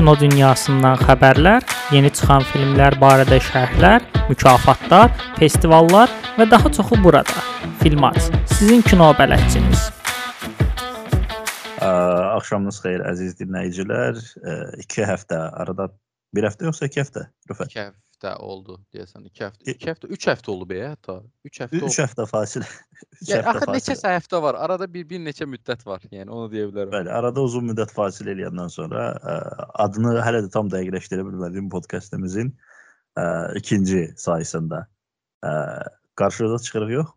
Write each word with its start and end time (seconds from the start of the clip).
kino 0.00 0.14
dünyasından 0.16 0.96
xəbərlər, 1.04 1.64
yeni 1.92 2.08
çıxan 2.16 2.40
filmlər 2.48 2.94
barədə 3.02 3.36
şərhlər, 3.50 4.00
mükafatlar, 4.30 5.12
festivallar 5.36 6.08
və 6.38 6.46
daha 6.48 6.70
çoxu 6.72 6.96
burada. 7.04 7.42
Filmat, 7.82 8.16
sizin 8.48 8.80
kino 8.80 9.10
bələdçiniz. 9.18 9.90
Axşamınız 11.84 12.80
xeyir 12.80 13.04
əziz 13.12 13.36
dinləyicilər. 13.42 14.24
2 14.86 15.08
həftə 15.12 15.42
arada 15.60 15.90
1 16.32 16.48
həftə 16.48 16.70
yoxsa 16.70 16.88
2 16.88 17.04
həftə? 17.04 17.26
Rüfət. 17.52 17.76
2 17.76 17.84
həftə 17.90 18.09
oldu 18.38 18.76
deyəsən. 18.94 19.24
2 19.30 19.44
həftə, 19.46 19.66
2 19.72 19.90
həftə, 19.90 20.10
3 20.16 20.26
həftə 20.30 20.50
oldu 20.52 20.68
be 20.70 20.80
hətta. 20.82 21.16
3 21.48 21.60
həftə. 21.64 21.80
3 21.88 21.98
həftə 22.04 22.26
fasilə. 22.30 22.68
3 23.20 23.30
yəni, 23.30 23.44
həftə 23.46 23.54
axı 23.54 23.76
neçə 23.76 24.12
həftə 24.14 24.42
var? 24.44 24.58
Arada 24.66 24.88
bir 24.92 25.06
bir 25.10 25.22
neçə 25.24 25.48
müddət 25.48 25.86
var. 25.88 26.04
Yəni 26.12 26.28
onu 26.28 26.50
deyə 26.52 26.68
bilərəm. 26.68 26.92
Bəli, 26.94 27.12
arada 27.20 27.44
uzun 27.46 27.70
müddət 27.70 27.94
fasilə 27.96 28.34
eləyəndən 28.36 28.72
sonra 28.72 29.06
ə, 29.18 29.38
adını 29.86 30.18
hələ 30.26 30.44
də 30.46 30.52
tam 30.52 30.68
dəqiqləşdirə 30.72 31.26
bilmədiyim 31.28 31.70
podkastımızın 31.72 32.52
ikinci 33.58 34.04
sayısında 34.16 34.84
ə, 35.44 35.52
qarşınıza 36.20 36.58
çıxırıq 36.66 36.94
yox? 36.98 37.16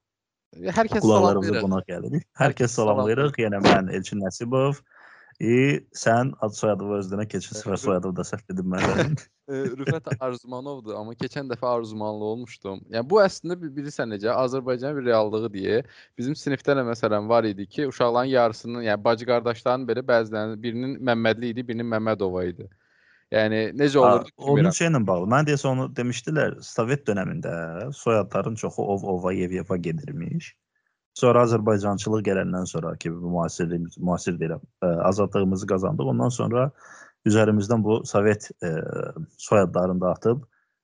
Hər 0.54 0.90
kəs 0.90 1.02
salamlayırıq. 1.02 1.62
qonaq 1.66 1.88
gəlirik. 1.90 2.26
Hər 2.38 2.54
kəs 2.58 2.76
salamlayırıq. 2.78 3.38
Yenə 3.42 3.62
mən 3.66 3.90
Elçin 3.94 4.22
Nəsibov. 4.22 4.82
E, 5.44 5.56
sən 5.98 6.30
ad 6.46 6.54
soyadını 6.56 7.00
özünə 7.02 7.24
keçən 7.28 7.58
səfər 7.58 7.80
soyadını 7.82 8.16
da 8.16 8.24
səhv 8.28 8.46
dedim 8.52 8.70
mən. 8.72 9.18
Rüfət 9.80 10.06
Arzumanovdur, 10.24 10.96
amma 10.96 11.18
keçən 11.20 11.50
dəfə 11.52 11.68
Arzumanlı 11.68 12.30
olmuşdum. 12.30 12.80
Yəni 12.94 13.10
bu 13.12 13.20
əslində 13.20 13.58
bilirsən 13.60 14.14
necə 14.16 14.32
Azərbaycanın 14.32 15.02
bir 15.02 15.10
reallığı 15.10 15.50
deyə 15.52 15.82
bizim 16.18 16.38
sinifdə 16.40 16.78
də 16.80 16.86
məsələn 16.88 17.28
var 17.28 17.44
idi 17.50 17.68
ki, 17.68 17.90
uşaqların 17.92 18.32
yarısının, 18.32 18.86
yəni 18.88 19.04
bacı 19.04 19.28
qardaşların 19.28 19.84
belə 19.90 20.06
bəzilərinin 20.14 20.64
birinin 20.64 20.96
Məmmədli 21.12 21.52
idi, 21.52 21.68
birinin 21.68 21.92
Məmmədova 21.92 22.46
idi. 22.48 22.70
Yəni 23.34 23.62
necə 23.76 24.00
olurdu 24.00 24.32
ki, 24.32 24.38
onun 24.56 24.76
şeylə 24.80 25.04
bağlı. 25.12 25.28
Mən 25.36 25.52
deyəsə 25.52 25.68
onu 25.74 25.90
demişdilər, 25.98 26.60
Sovet 26.64 27.04
dövründə 27.10 27.92
soyadların 28.00 28.56
çoxu 28.64 28.88
ov, 28.96 29.04
ova, 29.18 29.34
yev, 29.36 29.60
yeva 29.60 29.78
gedirmiş. 29.78 30.54
Sonra 31.14 31.44
Azərbaycançılıq 31.46 32.24
gələndən 32.26 32.66
sonra 32.70 32.96
ki, 32.98 33.12
müasirlik, 33.12 33.98
müasir 33.98 34.38
deyirəm, 34.40 34.64
azadlığımızı 35.10 35.68
qazandıq. 35.70 36.10
Ondan 36.14 36.34
sonra 36.34 36.72
üzərimizdən 37.30 37.84
bu 37.84 38.02
Sovet 38.06 38.50
e, 38.64 38.72
soyadlarını 39.38 40.02
da 40.02 40.10
atıb 40.18 40.42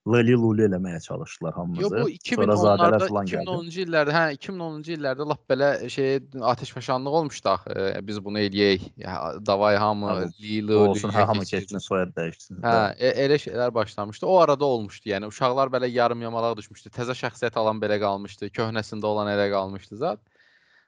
Leli 0.07 0.33
Luli 0.33 0.63
eləməyə 0.63 1.01
çalışdılar 1.03 1.53
hamımızı. 1.53 1.81
Yox 1.81 1.91
bu 1.91 2.09
2010-larda 2.09 3.07
2010-cu 3.09 3.81
illərdə, 3.83 4.13
hə 4.15 4.21
2010-cu 4.37 4.93
illərdə 4.95 5.27
lap 5.27 5.41
belə 5.51 5.89
şey 5.91 6.21
atəşfəşanlıq 6.53 7.17
olmuşdu 7.19 7.49
axı. 7.51 7.75
E, 7.75 8.07
biz 8.07 8.21
bunu 8.25 8.39
eləyək. 8.39 8.85
Davay 9.45 9.75
hamı 9.75 10.15
Lili 10.41 10.73
olsun, 10.73 11.11
hə, 11.13 11.25
hamı 11.29 11.43
keçsin, 11.45 11.83
soyad 11.83 12.15
dəyişsin. 12.15 12.61
Hə, 12.63 12.77
e, 12.95 13.11
elə 13.25 13.37
şeylər 13.43 13.73
başlamışdı. 13.75 14.25
O 14.25 14.39
arada 14.39 14.65
olmuşdu. 14.65 15.11
Yəni 15.11 15.27
uşaqlar 15.33 15.73
belə 15.75 15.91
yarım 15.91 16.21
yamalaq 16.21 16.55
düşmüşdü. 16.61 16.93
Təzə 16.95 17.17
şəxsiyyət 17.19 17.59
alan 17.59 17.83
belə 17.83 17.99
qalmışdı. 17.99 18.53
Köhnəsində 18.55 19.05
olan 19.05 19.29
elə 19.35 19.49
qalmışdı 19.51 19.99
zət. 19.99 20.23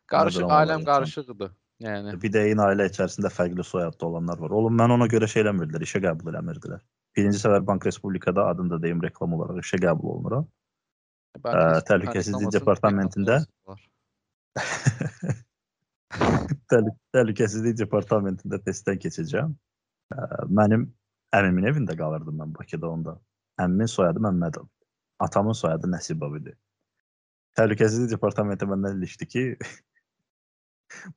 Qarışıq, 0.08 0.48
ailəm 0.48 0.88
qarışıqdı. 0.88 1.52
Yəni 1.82 2.16
bir 2.22 2.32
də 2.32 2.48
eyni 2.48 2.62
ailə 2.62 2.88
içərisində 2.92 3.30
fərqli 3.34 3.64
soyadlı 3.66 4.08
olanlar 4.08 4.40
var. 4.40 4.52
Oğlum 4.54 4.76
mən 4.78 4.96
ona 4.96 5.08
görə 5.12 5.28
şey 5.28 5.44
eləmirdilər, 5.44 5.84
işə 5.88 6.02
qəbul 6.04 6.30
eləmirdilər. 6.32 6.82
Birinci 7.18 7.42
səfər 7.42 7.66
Bank 7.68 7.86
Respublikada 7.86 8.46
adını 8.48 8.76
da 8.76 8.82
deyim 8.84 9.02
reklam 9.04 9.34
olaraq 9.36 9.60
işə 9.64 9.80
qəbul 9.84 10.14
olunuram. 10.16 10.48
Ə, 11.42 11.82
təhlükəsizlik 11.88 12.52
departamentində 12.56 13.42
Təhlükəsizlik 16.12 17.78
departamentində 17.80 18.60
testdən 18.64 19.00
keçəcəm. 19.04 19.54
Ə, 20.16 20.28
mənim 20.52 20.88
əmimin 21.36 21.70
evində 21.72 21.96
qalırdım 22.00 22.42
mən 22.44 22.56
Bakıda 22.58 22.90
onda. 22.90 23.16
Əmimin 23.62 23.92
soyadı 23.92 24.24
Məmmədov. 24.24 24.68
Atamın 25.22 25.56
soyadı 25.58 25.92
Nəsibov 25.92 26.40
idi. 26.40 26.56
Təhlükəsizlik 27.60 28.16
departamenti 28.16 28.68
məndən 28.68 29.00
ilişdi 29.00 29.28
ki, 29.28 29.44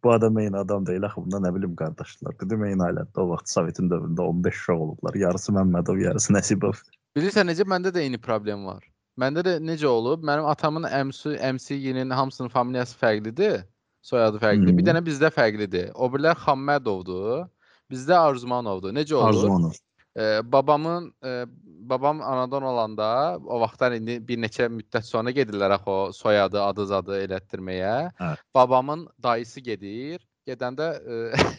bu 0.04 0.12
adam 0.12 0.38
eyni 0.38 0.56
adam 0.58 0.86
deyil 0.86 1.04
axı 1.06 1.22
bunda 1.24 1.40
nə 1.44 1.54
bilim 1.54 1.76
qardaşlar. 1.76 2.36
Dedim 2.40 2.64
eyni 2.64 2.86
ailədə 2.88 3.20
o 3.20 3.28
vaxt 3.30 3.52
Sovetin 3.54 3.90
dövründə 3.90 4.26
15 4.26 4.60
uşaq 4.60 4.82
olublar. 4.86 5.14
Yarısı 5.24 5.54
Məmmədov, 5.56 6.00
yarısı 6.02 6.34
Nəsibov. 6.36 6.82
Bilirsən 7.16 7.50
necə 7.50 7.66
məndə 7.68 7.94
də 7.94 8.02
eyni 8.04 8.18
problem 8.18 8.66
var. 8.66 8.84
Məndə 9.20 9.44
də 9.46 9.54
necə 9.62 9.86
olub? 9.86 10.24
Mənim 10.26 10.46
atamın 10.50 10.88
əmsi, 10.90 11.36
əmsiyinin 11.50 12.10
hamısının 12.10 12.50
familiyası 12.50 12.98
fərqlidir. 12.98 13.62
Soyadı 14.02 14.40
fərqlidir. 14.42 14.74
Hmm. 14.74 14.78
Bir 14.78 14.88
dənə 14.90 15.02
bizdə 15.06 15.30
fərqlidir. 15.32 15.90
O 15.94 16.10
birlər 16.12 16.36
Xammədovdur. 16.42 17.46
Bizdə 17.92 18.18
Arzumanovdur. 18.18 18.94
Necə 18.96 19.14
olur? 19.14 19.30
Arzumanov. 19.30 19.78
Ee, 20.16 20.40
babamın 20.52 21.14
e, 21.24 21.44
babam 21.88 22.20
anadan 22.22 22.62
olanda 22.62 23.38
o 23.46 23.60
vaxtlar 23.60 23.94
indi 23.96 24.16
bir 24.28 24.38
neçə 24.42 24.68
müddət 24.72 25.06
sonra 25.08 25.32
gedirlər 25.34 25.76
axı 25.76 25.90
o 25.90 26.12
soyadı, 26.12 26.60
adı 26.62 26.86
zadı 26.86 27.18
elətdirməyə. 27.24 27.96
Hə. 28.20 28.30
Babamın 28.54 29.08
dayısı 29.22 29.60
gedir. 29.60 30.24
Gedəndə 30.48 30.88
e, 31.08 31.14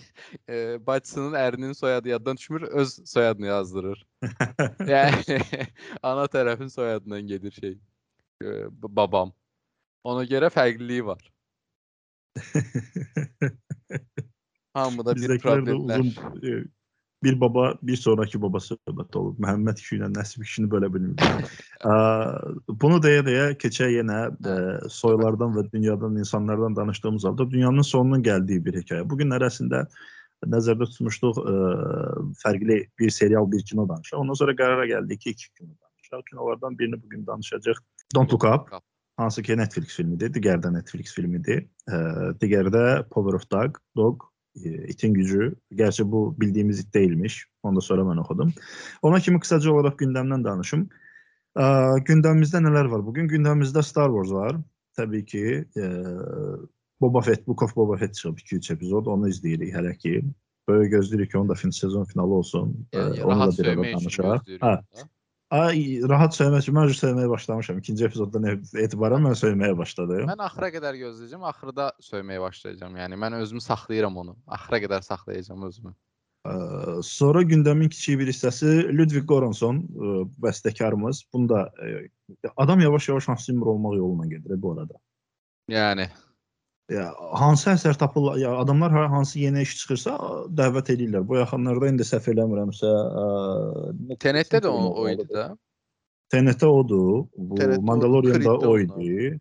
e, 0.54 0.56
bacısının 0.88 1.34
ərinin 1.40 1.74
soyadı 1.74 2.10
yaddan 2.10 2.38
düşmür, 2.38 2.62
öz 2.62 3.00
soyadını 3.10 3.48
yazdırır. 3.48 4.06
yəni 4.94 5.40
ana 6.04 6.26
tərəfin 6.30 6.70
soyadından 6.70 7.28
gedir 7.28 7.52
şey. 7.52 7.78
E, 8.44 8.50
babam. 8.82 9.34
Ona 10.04 10.24
görə 10.30 10.52
fərqliliyi 10.54 11.06
var. 11.06 11.32
Hamıda 14.76 15.16
bir 15.16 15.40
problemlər. 15.42 16.00
Uzun, 16.04 16.72
bir 17.24 17.42
baba 17.42 17.74
bir 17.84 17.98
sonraki 17.98 18.42
baba 18.42 18.60
söhbət 18.62 19.18
olub. 19.18 19.38
Məhəmməd 19.42 19.80
kişi 19.82 19.98
ilə 20.00 20.10
Nəsib 20.14 20.44
kişini 20.46 20.70
bölə 20.72 20.90
bilmirəm. 20.94 21.46
bunu 22.82 23.00
deyə-deyə 23.04 23.48
keçə 23.62 23.90
yenə 23.94 24.20
ə, 24.32 24.58
soylardan 24.92 25.56
və 25.56 25.66
dünyadan, 25.72 26.18
insanlardan 26.22 26.76
danışdığımız 26.76 27.26
halda 27.26 27.50
dünyanın 27.52 27.88
sonunun 27.88 28.24
gəldiyi 28.24 28.66
bir 28.66 28.80
hekayə. 28.82 29.08
Bu 29.10 29.18
günlər 29.22 29.48
əslində 29.48 29.86
nəzərdə 30.46 30.90
tutmuşduq 30.92 31.40
ə, 31.42 31.56
fərqli 32.44 32.82
bir 33.00 33.16
serial, 33.18 33.50
bir 33.52 33.64
kino 33.66 33.88
danışaq. 33.90 34.20
Ondan 34.20 34.42
sonra 34.42 34.58
qərara 34.60 34.90
gəldik 34.92 35.24
ki, 35.26 35.38
iki 35.38 35.50
kino 35.54 35.72
danışaq. 35.72 36.28
Kinolardan 36.30 36.78
birini 36.80 37.02
bu 37.02 37.10
gün 37.10 37.26
danışacağıq. 37.28 37.82
Don't 38.16 38.34
Look 38.34 38.46
Up. 38.46 38.70
Hansı 39.18 39.42
ki 39.42 39.56
Netflix 39.58 39.96
filmidir, 39.96 40.30
digəri 40.36 40.60
də 40.62 40.74
Netflix 40.76 41.14
filmidir. 41.16 41.66
Ə, 41.88 41.98
digəri 42.42 42.72
də 42.76 42.86
Power 43.10 43.40
of 43.40 43.50
Dog, 43.52 43.80
Dog 43.96 44.28
itin 44.64 45.14
gücü. 45.14 45.56
Gerçi 45.72 46.12
bu 46.12 46.36
bildiğimiz 46.40 46.80
it 46.80 46.94
değilmiş. 46.94 47.46
Onu 47.64 47.76
da 47.76 47.82
sonra 47.82 48.02
mən 48.02 48.20
oxudum. 48.20 48.54
Ona 49.02 49.20
kimi 49.20 49.40
kısaca 49.40 49.72
olarak 49.72 50.00
gündemden 50.00 50.44
danışım. 50.44 50.90
Ə, 51.56 51.66
gündəmimizdə 52.08 52.60
nələr 52.64 52.90
var 52.92 53.06
bugün? 53.06 53.28
Gündəmimizdə 53.32 53.84
Star 53.84 54.12
Wars 54.12 54.32
var. 54.32 54.58
Təbii 54.96 55.26
ki, 55.26 55.44
e, 55.76 55.84
Boba 57.02 57.22
Fett, 57.22 57.48
Book 57.48 57.64
of 57.64 57.76
Boba 57.76 57.98
Fett 57.98 58.16
çıxıb 58.16 58.38
2-3 58.38 58.74
epizod. 58.74 59.06
Onu 59.12 59.30
izləyirik 59.30 59.74
hələ 59.76 59.98
ki. 59.98 60.22
Böyle 60.68 60.90
gözləyirik 60.90 61.32
ki, 61.32 61.38
onun 61.38 61.50
da 61.50 61.54
fin 61.54 61.70
sezon 61.70 62.04
finalı 62.04 62.34
olsun. 62.34 62.88
Yəni, 62.94 63.24
onu 63.24 63.40
da 63.40 63.52
bir 63.58 63.68
ara 63.68 63.84
danışaq. 63.84 64.56
Hə. 64.64 64.78
Ay, 65.54 66.00
rahat 66.10 66.34
söyləmək 66.34 66.64
üçün 66.64 66.74
mən 66.74 66.92
söyləməyə 66.98 67.30
başlamışam. 67.30 67.78
İkinci 67.78 68.08
epizoddan 68.08 68.48
etibarən 68.82 69.22
mən 69.28 69.36
söyləməyə 69.38 69.76
başladım. 69.78 70.26
Mən 70.32 70.42
axıra 70.42 70.72
qədər 70.74 70.98
gözləyəcəm, 71.04 71.46
axırda 71.52 71.92
söyləməyə 72.02 72.42
başlayacağam. 72.42 72.98
Yəni 72.98 73.20
mən 73.22 73.38
özümü 73.44 73.62
saxlayıram 73.62 74.18
onu. 74.24 74.34
Axıra 74.58 74.82
qədər 74.82 75.06
saxlayacağam 75.06 75.68
özümü. 75.70 75.94
Ə, 76.46 76.56
sonra 77.06 77.46
gündəmin 77.46 77.94
kiçik 77.94 78.20
bir 78.24 78.34
hissəsi 78.34 78.90
Ludwig 78.90 79.30
Göransson, 79.30 79.84
ə, 79.86 80.18
bəstəkarımız. 80.42 81.28
Bunda 81.34 81.68
ə, 81.78 81.94
adam 82.58 82.82
yavaş-yavaş 82.82 83.30
Hans 83.30 83.46
Zimmer 83.46 83.70
olmaq 83.76 84.00
yoluna 84.02 84.26
gedir 84.34 84.58
bu 84.62 84.74
arada. 84.74 84.98
Yəni 85.70 86.10
hansı 87.34 87.72
əsər 87.72 87.98
tapırlar, 87.98 88.38
ya 88.38 88.52
adamlar 88.62 88.94
hansı 89.10 89.40
yeni 89.40 89.64
iş 89.66 89.78
çıxırsa 89.82 90.16
dəvət 90.58 90.92
edirlər. 90.94 91.26
Bu 91.28 91.40
yaxınlarda 91.40 91.90
indi 91.90 92.06
səhv 92.06 92.30
eləmirəmsə, 92.36 92.92
TNT-də 94.22 94.62
də 94.68 94.74
o, 94.74 94.92
o 95.02 95.08
idi 95.10 95.26
də. 95.32 95.50
TNT 96.30 96.64
odur. 96.64 97.26
Bu 97.38 97.82
Mandalorian-da 97.82 98.58
o 98.58 98.78
idi. 98.80 99.40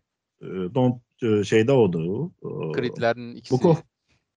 Don 0.75 0.99
şeydə 1.21 1.73
odur. 1.73 2.29
Creed-lərin 2.75 3.35
ikisi. 3.39 3.53
Book 3.53 3.65
of, 3.65 3.81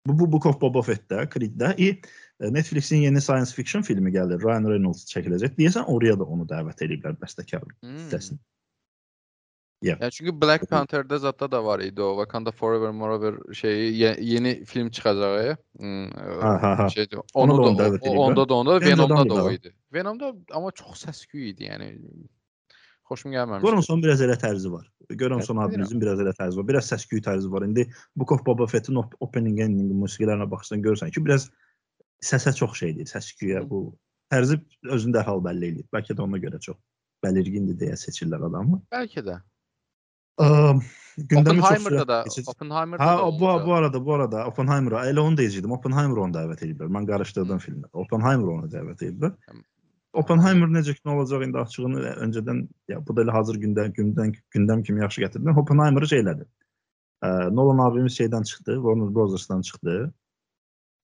bu, 0.07 0.19
bu 0.21 0.33
Book 0.33 0.47
of 0.47 0.61
Boba 0.61 0.83
Fett-də, 0.83 1.27
Creed-də. 1.33 1.75
Netflixin 2.41 3.03
yeni 3.03 3.21
science 3.21 3.53
fiction 3.55 3.83
filmi 3.83 4.13
gəlir. 4.15 4.41
Ryan 4.45 4.69
Reynolds 4.71 5.05
çəkiləcək. 5.11 5.57
Deyəsən 5.59 5.89
oraya 5.91 6.17
da 6.19 6.29
onu 6.29 6.47
dəvət 6.49 6.85
ediblər 6.87 7.19
bəstəkarlıq 7.21 7.77
hmm. 7.83 7.97
hissəsini. 7.99 8.41
Yeah. 9.83 9.99
Yani 10.01 10.11
çünkü 10.11 10.41
Black 10.41 10.71
Panther'da 10.71 11.19
zaten 11.19 11.51
da 11.51 11.65
var 11.65 11.81
idi 11.81 12.03
o 12.03 12.25
Wakanda 12.25 12.51
Forever 12.51 12.91
Moreover 12.91 13.55
şeyi 13.55 13.99
ye, 13.99 14.17
yeni 14.21 14.65
film 14.65 14.91
çıkacağı. 14.91 15.57
Hmm. 15.77 16.91
Şeydi. 16.91 17.17
Onu, 17.35 17.53
onu 17.53 17.79
da, 17.79 17.93
da 17.93 17.99
o, 18.11 18.11
onda 18.11 18.49
da 18.49 18.55
onda 18.55 18.81
Venom'da 18.81 19.37
da 19.37 19.45
o 19.45 19.51
idi. 19.51 19.75
Venom'da 19.93 20.35
ama 20.53 20.71
çok 20.71 20.97
səs-küy 20.97 21.51
idi 21.51 21.71
yəni. 21.71 21.95
Xoşum 23.09 23.33
gəlməmişdi. 23.33 23.65
Göransson 23.65 24.03
biraz 24.03 24.21
elə 24.21 24.35
tərzi 24.37 24.73
var. 24.73 24.91
Göransson 25.09 25.57
evet, 25.57 25.69
abimizin 25.69 26.01
biraz 26.01 26.21
elə 26.21 26.35
tərzi 26.37 26.59
var. 26.59 26.69
Biraz 26.69 26.91
səs-küy 26.93 27.23
tərzi 27.25 27.51
var. 27.53 27.63
İndi 27.63 27.87
Book 28.17 28.33
of 28.33 28.47
Boba 28.47 28.67
Fett'in 28.67 28.99
opening 29.21 29.61
ending 29.65 29.95
musiqilərinə 30.03 30.51
baxsan 30.51 30.83
görürsən 30.83 31.15
ki, 31.15 31.25
biraz 31.25 31.49
səsə 32.25 32.53
çox 32.59 32.77
şeydir, 32.83 33.07
səs-küyə 33.09 33.63
bu 33.71 33.95
tərzi 34.33 34.59
özünü 34.91 35.17
dərhal 35.17 35.41
bəlli 35.45 35.71
eləyir. 35.71 35.89
Bəlkə 35.95 36.19
də 36.19 36.27
ona 36.27 36.43
görə 36.43 36.61
çox 36.61 36.77
bəlirgindir 37.25 37.79
deyə 37.81 37.97
seçirlər 37.97 38.45
adamı. 38.51 38.83
Bəlkə 38.93 39.25
də. 39.25 39.39
Gündəmi 40.39 41.63
çox 41.65 41.83
sürətli 41.83 42.07
da, 42.09 42.19
keçir. 42.29 42.45
Oppenheimer'da 42.47 43.07
Ha 43.07 43.15
da 43.19 43.31
bu, 43.41 43.49
bu 43.67 43.73
arada 43.75 44.05
bu 44.05 44.15
arada 44.15 44.45
Oppenheimer'a 44.47 45.07
elə 45.11 45.21
onu 45.21 45.39
deyəcəydim. 45.41 45.73
Oppenheimer'ı 45.75 46.23
onu 46.27 46.37
dəvət 46.37 46.63
ediblər. 46.67 46.93
Mən 46.95 47.09
qarışdırdım 47.09 47.59
filmləri. 47.65 47.91
Oppenheimer'ı 48.05 48.53
onu 48.53 48.71
dəvət 48.75 49.03
ediblər. 49.09 49.33
Oppenheimer 50.19 50.71
necə 50.73 50.95
ki 50.95 51.03
nə 51.07 51.17
olacaq 51.17 51.43
indi 51.47 51.59
açığını 51.59 52.05
öncədən 52.27 52.63
ya 52.93 53.01
bu 53.07 53.17
da 53.17 53.25
elə 53.27 53.35
hazır 53.35 53.59
gündəm 53.65 53.91
gündəm 53.99 54.31
gündəm 54.55 54.85
kimi 54.87 55.03
yaxşı 55.03 55.25
gətirdin. 55.27 55.59
Oppenheimer'ı 55.63 56.09
şey 56.13 56.23
elədi. 56.23 56.47
Ə, 57.27 57.29
Nolan 57.55 57.83
abimiz 57.89 58.15
şeydən 58.21 58.47
çıxdı, 58.47 58.79
Warner 58.85 59.11
Brothers'dan 59.15 59.61
çıxdı. 59.61 59.97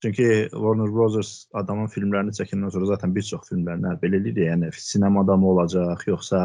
Çünki 0.02 0.48
Warner 0.52 0.92
Brothers 0.94 1.32
adamın 1.54 1.90
filmlərini 1.90 2.36
çəkəndən 2.38 2.70
sonra 2.70 2.86
zaten 2.92 3.14
bir 3.14 3.26
çox 3.26 3.50
filmlərinə 3.50 3.96
belə 4.02 4.20
eləyir, 4.20 4.40
yəni 4.50 4.70
sinemada 4.78 5.36
mı 5.36 5.50
olacaq, 5.52 6.06
yoxsa 6.06 6.40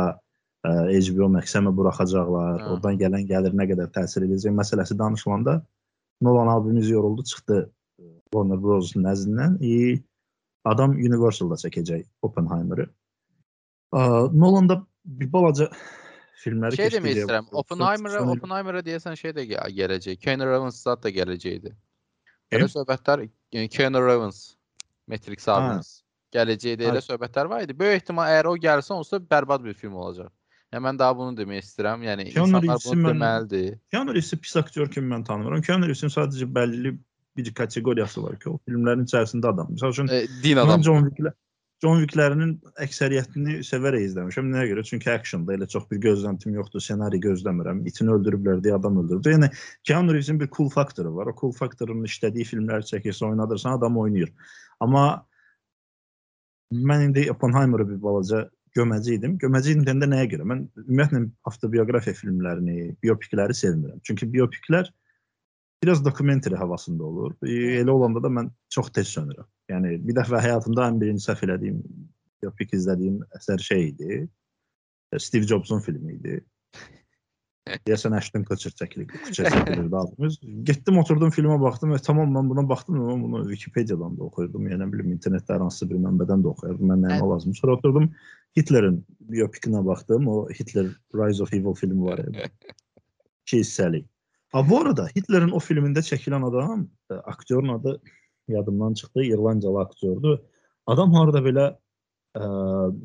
HBO 0.65 1.29
mi 1.29 1.71
buraxacaqlar, 1.77 2.59
Hə. 2.59 2.69
oradan 2.73 2.97
gələn 2.99 3.25
gəlir 3.27 3.53
nə 3.55 3.65
qədər 3.69 3.87
təsir 3.95 4.25
edəcək 4.27 4.51
məsələsi 4.51 4.97
danışılanda 4.99 5.61
Nolan 6.21 6.47
abimiz 6.51 6.89
yoruldu, 6.89 7.23
çıxdı 7.23 7.57
ə, 7.63 8.03
Warner 8.33 8.57
Bros-un 8.59 9.05
nəzdindən. 9.07 9.53
E, 9.63 10.01
adam 10.67 10.91
Universal-da 10.99 11.55
çəkəcək 11.55 12.03
Oppenheimer-ı. 12.21 12.89
Nolan 14.35 14.67
da 14.69 14.85
bir 15.05 15.31
balaca 15.33 15.69
filmləri 16.43 16.75
Şey 16.75 16.89
demək 16.97 17.15
istəyirəm. 17.23 17.47
Oppenheimer'a 17.51 18.25
Oppenheimer'a 18.33 18.83
deyəsən 18.83 19.15
şey 19.15 19.31
də 19.37 19.47
gəl- 19.53 19.71
gələcək. 19.79 20.19
Keanu 20.19 20.45
Reeves 20.51 20.83
zat 20.83 21.03
da 21.03 21.09
gələcəkdi. 21.09 21.71
Elə 22.51 22.67
söhbətlər 22.67 23.23
e, 23.53 23.67
Keanu 23.67 24.03
Reeves 24.03 24.57
Matrix 25.07 25.47
abimiz 25.47 26.03
gələcəkdi. 26.35 26.83
Elə 26.83 26.99
Ha. 26.99 27.05
söhbətlər 27.07 27.49
var 27.49 27.63
idi. 27.63 27.73
Böyük 27.79 28.01
ehtimal 28.03 28.27
əgər 28.27 28.51
o 28.51 28.57
gəlsə 28.57 28.91
onsuz 28.93 29.15
da 29.15 29.23
bərbad 29.37 29.63
bir 29.63 29.73
film 29.73 29.95
olacaq. 29.95 30.29
Yəni 30.73 30.83
mən 30.85 30.99
daha 31.01 31.17
bunu 31.17 31.33
demək 31.37 31.63
istəyirəm. 31.65 32.03
Yəni 32.05 32.25
Keanu 32.33 32.59
insanlar 32.61 32.81
bunu 32.85 33.01
mən- 33.07 33.15
deməlidir. 33.15 33.77
Keanu 33.91 34.13
Reeves'i 34.13 34.37
pis 34.37 34.55
aktyor 34.61 34.89
kimi 34.91 35.07
mən 35.15 35.23
tanımıram. 35.25 35.61
Keanu 35.65 35.87
Reeves'in 35.89 36.11
sadəcə 36.13 36.45
bəlli 36.53 36.97
bir 37.37 37.53
kateqoriyası 37.53 38.23
var 38.23 38.39
ki, 38.39 38.49
o 38.49 38.59
filmlərin 38.67 39.05
içərisində 39.07 39.53
adam. 39.53 39.71
Məsəl 39.75 39.95
üçün 39.95 40.09
E, 40.13 40.25
din 40.43 40.57
mən 40.57 40.67
adam. 40.67 40.83
John 40.83 41.07
Wick-lə 41.07 41.33
John 41.81 42.01
Wick-lərinin 42.03 42.49
əksəriyyətini 42.83 43.61
sevərək 43.63 44.03
izləmişəm. 44.09 44.49
Nəyə 44.51 44.67
görə? 44.73 44.83
Çünki 44.83 45.09
actionda 45.13 45.53
elə 45.55 45.67
çox 45.71 45.85
bir 45.91 46.01
gözləntim 46.03 46.53
yoxdur, 46.57 46.83
ssenari 46.83 47.21
gözləmirəm. 47.23 47.85
İtini 47.87 48.11
öldürüblər 48.17 48.59
deyə 48.65 48.75
adam 48.75 48.97
öldürdü. 48.99 49.31
Yəni 49.37 49.49
Keanu 49.87 50.13
Reeves'in 50.13 50.39
bir 50.41 50.49
cool 50.57 50.69
faktoru 50.69 51.15
var. 51.15 51.31
O 51.31 51.35
cool 51.39 51.53
faktorunun 51.55 52.03
işlədiyi 52.03 52.45
filmləri 52.51 52.83
çəkirsə, 52.91 53.25
oynadırsan, 53.31 53.77
adam 53.79 53.97
oynayır. 53.97 54.33
Amma 54.79 55.25
mən 56.73 57.05
indi 57.07 57.31
Oppenheimer-ı 57.31 57.89
bir 57.89 58.03
balaca 58.03 58.49
göməci 58.77 59.15
idim. 59.17 59.35
Göməci 59.41 59.73
idim 59.73 59.85
deyəndə 59.87 60.09
nəyə 60.11 60.29
görə? 60.33 60.47
Mən 60.47 60.65
ümumiyyətlə 60.83 61.21
avtobioqrafiya 61.49 62.17
filmlərini, 62.17 62.93
biopikləri 63.03 63.55
sevmirəm. 63.57 64.01
Çünki 64.07 64.27
biopiklər 64.33 64.91
biraz 65.83 66.05
dokumentari 66.05 66.55
havasında 66.55 67.03
olur. 67.03 67.35
E, 67.43 67.81
Elə 67.81 67.91
olanda 67.91 68.23
da 68.23 68.31
mən 68.33 68.51
çox 68.73 68.91
tez 68.95 69.11
sönürəm. 69.15 69.47
Yəni 69.71 69.97
bir 70.05 70.19
dəfə 70.19 70.41
həyatımda 70.43 70.87
ən 70.91 71.01
birinci 71.01 71.25
səhv 71.25 71.45
elədiyim 71.47 71.81
biopik 72.43 72.73
izlədiyim 72.75 73.19
əsər 73.39 73.63
şey 73.63 73.85
idi. 73.93 74.23
E, 75.13 75.19
Steve 75.19 75.47
Jobs'un 75.47 75.83
filmi 75.85 76.17
idi. 76.19 76.39
Deyəsən 77.85 78.15
Ashton 78.17 78.43
Kutcher 78.47 78.73
çəkilib, 78.73 79.11
Kutcher 79.13 79.51
çəkilirdi 79.53 79.95
adımız. 79.95 80.39
Getdim 80.65 80.97
oturdum 81.01 81.31
filmə 81.35 81.59
baxdım 81.61 81.93
və 81.93 81.99
tamam 82.05 82.31
mən 82.33 82.49
buna 82.49 82.63
baxdım 82.69 82.97
amma 83.01 83.17
bunu 83.23 83.43
Wikipediadan 83.51 84.17
da 84.17 84.25
oxuyurdum. 84.25 84.67
Yəni 84.71 84.87
bilim 84.93 85.11
internetdə 85.13 85.55
hər 85.55 85.65
hansı 85.67 85.87
bir 85.89 86.01
mənbədən 86.01 86.43
də 86.45 86.49
oxuyurdum. 86.53 86.89
Mən 86.91 87.05
nəyimə 87.05 87.29
lazım. 87.33 87.53
Sonra 87.59 87.77
oturdum 87.77 88.09
Hitlerin 88.57 89.05
biopikinə 89.31 89.85
baxdım. 89.85 90.27
O 90.27 90.49
Hitler 90.49 90.87
Rise 91.15 91.43
of 91.43 91.53
Evil 91.53 91.75
filmi 91.75 92.05
var. 92.05 92.21
İki 93.45 93.59
hissəli. 93.63 94.05
Ha 94.49 94.63
bu 94.69 94.79
arada 94.81 95.07
Hitlerin 95.15 95.51
o 95.53 95.59
filmində 95.61 96.01
çəkilən 96.05 96.45
adam, 96.47 96.87
e, 97.11 97.13
aktyorun 97.13 97.75
adı 97.77 97.99
yadımdan 98.47 98.93
çıxdı, 98.93 99.23
İrlandiyalı 99.23 99.79
aktyordur. 99.79 100.39
Adam 100.87 101.13
harda 101.13 101.41
belə 101.45 101.65
ə, 102.35 102.45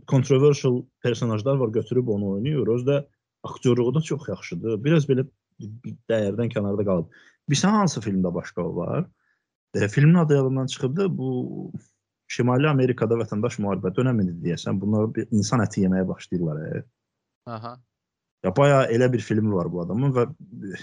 controversial 0.09 0.83
personajlar 1.03 1.57
var, 1.57 1.69
götürüb 1.69 2.09
onu 2.09 2.31
oynayır. 2.31 2.67
Özü 2.67 2.87
də 2.87 3.05
aktyorluğu 3.43 3.95
da 3.95 4.01
çox 4.01 4.29
yaxşıdır. 4.29 4.79
Biraz 4.85 5.09
belə 5.09 5.27
bir 5.61 5.97
dəyərdən 6.09 6.49
kənarda 6.55 6.87
qalıb. 6.89 7.13
Bilirsən 7.51 7.77
hansı 7.77 8.01
filmdə 8.01 8.33
başqa 8.35 8.65
o 8.65 8.77
var? 8.77 9.05
E, 9.75 9.89
filmin 9.89 10.15
adı 10.15 10.35
yadımdan 10.35 10.67
çıxıbdı. 10.67 11.19
Bu 11.19 11.73
Şimali 12.35 12.69
Amerikada 12.69 13.19
vətəndaş 13.21 13.61
müharibə 13.63 13.93
dönəmində 13.95 14.35
deyəsən, 14.45 14.79
bunlar 14.83 15.11
bir 15.17 15.27
insan 15.31 15.63
əti 15.65 15.85
yeməyə 15.85 16.07
başlayırlar. 16.09 16.63
E. 16.69 16.85
Aha. 17.57 17.77
Ya 18.45 18.51
bayağı 18.57 18.89
elə 18.93 19.07
bir 19.13 19.23
filmi 19.25 19.55
var 19.55 19.71
bu 19.73 19.81
adamın 19.81 20.11
və 20.13 20.25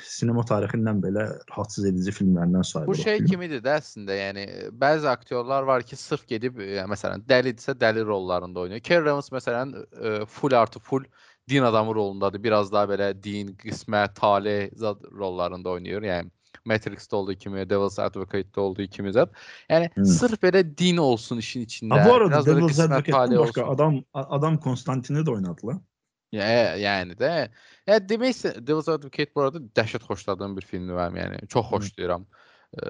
sinema 0.09 0.41
tarixindən 0.49 1.01
belə 1.03 1.27
rahatsız 1.51 1.85
edici 1.91 2.13
filmlərindən 2.15 2.65
sayılır. 2.65 2.89
Bu 2.89 2.95
şey 2.97 3.17
film. 3.19 3.27
kimidir 3.29 3.61
də 3.61 3.75
əslində. 3.77 4.15
Yəni 4.17 4.45
bəzi 4.81 5.09
aktyorlar 5.11 5.67
var 5.69 5.85
ki, 5.85 5.95
sırf 5.95 6.25
gedib 6.31 6.57
e, 6.65 6.79
məsələn 6.89 7.21
dəlidirsə 7.29 7.75
dəli 7.83 8.05
rollarında 8.07 8.63
oynayır. 8.63 8.81
Keanu 8.87 9.05
Reeves 9.05 9.29
məsələn 9.35 9.75
e, 9.77 10.15
full 10.25 10.57
artı 10.57 10.79
full 10.79 11.05
din 11.49 11.63
adamı 11.69 11.95
rolundadır. 11.95 12.43
Biraz 12.43 12.73
daha 12.73 12.89
belə 12.95 13.11
din, 13.23 13.53
qismət, 13.61 14.17
taleh 14.17 14.73
zad 14.73 15.05
rollarında 15.13 15.69
oynayır. 15.77 16.09
Yəni 16.09 16.31
Matrix-də 16.65 17.15
olduğu 17.15 17.35
kimi, 17.35 17.69
Devil's 17.69 17.99
Advocate-də 17.99 18.59
olduğu 18.59 18.87
kimi 18.87 19.13
zad. 19.13 19.33
Yəni 19.69 19.89
Hı. 19.95 20.05
sırf 20.05 20.43
belə 20.43 20.77
din 20.77 20.97
olsun 20.97 21.37
işin 21.37 21.65
içində. 21.65 21.99
Ha 21.99 22.09
bu 22.09 22.13
arada 22.13 22.29
biraz 22.29 22.45
Devil's 22.45 22.79
başqa 22.89 23.39
olsun. 23.39 23.73
adam 23.73 24.03
adam 24.13 24.59
Konstantini 24.59 25.17
də 25.17 25.31
oynadılar. 25.31 25.77
Ya, 26.31 26.77
yəni 26.77 27.17
də. 27.19 27.49
Ya 27.87 27.97
demək 27.97 28.67
Devil's 28.67 28.89
Advocate 28.89 29.31
bu 29.35 29.41
arada 29.41 29.57
dəhşət 29.57 30.07
xoşladığım 30.07 30.57
bir 30.57 30.61
filmdir 30.61 30.93
mənim, 30.93 31.17
yəni 31.17 31.47
çox 31.47 31.65
xoşlayıram. 31.65 32.25
Ee, 32.71 32.87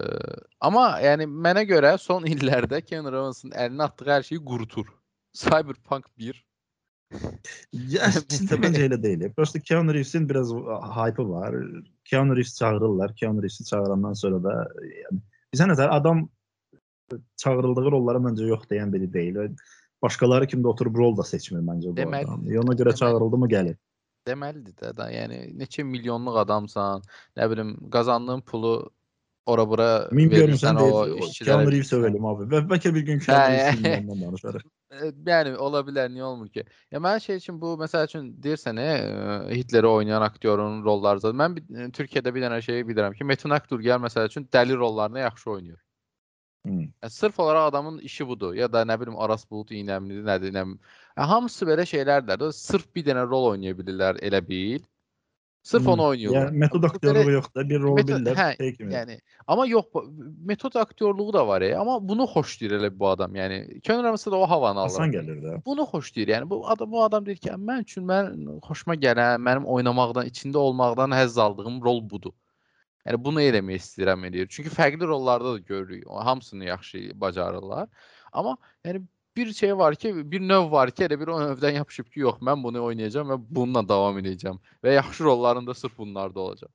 amma 0.61 1.01
yəni 1.01 1.25
mənə 1.25 1.63
görə 1.65 1.97
son 1.97 2.27
illərdə 2.29 2.83
Keanu 2.85 3.11
Reeves'in 3.11 3.55
əlinə 3.57 3.87
atdığı 3.89 4.11
hər 4.11 4.23
şeyi 4.27 4.43
qurutur. 4.45 4.85
Cyberpunk 5.33 6.05
1 6.17 6.45
Ya 7.73 8.05
əslində 8.11 8.59
məncə 8.61 8.85
elə 8.87 8.99
deyil. 9.01 9.25
Prosta 9.35 9.59
Keanu 9.59 9.95
Reeves'in 9.95 10.27
biraz 10.29 10.51
hype 10.95 11.25
var. 11.27 11.57
Keanu 12.11 12.35
Reeves 12.35 12.55
çağırırlar. 12.59 13.15
Keanu 13.15 13.37
Reeves'i 13.43 13.65
çağırandan 13.65 14.13
sonra 14.19 14.43
da 14.43 14.53
yəni 14.83 15.19
bizə 15.55 15.67
nəzər 15.71 15.89
adam 15.95 16.25
çağırıldığı 17.43 17.91
rollara 17.95 18.19
məncə 18.25 18.47
yox 18.49 18.67
deyən 18.71 18.91
biri 18.93 19.07
deyil. 19.13 19.55
Başqaları 20.03 20.47
kimi 20.47 20.63
də 20.65 20.67
oturub 20.73 20.95
rol 20.97 21.15
da 21.17 21.23
seçmir 21.23 21.61
məncə 21.63 21.91
bu 21.93 21.95
Deməli- 22.01 22.27
adam. 22.27 22.43
E, 22.51 22.59
Ona 22.59 22.75
görə 22.75 22.95
çağırıldı 22.95 23.37
mı 23.37 23.47
gəlir. 23.47 23.77
deməlidir 24.27 24.73
də, 24.77 24.89
da 24.97 25.07
yəni 25.11 25.37
neçə 25.57 25.83
milyonluq 25.83 26.35
adamsan, 26.43 27.01
nə 27.37 27.47
bilim 27.51 27.71
qazandığın 27.89 28.41
pulu 28.41 28.73
ora 29.49 29.63
bura 29.69 29.87
verirsən 30.13 30.77
o 30.77 31.07
işçilərə. 31.07 31.45
Keanu 31.45 31.71
Reeves 31.71 31.93
övelim 31.97 32.25
abi. 32.29 32.43
Və 32.51 32.59
bəlkə 32.69 32.93
bir 32.93 33.01
gün 33.07 33.19
Keanu 33.23 33.47
Reeves 33.55 33.79
filmlərindən 33.79 34.21
danışarıq. 34.27 34.67
E, 34.91 35.11
Yəni 35.27 35.53
ola 35.65 35.81
bilər, 35.87 36.09
niyə 36.11 36.25
olmur 36.27 36.49
ki? 36.51 36.63
Ya 36.91 36.99
mən 37.03 37.19
şey 37.23 37.39
üçün 37.41 37.59
bu 37.61 37.75
məsəl 37.79 38.09
üçün 38.09 38.25
deyirsən, 38.43 38.79
e, 38.83 38.89
Hitleri 39.55 39.87
oynayan 39.87 40.25
aktyorun 40.25 40.83
rolları 40.83 41.23
zaten 41.23 41.39
mən 41.41 41.55
bir, 41.55 41.69
e, 41.79 41.87
Türkiyədə 41.97 42.33
bir 42.35 42.43
dənə 42.45 42.59
şey 42.65 42.83
bilirəm 42.89 43.15
ki, 43.15 43.27
Metin 43.31 43.55
Akdurgər 43.55 44.01
məsəl 44.03 44.27
üçün 44.31 44.49
dəli 44.53 44.75
rollarını 44.77 45.23
yaxşı 45.23 45.51
oynayır. 45.51 45.79
Hı. 46.67 46.71
Yəni 46.71 47.09
sırf 47.09 47.39
olaraq 47.39 47.69
adamın 47.71 47.99
işi 47.99 48.27
budur. 48.27 48.53
Ya 48.53 48.67
da 48.73 48.83
nə 48.85 48.99
bilim 49.01 49.17
Aras 49.17 49.47
Bulut 49.51 49.71
İynəmlidir, 49.71 50.25
nədir, 50.27 50.51
nə 50.53 50.65
bilim. 50.67 50.79
Yəni, 51.17 51.27
hamısı 51.33 51.65
belə 51.65 51.85
şeylərdir. 51.93 52.37
də. 52.43 52.51
Sırf 52.53 52.95
bir 52.95 53.05
dənə 53.07 53.23
rol 53.29 53.47
oynaya 53.53 53.77
bilirlər, 53.79 54.19
elə 54.27 54.43
bil. 54.47 54.83
Sırf 55.63 55.85
Hı. 55.85 55.91
onu 55.91 56.05
oynayırlar. 56.05 56.47
Yəni 56.47 56.57
metod 56.57 56.83
Bu 56.83 56.87
aktyorluğu 56.87 57.19
belə- 57.19 57.31
yox 57.33 57.45
da, 57.55 57.69
bir 57.69 57.79
rolu 57.81 57.95
metod- 57.99 58.25
bilirlər, 58.25 58.35
hə, 58.35 58.57
şey 58.57 58.73
kimi. 58.75 58.93
Yəni 58.93 59.19
amma 59.47 59.65
yox, 59.67 59.85
bu- 59.93 60.13
metod 60.45 60.75
aktyorluğu 60.75 61.33
da 61.33 61.47
var 61.47 61.61
ya, 61.61 61.79
amma 61.81 62.07
bunu 62.09 62.23
xoşlayır 62.23 62.71
elə 62.79 62.89
bu 62.99 63.07
adam. 63.09 63.35
Yəni 63.35 63.81
Keanu 63.81 64.03
Reeves'də 64.03 64.31
də 64.33 64.35
o 64.35 64.49
havanı 64.49 64.79
alır. 64.79 64.89
Asan 64.89 65.11
gəlir 65.11 65.37
də. 65.43 65.65
Bunu 65.65 65.81
xoşlayır. 65.85 66.27
Yəni 66.27 66.49
bu 66.49 66.67
adam 66.69 66.91
bu 66.91 67.03
adam 67.03 67.25
deyir 67.25 67.37
ki, 67.37 67.49
mən 67.49 67.81
üçün 67.81 68.03
mən 68.09 68.59
xoşuma 68.65 68.95
gələn, 68.95 69.37
mənim 69.37 69.65
oynamaqdan, 69.65 70.25
içində 70.25 70.57
olmaqdan 70.57 71.11
həzz 71.11 71.37
aldığım 71.41 71.81
rol 71.83 72.01
budur. 72.09 72.33
Yəni 73.05 73.23
bunu 73.23 73.41
eləmək 73.41 73.77
istəyirəm 73.81 74.25
eləyir. 74.29 74.47
Çünki 74.49 74.69
fərqli 74.69 75.07
rollarda 75.07 75.53
da 75.53 75.57
görürük. 75.57 76.09
Hamısını 76.09 76.65
yaxşı 76.65 77.11
bacarırlar. 77.15 77.87
Amma 78.33 78.57
yəni 78.85 79.01
bir 79.35 79.53
şey 79.53 79.77
var 79.77 79.95
ki, 79.95 80.31
bir 80.31 80.41
növ 80.41 80.71
var 80.71 80.91
ki, 80.91 81.05
elə 81.07 81.19
bir 81.19 81.31
o 81.31 81.39
növdən 81.39 81.77
yapışıb 81.79 82.09
ki, 82.11 82.19
yox, 82.25 82.41
mən 82.43 82.63
bunu 82.63 82.83
oynayacağam 82.83 83.31
və 83.33 83.37
bununla 83.49 83.83
davam 83.87 84.17
edəcəm 84.19 84.59
və 84.83 84.95
yaxşı 84.97 85.23
rollarında 85.23 85.73
sırf 85.73 85.97
bunlarda 85.97 86.39
olacaq. 86.39 86.71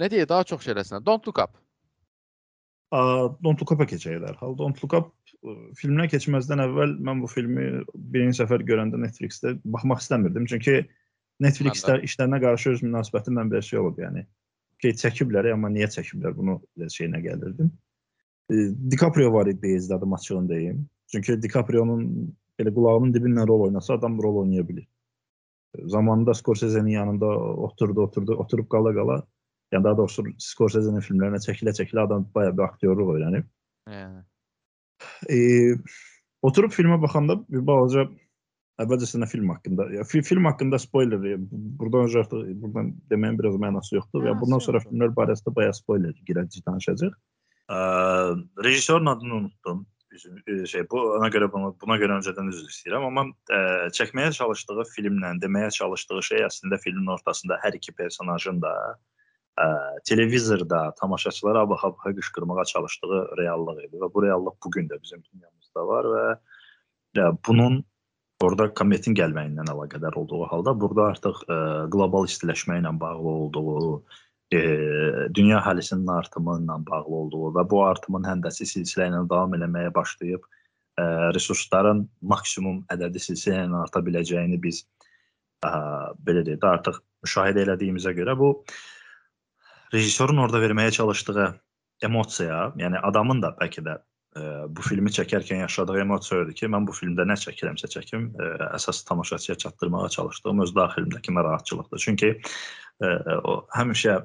Nə 0.00 0.10
deyə 0.12 0.28
daha 0.28 0.44
çox 0.44 0.66
şeyləsinə. 0.66 1.00
Don't 1.06 1.26
Look 1.26 1.38
Up. 1.40 1.56
A, 2.92 3.00
Don't 3.42 3.60
Look 3.60 3.72
Up-a 3.72 3.86
keçək 3.88 4.20
dərhal. 4.22 4.56
Don't 4.58 4.82
Look 4.82 4.96
Up 4.98 5.12
ə, 5.40 5.54
filminə 5.80 6.08
keçməzdən 6.12 6.62
əvvəl 6.66 6.96
mən 7.08 7.22
bu 7.24 7.30
filmi 7.32 7.68
birinci 8.12 8.42
səfər 8.42 8.64
görəndə 8.68 9.00
Netflix-də 9.00 9.56
baxmaq 9.64 10.04
istəmirdim. 10.04 10.48
Çünki 10.52 10.82
Netflix-də 11.42 12.02
işlərinə 12.06 12.40
qarşı 12.44 12.76
öz 12.76 12.84
münasibətim 12.84 13.40
mən 13.40 13.50
bir 13.52 13.64
şey 13.64 13.80
olub, 13.80 13.98
yəni. 14.04 14.26
Ki 14.80 14.92
çəkiblər, 15.00 15.48
amma 15.54 15.72
niyə 15.72 15.88
çəkiblər 15.92 16.36
bunu 16.36 16.58
belə 16.76 16.92
şeyinə 16.92 17.22
gəlirdim. 17.24 17.72
E, 18.52 18.68
DiCaprio 18.92 19.32
var 19.32 19.48
idi 19.48 19.72
izlədim 19.78 20.12
açığını 20.12 20.48
deyim. 20.52 20.84
Çünki 21.12 21.38
DiCaprio'nun 21.42 22.04
belə 22.58 22.72
qulağının 22.74 23.14
dibindən 23.14 23.48
rol 23.48 23.68
oynasa 23.68 23.94
adam 23.94 24.18
rol 24.22 24.42
oynaya 24.42 24.68
bilir. 24.68 24.86
Zamanında 25.92 26.34
Scorsese'nin 26.34 26.90
yanında 26.90 27.26
oturdu, 27.66 28.02
oturdu, 28.02 28.34
oturub 28.34 28.68
qala 28.72 28.94
qala, 28.96 29.16
yəni 29.72 29.84
daha 29.84 29.98
doğrusu 29.98 30.24
Scorsese'nin 30.40 31.04
filmlərinə 31.04 31.40
çəkilə-çəkilə 31.44 32.06
adam 32.06 32.28
bayağı 32.34 32.56
bir 32.56 32.68
aktyorluq 32.68 33.12
öyrənib. 33.16 33.48
Yəni. 33.92 34.22
E, 35.30 35.38
oturub 36.42 36.72
filmə 36.72 36.96
baxanda 37.02 37.36
bir 37.48 37.66
balaca 37.66 38.06
əvvəlcəsinə 38.82 39.28
film 39.28 39.50
haqqında, 39.54 39.88
ya 39.94 40.04
fi, 40.04 40.22
film 40.24 40.48
haqqında 40.48 40.78
spoiler, 40.80 41.22
ya, 41.24 41.36
buradan 41.80 42.08
öncə 42.08 42.22
artıq 42.24 42.48
buradan 42.60 42.90
deməyin 43.12 43.38
biraz 43.40 43.56
mənası 43.60 43.96
yoxdur. 43.96 44.26
Ya 44.28 44.34
bundan 44.40 44.60
sonra 44.64 44.82
filmlər 44.84 45.14
barəsində 45.16 45.54
bayağı 45.56 45.76
spoiler 45.76 46.16
girəcək 46.28 46.64
danışacaq. 46.66 47.14
Ə, 47.72 47.78
rejissorun 48.64 49.12
adını 49.12 49.38
unutdum. 49.42 49.86
Üzüm, 50.16 50.36
e, 50.48 50.66
şey 50.66 50.86
bu 50.90 51.00
ona 51.16 51.28
görə 51.32 51.48
buna, 51.52 51.72
buna 51.82 51.96
görə 52.00 52.16
öncədən 52.20 52.48
üzr 52.48 52.70
istəyirəm, 52.70 53.04
amma 53.10 53.24
ə, 53.52 53.58
çəkməyə 53.96 54.30
çalışdığı 54.36 54.86
filmlə 54.94 55.34
deməyə 55.42 55.68
çalışdığı 55.76 56.22
şey 56.30 56.44
əslində 56.46 56.78
filmin 56.80 57.10
ortasında 57.16 57.58
hər 57.64 57.76
iki 57.76 57.92
personajın 58.00 58.62
da 58.62 58.72
ə, 59.60 59.66
televizorda 60.08 60.80
tamaşaçılara 61.00 61.66
baxa-baxa 61.72 62.14
qışqırmağa 62.20 62.64
çalışdığı 62.72 63.20
reallıq 63.42 63.82
idi 63.88 64.00
və 64.04 64.08
bu 64.14 64.24
reallıq 64.24 64.56
bu 64.64 64.72
gün 64.78 64.88
də 64.92 65.00
bizim 65.02 65.20
dünyamızda 65.26 65.86
var 65.92 66.10
və 66.14 66.24
ya, 67.20 67.30
bunun 67.48 67.82
orada 68.44 68.68
kometin 68.80 69.16
gəlməyindən 69.20 69.68
əlaqədar 69.72 70.16
olduğu 70.20 70.46
halda 70.52 70.76
burada 70.80 71.10
artıq 71.12 71.44
ə, 71.44 71.58
qlobal 71.92 72.28
istiləşmə 72.30 72.80
ilə 72.80 72.92
bağlı 73.00 73.36
olduğu, 73.40 73.90
e, 74.54 74.60
dünya 75.34 75.58
əhalisinin 75.58 76.06
artımı 76.12 76.58
ilə 76.62 76.78
bağlı 76.86 77.20
olduğu 77.20 77.52
və 77.58 77.64
bu 77.70 77.82
artımın 77.86 78.26
həndəsi 78.28 78.68
silsilə 78.68 79.08
ilə 79.10 79.24
davam 79.30 79.54
eləməyə 79.58 79.92
başlayıb 79.94 80.44
ə, 80.46 81.06
resursların 81.34 82.04
maksimum 82.22 82.84
ədədi 82.92 83.22
silsilə 83.22 83.64
ilə 83.66 83.82
arta 83.82 84.02
biləcəyini 84.06 84.60
biz 84.62 84.84
ə, 85.66 85.70
belə 86.26 86.44
deyək 86.46 86.60
də 86.62 86.72
artıq 86.78 87.00
müşahidə 87.26 87.64
elədiyimizə 87.66 88.14
görə 88.16 88.36
bu 88.38 88.52
rejissorun 89.94 90.42
orada 90.44 90.60
verməyə 90.62 90.92
çalışdığı 90.94 91.48
emosiya, 92.06 92.72
yəni 92.78 93.00
adamın 93.08 93.42
da 93.42 93.50
bəlkə 93.58 93.82
də 93.82 93.96
ə, 93.98 94.46
bu 94.70 94.86
filmi 94.86 95.10
çəkərkən 95.10 95.64
yaşadığı 95.64 96.00
emosiya 96.04 96.44
idi 96.46 96.54
ki, 96.60 96.70
mən 96.70 96.86
bu 96.86 96.94
filmdə 96.94 97.26
nə 97.26 97.38
çəkirəmsə 97.40 97.90
çəkim, 97.96 98.30
ə, 98.38 98.70
əsas 98.78 99.02
tamaşaçıya 99.10 99.58
çatdırmağa 99.66 100.08
çalışdığım 100.16 100.64
öz 100.66 100.74
daxilimdəki 100.76 101.34
narahatçılıqdır. 101.34 102.04
Çünki 102.06 102.32
ə, 102.36 103.40
o 103.42 103.58
həmişə 103.74 104.20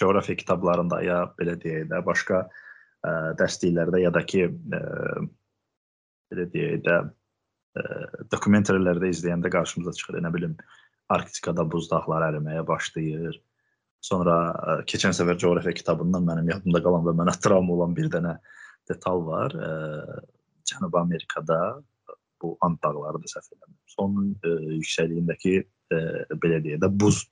coğrafiya 0.00 0.36
kitablarında 0.42 1.00
ya 1.04 1.18
belə 1.38 1.56
deyək 1.60 1.88
də 1.90 2.00
başqa 2.06 2.42
ə, 2.46 3.12
dərsliklərdə 3.40 4.02
ya 4.02 4.12
da 4.14 4.22
ki 4.28 4.46
ə, 4.46 4.80
belə 6.32 6.46
deyək 6.52 6.82
də 6.86 6.96
ə, 7.00 7.84
dokumentarlərdə 8.32 9.10
izləyəndə 9.12 9.52
qarşımıza 9.52 9.96
çıxır. 9.98 10.20
Nə 10.24 10.32
bilim 10.34 10.56
Arktikada 11.12 11.62
buzdağlar 11.70 12.24
əriməyə 12.32 12.64
başlayır. 12.66 13.36
Sonra 14.04 14.38
ə, 14.52 14.78
keçən 14.90 15.14
səfər 15.16 15.38
coğrafiya 15.42 15.76
kitabından 15.80 16.26
mənim 16.26 16.50
yadımda 16.54 16.82
qalan 16.84 17.06
və 17.06 17.14
mənə 17.22 17.36
travma 17.42 17.76
olan 17.78 17.94
bir 17.96 18.10
dənə 18.12 18.36
detal 18.90 19.24
var. 19.26 19.54
Ə, 19.54 20.24
Cənubi 20.66 20.98
Amerikada 20.98 21.60
bu 22.42 22.56
Ant 22.66 22.82
dağlarıdır 22.82 23.32
səhv 23.32 23.54
eləmirəmsə. 23.54 23.96
Onun 24.02 24.34
ə, 24.42 24.58
yüksəkliyindəki 24.76 25.56
ə, 25.62 26.02
belə 26.42 26.60
deyək 26.64 26.82
də 26.84 26.92
buz 26.92 27.22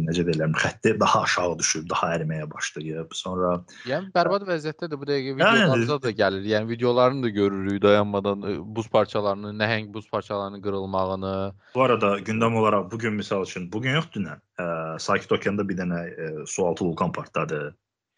necə 0.00 0.24
deyirlər, 0.26 0.52
xətti 0.62 0.94
daha 1.00 1.22
aşağı 1.26 1.58
düşüb, 1.58 1.84
daha 1.90 2.08
əriməyə 2.16 2.46
başlayıb. 2.52 3.12
Sonra 3.18 3.52
Yəni 3.88 4.10
bərbad 4.16 4.46
vəziyyətdədir 4.48 5.00
bu 5.00 5.08
dəqiqə 5.10 5.32
Yəni- 5.32 5.38
videolarımıza 5.40 5.98
da 6.02 6.10
gəlir. 6.22 6.48
Yəni 6.54 6.68
videolarını 6.68 7.22
da 7.22 7.28
görürük 7.28 7.82
dayanmadan 7.82 8.42
e, 8.42 8.56
buz 8.76 8.88
parçalarının, 8.88 9.58
nəhəng 9.58 9.92
buz 9.94 10.10
parçalarının 10.10 10.62
qırılmağını. 10.62 11.52
bu 11.74 11.82
arada 11.82 12.18
gündəm 12.18 12.56
olaraq 12.56 12.90
bu 12.90 12.98
gün 12.98 13.12
misal 13.14 13.42
üçün, 13.42 13.72
bu 13.72 13.82
gün 13.82 13.94
yox 13.94 14.06
dünən, 14.14 14.40
ə, 14.58 14.98
Sakit 14.98 15.32
Okeanda 15.32 15.68
bir 15.68 15.76
dənə 15.76 16.00
ə, 16.08 16.46
sualtı 16.46 16.84
vulkan 16.84 17.12
partladı. 17.12 17.74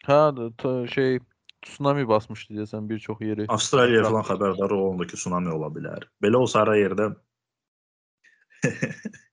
Hə, 0.07 0.87
şey 0.93 1.19
tsunami 1.65 2.07
basmışdı 2.07 2.53
deyəsən 2.53 2.89
bir 2.89 2.99
çox 2.99 3.21
yeri. 3.21 3.45
Avstraliya 3.49 4.03
falan 4.03 4.23
xəbərdar 4.23 4.73
olundu 4.73 5.07
ki, 5.07 5.15
tsunami 5.17 5.49
ola 5.49 5.67
bilər. 5.73 6.05
Belə 6.21 6.37
olsa 6.37 6.61
ara 6.61 6.75
yerdə 6.77 7.15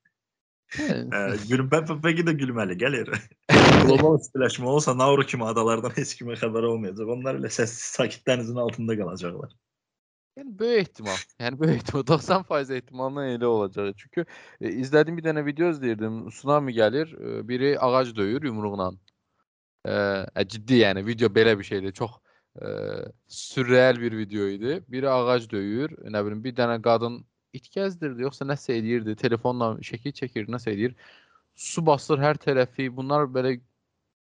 ə, 0.79 1.21
gül 1.49 1.65
bə- 1.69 1.83
bə- 1.89 1.99
bəlkə 2.05 2.25
də 2.29 2.35
gülməli 2.39 2.77
gəlir. 2.81 3.11
Qlobal 3.51 4.17
istiləşmə 4.23 4.69
olsa 4.73 4.95
Nauru 4.97 5.27
kimi 5.29 5.45
adalardan 5.49 5.93
heç 5.97 6.15
kimə 6.19 6.39
xəbər 6.41 6.69
olmayacaq. 6.71 7.13
Onlar 7.17 7.41
elə 7.41 7.51
səssiz 7.53 7.93
sakit 7.99 8.25
dənizin 8.29 8.61
altında 8.63 8.97
qalacaqlar. 8.99 9.53
Yəni 10.39 10.59
böyük 10.59 10.81
ehtimal. 10.81 11.25
Yəni 11.41 11.59
böyük 11.61 11.83
ehtimal 11.83 12.05
90% 12.09 12.77
ehtimalla 12.77 13.27
elə 13.35 13.45
olacaq. 13.45 13.93
Çünki 14.01 14.25
e, 14.25 14.71
izlədiyim 14.81 15.19
bir 15.21 15.27
dənə 15.29 15.45
video 15.45 15.69
izləyirdim. 15.75 16.23
Tsunami 16.33 16.73
gəlir, 16.73 17.13
e, 17.13 17.43
biri 17.49 17.75
ağac 17.79 18.15
döyür 18.17 18.49
yumruqla. 18.49 18.93
E, 19.85 19.93
ə, 19.93 20.47
ciddi 20.49 20.81
yəni 20.87 21.05
video 21.07 21.29
belə 21.29 21.53
bir 21.59 21.69
şeydir. 21.69 21.93
Çox 21.93 22.17
e, 22.57 22.67
sürreal 23.29 24.01
bir 24.01 24.17
video 24.17 24.49
idi. 24.49 24.81
Biri 24.89 25.11
ağac 25.11 25.51
döyür, 25.51 25.93
nə 26.09 26.25
bilim 26.25 26.41
bir 26.45 26.57
dənə 26.57 26.81
qadın 26.83 27.21
it 27.57 27.69
gəzdirdi, 27.75 28.25
yoxsa 28.27 28.47
nəsə 28.49 28.77
eləyirdi, 28.79 29.17
telefonla 29.21 29.75
şəkil 29.85 30.15
çəkir, 30.23 30.49
nəsə 30.53 30.73
eləyir. 30.73 30.97
Su 31.55 31.85
basır 31.87 32.21
hər 32.23 32.41
tərəfi. 32.41 32.89
Bunlar 32.97 33.29
belə 33.33 33.59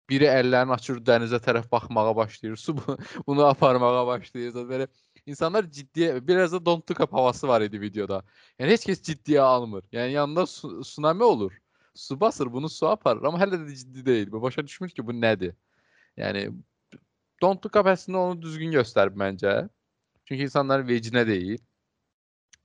biri 0.08 0.28
əllərini 0.30 0.72
açır 0.72 1.02
dənizə 1.04 1.40
tərəf 1.44 1.68
baxmağa 1.72 2.14
başlayır. 2.16 2.56
Su 2.56 2.76
bu- 2.76 2.96
bunu 3.26 3.44
aparmağa 3.46 4.06
başlayır. 4.06 4.52
Sonra 4.56 4.68
Belə 4.74 4.88
insanlar 5.26 5.68
ciddiyə 5.78 6.26
biraz 6.28 6.52
da 6.52 6.64
don't 6.66 6.90
look 6.90 7.00
up 7.00 7.12
havası 7.12 7.48
var 7.48 7.60
idi 7.66 7.80
videoda. 7.80 8.22
Yəni 8.58 8.76
heç 8.76 8.86
kəs 8.88 9.02
ciddiyə 9.10 9.40
almır. 9.44 9.84
Yəni 9.92 10.16
yanında 10.16 10.46
su, 10.46 10.80
tsunami 10.82 11.24
olur. 11.24 11.52
Su 11.94 12.20
basır, 12.20 12.52
bunu 12.52 12.68
su 12.68 12.86
aparır 12.88 13.24
amma 13.26 13.40
hələ 13.42 13.58
də 13.60 13.74
ciddi 13.74 14.06
deyil. 14.06 14.28
Və 14.32 14.42
Başa 14.42 14.64
düşmür 14.66 14.88
ki, 14.88 15.06
bu 15.06 15.12
nədir? 15.12 15.52
Yəni 16.16 16.48
don't 17.42 17.64
look 17.64 17.76
up 17.76 17.86
əslində 17.92 18.22
onu 18.24 18.40
düzgün 18.42 18.72
göstərib 18.72 19.16
məncə. 19.18 19.68
Çünki 20.24 20.48
insanların 20.48 20.88
vecinə 20.88 21.26
deyil. 21.26 21.58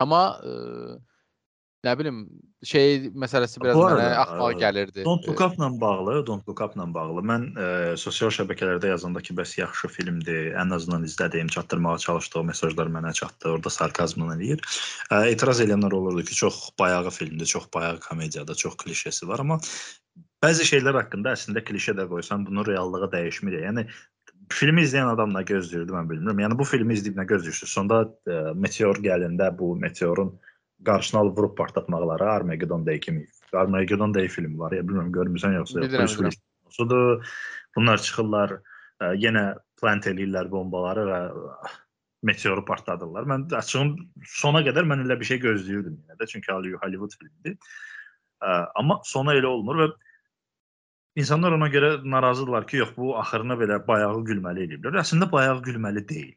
Amma 0.03 0.22
ə, 0.43 0.98
nə 1.83 1.93
bilim 2.00 2.19
şey 2.63 3.10
məsələsi 3.19 3.60
biraz 3.60 3.75
mənə 3.75 3.95
arada, 3.98 4.12
axlıma 4.22 4.50
ə, 4.53 4.60
gəlirdi. 4.62 5.03
Don't 5.03 5.25
Look 5.27 5.41
Up-la 5.43 5.69
bağlı, 5.81 6.15
Don't 6.27 6.48
Look 6.48 6.62
Up-la 6.63 6.86
bağlı 6.95 7.24
mən 7.27 7.48
ə, 7.53 7.65
sosial 8.00 8.31
şəbəkələrdə 8.36 8.93
yazanda 8.93 9.24
ki, 9.24 9.36
bəs 9.36 9.57
yaxşı 9.60 9.91
filmdir, 9.91 10.53
ən 10.60 10.72
azından 10.75 11.03
izlədiyim, 11.07 11.51
çatdırmağa 11.51 11.98
çalışdığım 12.05 12.51
mesajlar 12.53 12.91
mənə 12.93 13.12
çatdı. 13.19 13.51
Orada 13.57 13.74
sarkazmla 13.74 14.38
eləyir. 14.38 14.63
Ə, 15.12 15.25
etiraz 15.33 15.63
edənlər 15.65 15.98
olurdu 16.00 16.24
ki, 16.29 16.39
çox 16.39 16.69
bayağı 16.79 17.12
filmdir, 17.12 17.51
çox 17.51 17.67
bayağı 17.74 18.00
komediyadır, 18.07 18.55
çox 18.55 18.79
klişesi 18.79 19.27
var, 19.27 19.43
amma 19.43 19.60
bəzi 20.43 20.65
şeylər 20.67 20.98
haqqında 21.00 21.36
əslində 21.38 21.63
klişe 21.63 21.95
də 21.98 22.07
qoysan, 22.10 22.43
bunun 22.48 22.65
reallığı 22.67 23.07
dəyişmir. 23.13 23.60
Yəni 23.63 23.88
filmi 24.51 24.83
izləyən 24.83 25.13
adam 25.13 25.31
nə 25.35 25.43
gözləyirdi 25.47 25.93
mən 25.95 26.09
bilmirəm. 26.09 26.41
Yəni 26.45 26.57
bu 26.59 26.65
filmi 26.67 26.97
izləyib 26.97 27.19
nə 27.19 27.25
gözləyirsiniz? 27.29 27.71
Sonda 27.71 28.01
ə, 28.03 28.53
meteor 28.55 29.00
gələndə 29.03 29.51
bu 29.57 29.75
meteorun 29.79 30.33
qarşısını 30.85 31.19
alıb 31.21 31.38
vurub 31.38 31.57
partlatmaqları 31.57 32.29
Armageddon 32.31 32.85
Day 32.85 33.00
kimi. 33.00 33.27
Armageddon 33.53 34.13
Day 34.13 34.27
filmi 34.27 34.59
var. 34.59 34.75
Ya 34.75 34.83
bilmirəm 34.83 35.13
görmüsən 35.15 35.55
yoxsa 35.59 35.79
yox. 35.79 35.88
Bilirəm, 35.88 36.07
Willis 36.07 36.41
konusudur. 36.63 37.35
Bunlar 37.75 38.03
çıxırlar, 38.03 38.57
ə, 39.00 39.13
yenə 39.21 39.45
plant 39.81 40.07
eləyirlər 40.12 40.51
bombaları 40.51 41.07
və 41.07 41.21
meteoru 42.23 42.65
partladırlar. 42.65 43.25
Mən 43.27 43.47
açığım 43.57 43.95
sona 44.27 44.62
qədər 44.63 44.88
mən 44.88 45.05
elə 45.05 45.19
bir 45.19 45.27
şey 45.27 45.41
gözləyirdim 45.43 45.97
yenə 45.97 46.19
də 46.19 46.27
çünki 46.31 46.51
Holly- 46.51 46.77
Hollywood 46.81 47.15
filmidir. 47.19 47.57
Amma 48.75 49.00
sona 49.07 49.35
elə 49.35 49.47
olmur 49.47 49.79
və 49.79 49.88
insanlar 51.15 51.51
ona 51.58 51.67
görə 51.70 51.89
narazıdırlar 52.10 52.67
ki, 52.67 52.77
yox 52.77 52.96
bu 52.98 53.17
axırına 53.20 53.58
belə 53.60 53.79
bayağı 53.88 54.24
gülməli 54.29 54.65
eləyiblər. 54.67 54.98
Əslində 55.03 55.29
bayağı 55.32 55.62
gülməli 55.67 56.03
deyil. 56.10 56.34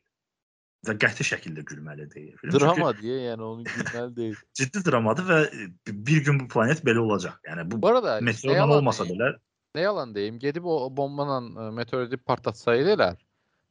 Və 0.86 0.94
qəti 1.02 1.24
şəkildə 1.26 1.64
gülməli 1.66 2.04
deyil. 2.12 2.36
Film. 2.36 2.52
Çünki- 2.52 2.60
Drama 2.62 2.90
deyə, 3.00 3.16
yəni 3.32 3.42
onu 3.42 3.64
gülməli 3.66 4.16
deyil. 4.16 4.36
ciddi 4.60 4.84
dramadır 4.86 5.24
və 5.30 5.38
e, 5.46 5.68
bir 6.10 6.24
gün 6.24 6.40
bu 6.40 6.48
planet 6.52 6.84
belə 6.86 7.02
olacaq. 7.02 7.38
Yəni 7.48 7.70
bu 7.70 7.80
Bu 7.82 7.88
arada 7.88 8.20
meteorla 8.20 8.76
olmasa 8.76 9.04
belə 9.08 9.32
nə 9.76 9.82
yalan 9.84 10.14
deyim, 10.14 10.38
gedib 10.40 10.64
o 10.64 10.76
bomba 10.96 11.26
ilə 11.26 11.72
meteoriti 11.76 12.16
partlatsaydılar, 12.16 13.16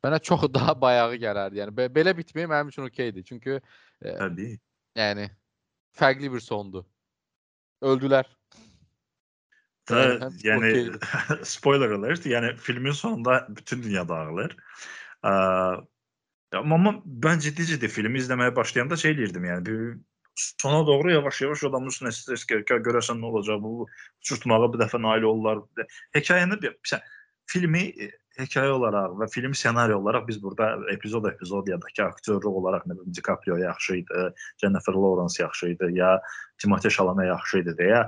mənə 0.05 0.19
çox 0.21 0.43
daha 0.57 0.75
bayağı 0.81 1.15
gələrdi. 1.21 1.62
Yəni 1.63 1.74
be- 1.77 1.89
belə 1.95 2.13
bitməyi 2.17 2.50
mənim 2.51 2.69
üçün 2.74 2.85
okeydir. 2.89 3.24
Çünki 3.24 3.55
e, 4.01 4.12
təbii. 4.17 4.59
yəni 4.97 5.29
fərqli 5.97 6.31
bir 6.33 6.43
sondu. 6.43 6.85
Öldülər. 7.81 8.25
Həm 9.91 10.37
yəni 10.41 10.71
okeydir. 10.71 11.43
spoiler 11.45 11.91
alert, 11.97 12.25
yəni 12.25 12.55
filmin 12.57 12.91
sonunda 12.91 13.45
bütün 13.49 13.83
dünya 13.83 14.07
dağılır. 14.09 14.55
Ə, 15.21 15.31
amma 16.61 16.79
amma 16.79 16.95
mən 17.05 17.43
ciddi-ciddi 17.45 17.89
filmi 17.91 18.19
izləməyə 18.23 18.55
başlayanda 18.55 18.97
şey 18.97 19.17
deyirdim, 19.17 19.45
yəni 19.45 19.65
bir 19.65 19.81
sona 20.35 20.87
doğru 20.87 21.11
yavaş-yavaş 21.11 21.63
adamın 21.69 21.93
üstünə 21.93 22.11
stres 22.11 22.45
gəlir. 22.49 22.65
Görəsən 22.87 23.21
nə 23.21 23.29
olacaq 23.29 23.61
bu 23.63 23.87
uçurtmağa 24.23 24.73
bir 24.73 24.83
dəfə 24.83 25.01
nail 25.01 25.29
olurlar. 25.29 25.63
Hekayəni 26.17 26.59
bir 26.61 26.75
sən 26.89 27.05
filmi 27.51 27.85
e, 28.01 28.09
hekayə 28.39 28.73
olaraq 28.75 29.15
və 29.21 29.27
film 29.31 29.53
ssenari 29.55 29.95
olaraq 29.95 30.25
biz 30.27 30.41
burada 30.43 30.73
epizod 30.91 31.27
epizod 31.29 31.69
ya 31.71 31.77
da 31.81 31.91
ki 31.93 32.03
aktyor 32.03 32.43
olaraq 32.51 32.87
nə 32.89 32.97
bilim 32.97 33.13
DiCaprio 33.13 33.57
yaxşı 33.61 33.99
idi, 34.01 34.23
Jennifer 34.61 34.93
Lawrence 34.93 35.43
yaxşı 35.43 35.67
idi, 35.75 35.91
ya 35.99 36.19
Timothée 36.63 36.91
Chalamet 36.97 37.29
yaxşı 37.29 37.61
idi 37.63 37.75
deyə 37.79 38.01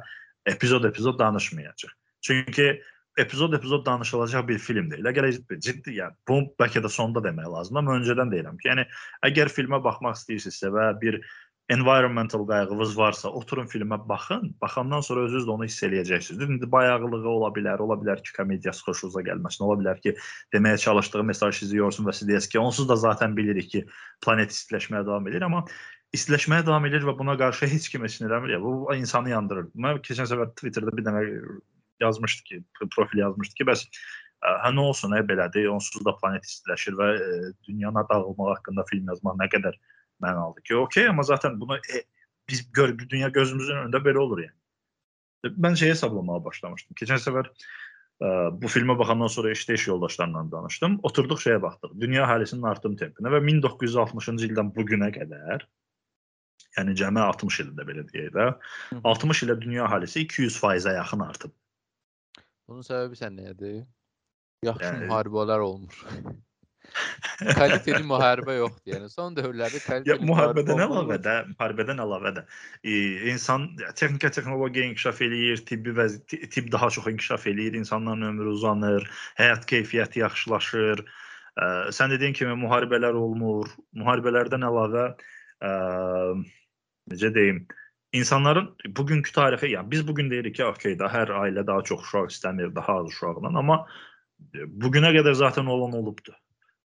epizod 0.48 0.84
epizod 0.90 1.20
danışmayacağıq. 1.20 1.94
Çünki 2.22 2.82
epizod 3.18 3.54
epizod 3.54 3.86
danışılacaq 3.86 4.48
bir 4.48 4.60
film 4.62 4.92
deyil. 4.92 5.10
Əgər 5.10 5.30
ciddi, 5.58 5.98
yəni 6.00 6.14
bu 6.30 6.40
bəlkə 6.62 6.84
də 6.86 6.92
sonda 6.94 7.24
demək 7.26 7.50
lazımdır, 7.54 7.82
amma 7.82 7.98
öncədən 7.98 8.34
deyirəm 8.34 8.62
ki, 8.62 8.70
yəni 8.72 8.86
əgər 9.26 9.52
filmə 9.54 9.82
baxmaq 9.84 10.20
istəyirsinizsə 10.20 10.72
və 10.74 10.92
bir 11.02 11.20
environmental 11.74 12.46
qayğınız 12.48 12.94
varsa, 12.98 13.30
oturun 13.30 13.68
filmə 13.68 13.98
baxın. 14.10 14.54
Baxandan 14.62 15.02
sonra 15.04 15.26
özünüz 15.28 15.48
də 15.48 15.52
onu 15.52 15.66
hiss 15.68 15.84
eləyəcəksiniz. 15.84 16.46
İndi 16.46 16.70
bayağılığı 16.72 17.28
ola 17.30 17.50
bilər, 17.58 17.84
ola 17.84 17.98
bilər 18.00 18.22
ki, 18.24 18.32
komediyası 18.38 18.86
xoşunuza 18.86 19.26
gəlməsin, 19.28 19.66
ola 19.68 19.76
bilər 19.82 20.00
ki, 20.06 20.16
deməyə 20.56 20.78
çalışdığı 20.86 21.26
mesaj 21.28 21.60
sizi 21.60 21.82
yorsun 21.82 22.08
və 22.08 22.16
siz 22.16 22.30
deyəsiniz 22.30 22.54
ki, 22.54 22.62
onsuz 22.64 22.88
da 22.90 22.96
zaten 22.96 23.36
bilirik 23.36 23.72
ki, 23.74 23.84
planet 24.24 24.56
istiləşməyə 24.56 25.04
davam 25.10 25.28
edir, 25.28 25.44
amma 25.50 25.66
istiləşməyə 26.16 26.66
davam 26.68 26.86
edir 26.88 27.04
və 27.08 27.16
buna 27.18 27.36
qarşı 27.40 27.68
heç 27.72 27.90
kim 27.92 28.06
heç 28.08 28.20
nə 28.22 28.30
eləmir. 28.30 28.56
Ya, 28.56 28.62
bu 28.64 28.88
insanı 28.96 29.34
yandırır. 29.34 29.72
Mən 29.76 30.00
keçən 30.06 30.30
səfər 30.30 30.54
Twitterdə 30.56 30.94
bir 30.96 31.06
dənə 31.08 31.24
yazmışdı 32.04 32.44
ki, 32.48 32.62
profil 32.96 33.24
yazmışdı 33.26 33.60
ki, 33.60 33.68
bəs 33.68 33.86
hə 34.46 34.72
nə 34.74 34.84
olsun, 34.92 35.16
ə, 35.18 35.24
belədir, 35.28 35.70
onsuz 35.74 36.04
da 36.06 36.14
planet 36.22 36.46
istiləşir 36.46 36.98
və 36.98 37.08
ə, 37.16 37.40
dünyanın 37.68 38.06
dağılmağı 38.10 38.54
haqqında 38.56 38.86
film 38.92 39.10
yazmaq 39.12 39.40
nə 39.40 39.50
qədər 39.54 39.80
mənalıdır 40.24 40.68
ki, 40.68 40.76
okey, 40.76 41.08
amma 41.10 41.24
zaten 41.24 41.60
bunu 41.60 41.78
e, 41.78 42.04
biz 42.50 42.64
gör, 42.72 42.94
dünya 42.98 43.30
gözümüzün 43.34 43.82
önündə 43.84 44.02
belə 44.06 44.22
olur 44.22 44.44
yəni. 44.46 44.56
Mən 45.58 45.76
şey 45.80 45.94
hesablamağa 45.94 46.44
başlamışdım. 46.46 46.98
Keçən 47.02 47.22
səfər 47.24 47.50
ə, 47.50 48.30
bu 48.62 48.70
filmə 48.72 48.98
baxandan 49.00 49.32
sonra 49.32 49.52
işdə 49.56 49.78
iş 49.78 49.88
yoldaşlarımla 49.88 50.46
danışdım. 50.52 51.00
Oturduq 51.08 51.42
şeyə 51.42 51.62
baxdıq. 51.62 51.98
Dünya 52.02 52.26
əhalisinin 52.26 52.70
artım 52.70 52.98
tempinə 53.00 53.34
və 53.34 53.42
1960-cı 53.46 54.50
ildən 54.52 54.74
bu 54.76 54.86
günə 54.86 55.12
qədər 55.18 55.68
yəni 56.78 56.96
cəmi 57.02 57.24
60 57.26 57.60
ildə 57.66 57.86
belə 57.90 58.06
deyək 58.12 58.34
də, 58.38 58.48
60 59.04 59.44
ilə 59.48 59.60
dünya 59.62 59.86
əhalisi 59.88 60.26
200%-ə 60.28 60.98
yaxın 61.00 61.26
artıb. 61.28 61.54
Bunun 62.68 62.84
səbəbi 62.86 63.18
sən 63.20 63.38
nədir? 63.40 63.86
Yaxşı 64.66 64.86
Yəni- 64.90 65.08
müharibələr 65.08 65.64
olmur. 65.64 66.04
kaliteli 67.58 68.04
müharibə 68.08 68.56
yoxdur. 68.58 68.94
Yəni 68.94 69.10
son 69.12 69.36
dövrlərdə 69.38 69.80
Ya 69.80 69.86
kaliteli 69.86 70.28
müharibədən 70.30 70.80
müharibə 70.80 70.96
əlavə 70.96 71.18
də, 71.26 71.36
müharibədən 71.52 72.02
əlavə 72.04 72.32
də 72.38 72.44
e, 72.84 72.94
insan 73.32 73.68
texnika, 74.00 74.32
texnologiya 74.34 74.88
inkişaf 74.92 75.22
eləyir, 75.26 75.64
tibbi 75.68 75.94
və 75.98 76.08
tibb 76.54 76.72
daha 76.74 76.90
çox 76.94 77.10
inkişaf 77.12 77.48
eləyir, 77.52 77.78
insanların 77.82 78.30
ömrü 78.32 78.54
uzanır, 78.56 79.08
həyat 79.40 79.68
keyfiyyəti 79.70 80.24
yaxşılaşır. 80.24 81.04
Ə, 81.58 81.68
sən 81.98 82.14
dediyin 82.14 82.36
kimi 82.38 82.56
müharibələr 82.66 83.18
olmur. 83.18 83.72
Müharibələrdən 83.98 84.66
əlavə 84.68 85.06
ə, 85.60 85.72
necə 87.12 87.34
deyim, 87.36 87.66
insanların 88.16 88.70
bugünkü 88.98 89.32
tarixi, 89.36 89.72
yəni 89.74 89.92
biz 89.92 90.08
bu 90.08 90.16
gün 90.16 90.30
deyirik 90.32 90.56
ki, 90.56 90.66
okey, 90.66 91.00
da 91.00 91.10
hər 91.12 91.32
ailə 91.42 91.66
daha 91.68 91.84
çox 91.84 92.06
uşaq 92.08 92.30
istəmir, 92.34 92.76
daha 92.76 93.00
az 93.02 93.12
uşaqla, 93.12 93.52
amma 93.52 93.82
bu 94.68 94.92
günə 94.94 95.12
qədər 95.16 95.34
zaten 95.34 95.66
olan 95.66 95.98
olubdu. 95.98 96.36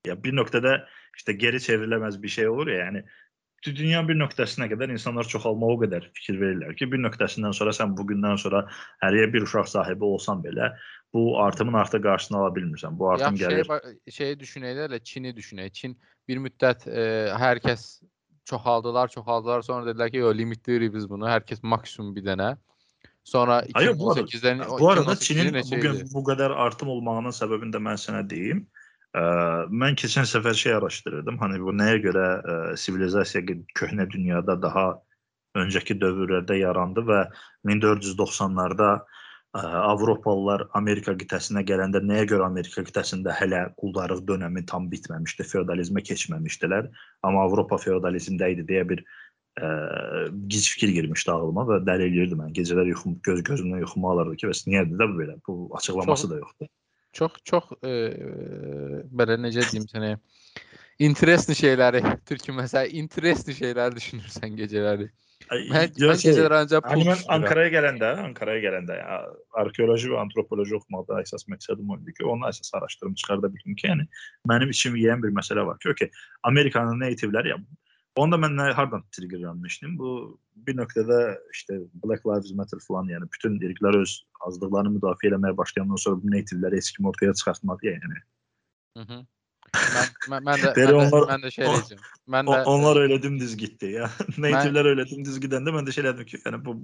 Ya 0.07 0.15
bir 0.23 0.33
nöqtədə 0.33 0.79
işte 1.17 1.33
geri 1.33 1.59
çevriləməz 1.61 2.21
bir 2.21 2.29
şey 2.29 2.47
olur 2.49 2.67
ya, 2.67 2.85
yəni 2.85 3.03
dü- 3.65 3.75
dünya 3.75 4.01
bir 4.07 4.17
nöqtəsinə 4.17 4.69
qədər 4.71 4.93
insanlar 4.93 5.27
çoxalmağa 5.29 5.75
o 5.75 5.79
qədər 5.83 6.07
fikir 6.17 6.39
verirlər 6.41 6.75
ki, 6.77 6.87
bir 6.91 7.03
nöqtəsindən 7.05 7.53
sonra 7.53 7.73
sən 7.75 7.93
bu 7.97 8.07
gündən 8.09 8.39
sonra 8.41 8.63
həriyə 9.03 9.27
bir 9.33 9.45
uşaq 9.45 9.69
sahibi 9.69 10.07
olsan 10.07 10.41
belə 10.45 10.71
bu 11.13 11.41
artımın 11.43 11.77
artıq 11.81 12.01
qarşısını 12.07 12.37
ala 12.39 12.55
bilmirsən. 12.55 12.97
Bu 12.97 13.09
artım 13.11 13.35
Yaxşı 13.35 13.43
gəlir. 13.43 13.67
şey, 13.67 14.13
şeyi 14.17 14.39
düşünək 14.39 14.77
də, 14.77 14.87
elə 14.89 15.03
Çini 15.03 15.35
düşünək. 15.35 15.73
Çin 15.73 15.97
bir 16.27 16.37
müddət 16.37 16.87
e, 16.87 17.03
hər 17.35 17.59
kəs 17.61 18.01
çoxaldılar, 18.45 19.07
çoxaldılar, 19.13 19.61
sonra 19.61 19.89
dedilər 19.89 20.11
ki, 20.11 20.21
yo 20.23 20.33
limitləyirik 20.33 20.93
biz 20.93 21.09
bunu. 21.09 21.27
Hər 21.29 21.45
kəs 21.47 21.63
maksimum 21.63 22.15
bir 22.15 22.25
dənə. 22.25 22.55
Sonra 23.23 23.61
Hayır, 23.73 23.99
bu 23.99 24.11
arada- 24.11 24.25
2018-dən 24.25 24.63
Bu 24.79 24.89
arada 24.89 25.13
2018-də 25.13 25.25
Çinin 25.25 25.53
neçə 25.53 26.13
bu 26.13 26.23
qədər 26.31 26.55
artım 26.65 26.89
olmağının 26.89 27.35
səbəbini 27.37 27.73
də 27.75 27.81
mən 27.87 27.99
sənə 28.01 28.23
deyim. 28.29 28.65
Ə, 29.13 29.21
mən 29.69 29.95
keçən 29.99 30.25
səfər 30.25 30.55
şey 30.57 30.73
araşdırırdım. 30.73 31.37
Hani 31.37 31.59
bu 31.61 31.73
nəyə 31.75 32.01
görə 32.01 32.27
ə, 32.41 32.77
sivilizasiya 32.77 33.43
köhnə 33.77 34.09
dünyada 34.09 34.55
daha 34.61 34.85
öncəki 35.55 35.97
dövrlərdə 35.99 36.57
yarandı 36.61 37.03
və 37.05 37.25
1490-larda 37.67 38.91
ə, 39.57 39.61
Avropalılar 39.91 40.67
Amerika 40.77 41.15
qitəsinə 41.17 41.63
gələndə 41.67 42.01
nəyə 42.05 42.27
görə 42.33 42.47
Amerika 42.47 42.83
qitəsində 42.87 43.33
hələ 43.39 43.63
quldarlıq 43.81 44.23
dönəmi 44.27 44.65
tam 44.69 44.89
bitməmişdi, 44.91 45.47
feodalizmə 45.53 46.03
keçməmişdilər. 46.07 46.91
Amma 47.27 47.45
Avropa 47.47 47.79
feodalizmdə 47.81 48.51
idi 48.55 48.67
deyə 48.73 48.85
bir 48.93 49.03
ə, 49.59 49.71
gic 50.51 50.69
fikir 50.75 50.93
girmişdi 50.99 51.33
ağlıma 51.33 51.65
və 51.69 51.81
dəli 51.87 52.09
eləyirdi 52.11 52.39
mən. 52.39 52.53
Gecələr 52.57 52.93
yuxum 52.93 53.17
göz 53.27 53.43
gözümdən 53.47 53.83
yuxumu 53.83 54.11
alırdı 54.13 54.39
ki, 54.43 54.51
bəs 54.51 54.63
niyə 54.69 54.85
də 54.89 55.09
belə? 55.17 55.39
Bu 55.47 55.67
açıqlaması 55.79 56.27
Çox- 56.27 56.31
da 56.31 56.41
yoxdur. 56.45 56.71
Çox 57.11 57.31
çox 57.43 57.73
e, 57.83 57.89
belə 59.11 59.35
necə 59.35 59.65
deyim 59.67 59.83
sənə 59.89 60.13
interesli 61.03 61.57
şeyləri, 61.59 61.99
türkü 62.23 62.53
məsələ 62.55 62.87
interesli 63.01 63.55
şeylər 63.57 63.91
düşünürsən 63.97 64.55
gecələri. 64.55 65.09
Mən, 65.51 65.93
yox, 65.99 66.11
mən 66.11 66.21
şey, 66.21 66.35
pul 66.37 66.89
Hani 66.91 67.05
düşünürəm. 67.05 67.23
Ankaraya 67.35 67.71
gələndə, 67.73 68.09
Ankaraya 68.25 68.63
gələndə 68.63 68.97
ya, 68.97 69.19
arxeoloji 69.63 70.11
və 70.13 70.19
antropoloji 70.21 70.77
oxumaqda 70.77 71.21
əsas 71.25 71.47
məqsədim 71.51 71.91
o 71.91 71.97
idi 71.99 72.15
ki, 72.19 72.25
onu 72.33 72.47
əsas 72.47 72.71
araşdırım 72.79 73.17
çıxarda 73.19 73.51
bildim 73.53 73.75
ki, 73.75 73.87
yəni 73.89 74.07
mənim 74.51 74.71
içim 74.75 74.95
yeyən 74.99 75.23
bir 75.23 75.33
məsələ 75.35 75.65
var 75.67 75.79
ki, 75.83 75.91
okey, 75.95 76.11
Amerikanın 76.51 77.01
nativləri 77.03 77.55
ya 77.55 77.59
Onu 78.19 78.33
da 78.33 78.37
mən 78.43 78.57
nə, 78.59 78.71
hardan 78.75 79.03
triggerlanmışdım? 79.15 79.93
Bu 79.99 80.09
bir 80.67 80.75
nöqtədə 80.75 81.19
işte 81.53 81.77
Black 82.03 82.25
Lives 82.27 82.51
Matter 82.51 82.79
falan, 82.83 83.07
yəni 83.07 83.29
bütün 83.31 83.55
irqlər 83.63 84.01
öz 84.01 84.15
azlıqlarını 84.47 84.97
müdafiə 84.97 85.31
etməyə 85.31 85.55
başlayandan 85.57 86.01
sonra 86.03 86.19
bu 86.23 86.33
nativləri 86.33 86.81
heç 86.81 86.91
kim 86.97 87.07
ortaya 87.07 87.33
çıxartmadı 87.33 87.87
ya, 87.87 87.93
yəni. 87.93 88.19
Hı 88.97 89.03
-hı. 89.03 89.19
Mən, 89.71 90.09
mən, 90.31 90.41
mən 90.43 90.63
də 90.63 90.71
mən 90.75 90.89
də, 90.89 90.95
onlar- 90.99 91.27
mən 91.29 91.45
də 91.45 91.51
şey 91.55 91.67
deyəcəm. 91.67 91.99
Mən 92.31 92.49
də 92.49 92.57
onlar 92.67 92.97
öyle 93.01 93.17
dümdüz 93.23 93.53
gitti 93.57 93.91
ya. 93.93 94.09
Nativlər 94.43 94.89
öyle 94.91 95.05
dümdüz 95.07 95.37
gidəndə 95.43 95.71
mən 95.75 95.87
də 95.87 95.93
şey 95.95 96.03
elədim 96.03 96.27
ki, 96.27 96.39
yəni 96.45 96.59
bu 96.65 96.75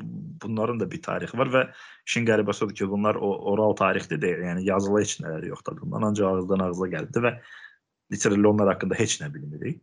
bunların 0.44 0.80
da 0.80 0.88
bir 0.92 1.02
tarixi 1.04 1.38
var 1.38 1.52
və 1.52 1.64
işin 2.08 2.28
qəribəsi 2.30 2.64
odur 2.64 2.76
ki, 2.76 2.88
bunlar 2.90 3.20
o, 3.20 3.34
oral 3.52 3.76
tarixdə 3.76 4.22
deyil. 4.22 4.46
Yəni 4.48 4.64
yazılı 4.70 5.02
heç 5.04 5.18
nələri 5.24 5.52
yoxdur 5.52 5.82
bundan. 5.82 6.08
Ancaq 6.12 6.30
ağızdan 6.32 6.64
ağıza 6.68 6.88
gəldi 6.96 7.24
və 7.28 7.34
literally 8.14 8.48
onlar 8.48 8.72
haqqında 8.74 9.00
heç 9.00 9.20
nə 9.22 9.34
bilmirik. 9.34 9.82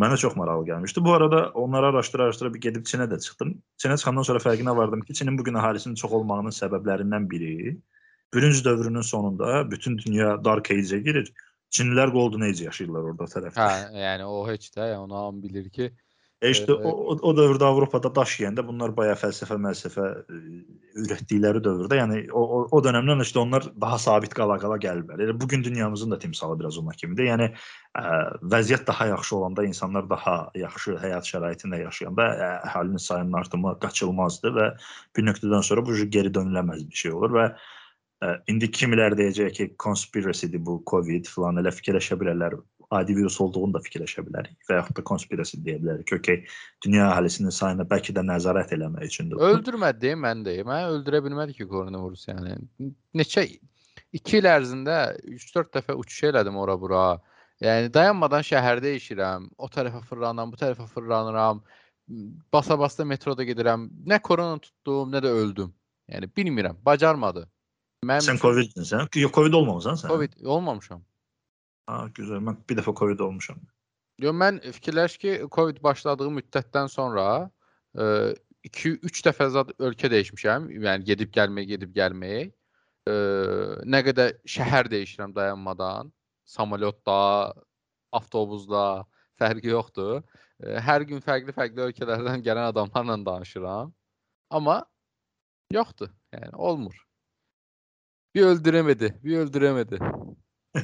Mənə 0.00 0.16
çox 0.18 0.34
maraqlı 0.38 0.66
gəlmişdi. 0.70 1.04
Bu 1.04 1.12
arada 1.12 1.50
onları 1.54 1.92
araşdıra-araşdıra 1.92 2.54
bir 2.54 2.60
gedib 2.66 2.86
Çinə 2.90 3.06
də 3.10 3.20
çıxdım. 3.20 3.54
Çinə 3.78 3.98
çıxandan 4.00 4.26
sonra 4.26 4.42
fərqinə 4.42 4.74
vardım 4.76 5.00
ki, 5.06 5.14
Çinin 5.14 5.38
bu 5.38 5.44
gün 5.44 5.58
əhalisinin 5.60 5.98
çox 5.98 6.12
olmağının 6.18 6.54
səbəblərindən 6.56 7.30
biri 7.30 7.76
bürünc 8.34 8.64
dövrünün 8.64 9.00
sonunda 9.00 9.70
bütün 9.70 9.98
dünya 9.98 10.44
dark 10.44 10.70
age-ə 10.70 11.02
girir. 11.04 11.32
Çinlilər 11.70 12.12
golden 12.14 12.46
age 12.48 12.64
yaşayırlar 12.64 13.10
orada 13.12 13.28
tərəfdə. 13.30 13.66
hə, 13.66 14.04
yəni 14.04 14.26
o 14.26 14.40
heç 14.48 14.70
də, 14.74 14.92
yəni 14.92 15.04
onu 15.06 15.18
hamı 15.18 15.42
bilir 15.42 15.68
ki, 15.70 15.90
E 16.42 16.50
işte 16.50 16.72
Ee, 16.72 16.74
o, 16.74 16.90
o, 16.90 17.16
o 17.22 17.36
dövrdə 17.36 17.66
Avropada 17.68 18.08
daş 18.16 18.38
yeyəndə 18.40 18.62
bunlar 18.64 18.94
bayağı 18.96 19.18
fəlsəfə, 19.20 19.58
məlsəfə 19.60 20.04
ə, 20.08 20.38
ürətdikləri 21.02 21.60
dövrdə, 21.64 21.98
yəni 22.00 22.20
o, 22.32 22.40
o, 22.40 22.60
o 22.72 22.80
dövrdən 22.84 23.20
işte 23.20 23.42
onlar 23.42 23.66
daha 23.80 23.98
sabit 24.00 24.32
qala-qala 24.38 24.78
gəliblər. 24.80 25.20
Elə 25.20 25.34
bu 25.40 25.48
gün 25.48 25.64
dünyamızın 25.64 26.14
da 26.14 26.18
timsalı 26.18 26.56
biraz 26.62 26.78
ona 26.80 26.96
kimidir. 26.96 27.28
Yəni 27.28 27.50
ə, 27.50 28.04
vəziyyət 28.54 28.86
daha 28.88 29.10
yaxşı 29.12 29.36
olanda 29.36 29.66
insanlar 29.68 30.08
daha 30.10 30.38
yaxşı 30.56 30.96
həyat 31.02 31.28
şəraitində 31.28 31.82
yaşayanda 31.82 32.30
ə, 32.30 32.48
əhalinin 32.70 33.04
sayının 33.08 33.36
artımı 33.42 33.74
qaçılmazdır 33.84 34.56
və 34.56 34.70
bir 35.16 35.28
nöqtədən 35.28 35.68
sonra 35.68 35.84
bu 35.84 35.98
geri 36.08 36.32
dönüləməz 36.32 36.88
bir 36.88 37.04
şey 37.04 37.18
olur 37.20 37.36
və 37.36 37.46
indi 38.52 38.68
kimilər 38.68 39.16
deyəcək 39.16 39.54
ki, 39.56 39.66
conspiracy-dir 39.80 40.60
bu 40.64 40.80
Covid 40.90 41.28
falan 41.30 41.60
elə 41.62 41.72
fikirləşə 41.72 42.18
bilərlər 42.20 42.58
adi 42.90 43.14
virus 43.16 43.38
olduğunu 43.40 43.76
da 43.76 43.80
fikirləşə 43.84 44.24
bilərik 44.26 44.68
və 44.68 44.80
yaxud 44.80 44.98
da 44.98 45.04
konspirasiya 45.06 45.62
deyə 45.64 45.78
bilərik 45.82 46.08
ki, 46.10 46.18
okey, 46.18 46.38
dünya 46.84 47.06
əhalisinin 47.06 47.54
sayına 47.54 47.86
bəlkə 47.88 48.14
də 48.16 48.24
nəzarət 48.26 48.74
eləmək 48.76 49.06
üçündür. 49.06 49.38
bu. 49.38 49.50
öldürmədi 49.54 50.02
deyə 50.04 50.18
mən 50.18 50.44
deyim. 50.44 50.68
Mən 50.68 50.88
öldürə 50.96 51.22
bilmədi 51.24 51.54
ki 51.56 51.68
koronavirus 51.70 52.26
yəni. 52.32 52.56
Neçə 53.16 53.46
2 54.18 54.40
il 54.40 54.48
ərzində 54.50 54.96
3-4 55.22 55.70
dəfə 55.78 55.96
uçuş 56.02 56.24
elədim 56.32 56.58
ora 56.58 56.74
bura. 56.80 57.04
Yəni 57.62 57.92
dayanmadan 57.94 58.42
şəhər 58.46 58.82
dəyişirəm. 58.82 59.52
O 59.60 59.68
tərəfə 59.70 60.02
fırlanıram, 60.08 60.50
bu 60.50 60.58
tərəfə 60.58 60.88
fırlanıram. 60.90 61.62
Basa-basa 62.52 63.06
metroda 63.06 63.46
gedirəm. 63.46 63.86
Nə 64.08 64.18
korona 64.24 64.58
tutdum, 64.58 65.12
nə 65.14 65.22
də 65.22 65.30
öldüm. 65.44 65.70
Yəni 66.10 66.26
bilmirəm, 66.36 66.80
bacarmadı. 66.84 67.46
Mənim 68.06 68.24
Sən 68.24 68.38
Covid-din 68.40 68.86
sən? 68.88 69.08
Yox, 69.20 69.32
Covid 69.36 69.54
olmamısan 69.58 69.98
sən? 70.00 70.08
Covid 70.08 70.36
olmamışam. 70.44 71.02
Ha, 71.90 72.06
gözəl. 72.16 72.40
Mən 72.46 72.60
bir 72.68 72.78
dəfə 72.78 72.94
Covid 72.96 73.20
olmuşam. 73.26 73.58
Yo 74.20 74.32
mən 74.36 74.60
fikirləş 74.76 75.16
ki, 75.20 75.34
Covid 75.52 75.82
başladığı 75.84 76.28
müddətdən 76.38 76.88
sonra 76.92 77.26
2-3 77.96 79.20
dəfə 79.26 79.48
zad 79.52 79.74
ölkə 79.78 80.10
dəyişmişəm. 80.12 80.70
Yəni 80.86 81.08
gedib 81.08 81.32
gəlmək, 81.36 81.68
gedib 81.74 81.94
gəlmək. 81.96 82.54
e, 83.08 83.12
nə 83.88 84.02
qədər 84.04 84.34
şəhər 84.48 84.90
dəyişirəm 84.92 85.32
dayanmadan, 85.36 86.10
samolyotda, 86.44 87.54
avtobusda 88.12 88.84
fərqi 89.40 89.72
yoxdur. 89.72 90.20
E, 90.60 90.76
hər 90.84 91.06
gün 91.08 91.22
fərqli-fərqli 91.24 91.86
ölkələrdən 91.88 92.44
gələn 92.44 92.70
adamlarla 92.72 93.18
danışıram. 93.26 93.92
Amma 94.50 94.82
yoxdur. 95.72 96.12
Yəni 96.34 96.56
olmur. 96.56 96.96
Bir 98.34 98.42
öldüremedi, 98.42 99.18
bir 99.24 99.38
öldüremedi. 99.38 99.98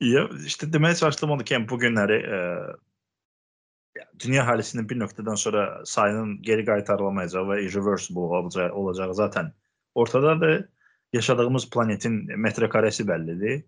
ya 0.00 0.28
işte 0.46 0.72
demeye 0.72 0.94
çalıştığım 0.94 1.30
odur 1.30 1.44
ki 1.44 1.54
yani 1.54 1.68
bugünləri 1.68 2.18
e, 2.36 2.38
dünya 4.22 4.42
əhalisinin 4.44 4.88
bir 4.90 4.98
nöqtədən 5.02 5.36
sonra 5.36 5.64
sayının 5.86 6.42
geri 6.42 6.64
qaytarılamayacağı 6.66 7.44
və 7.52 7.60
irreversible 7.66 8.20
olacağı, 8.20 8.72
olacağı 8.72 9.14
zaten 9.14 9.52
ortadadır. 9.94 10.68
Yaşadığımız 11.12 11.70
planetin 11.70 12.38
metrekaresi 12.38 13.04
bəllidir. 13.04 13.62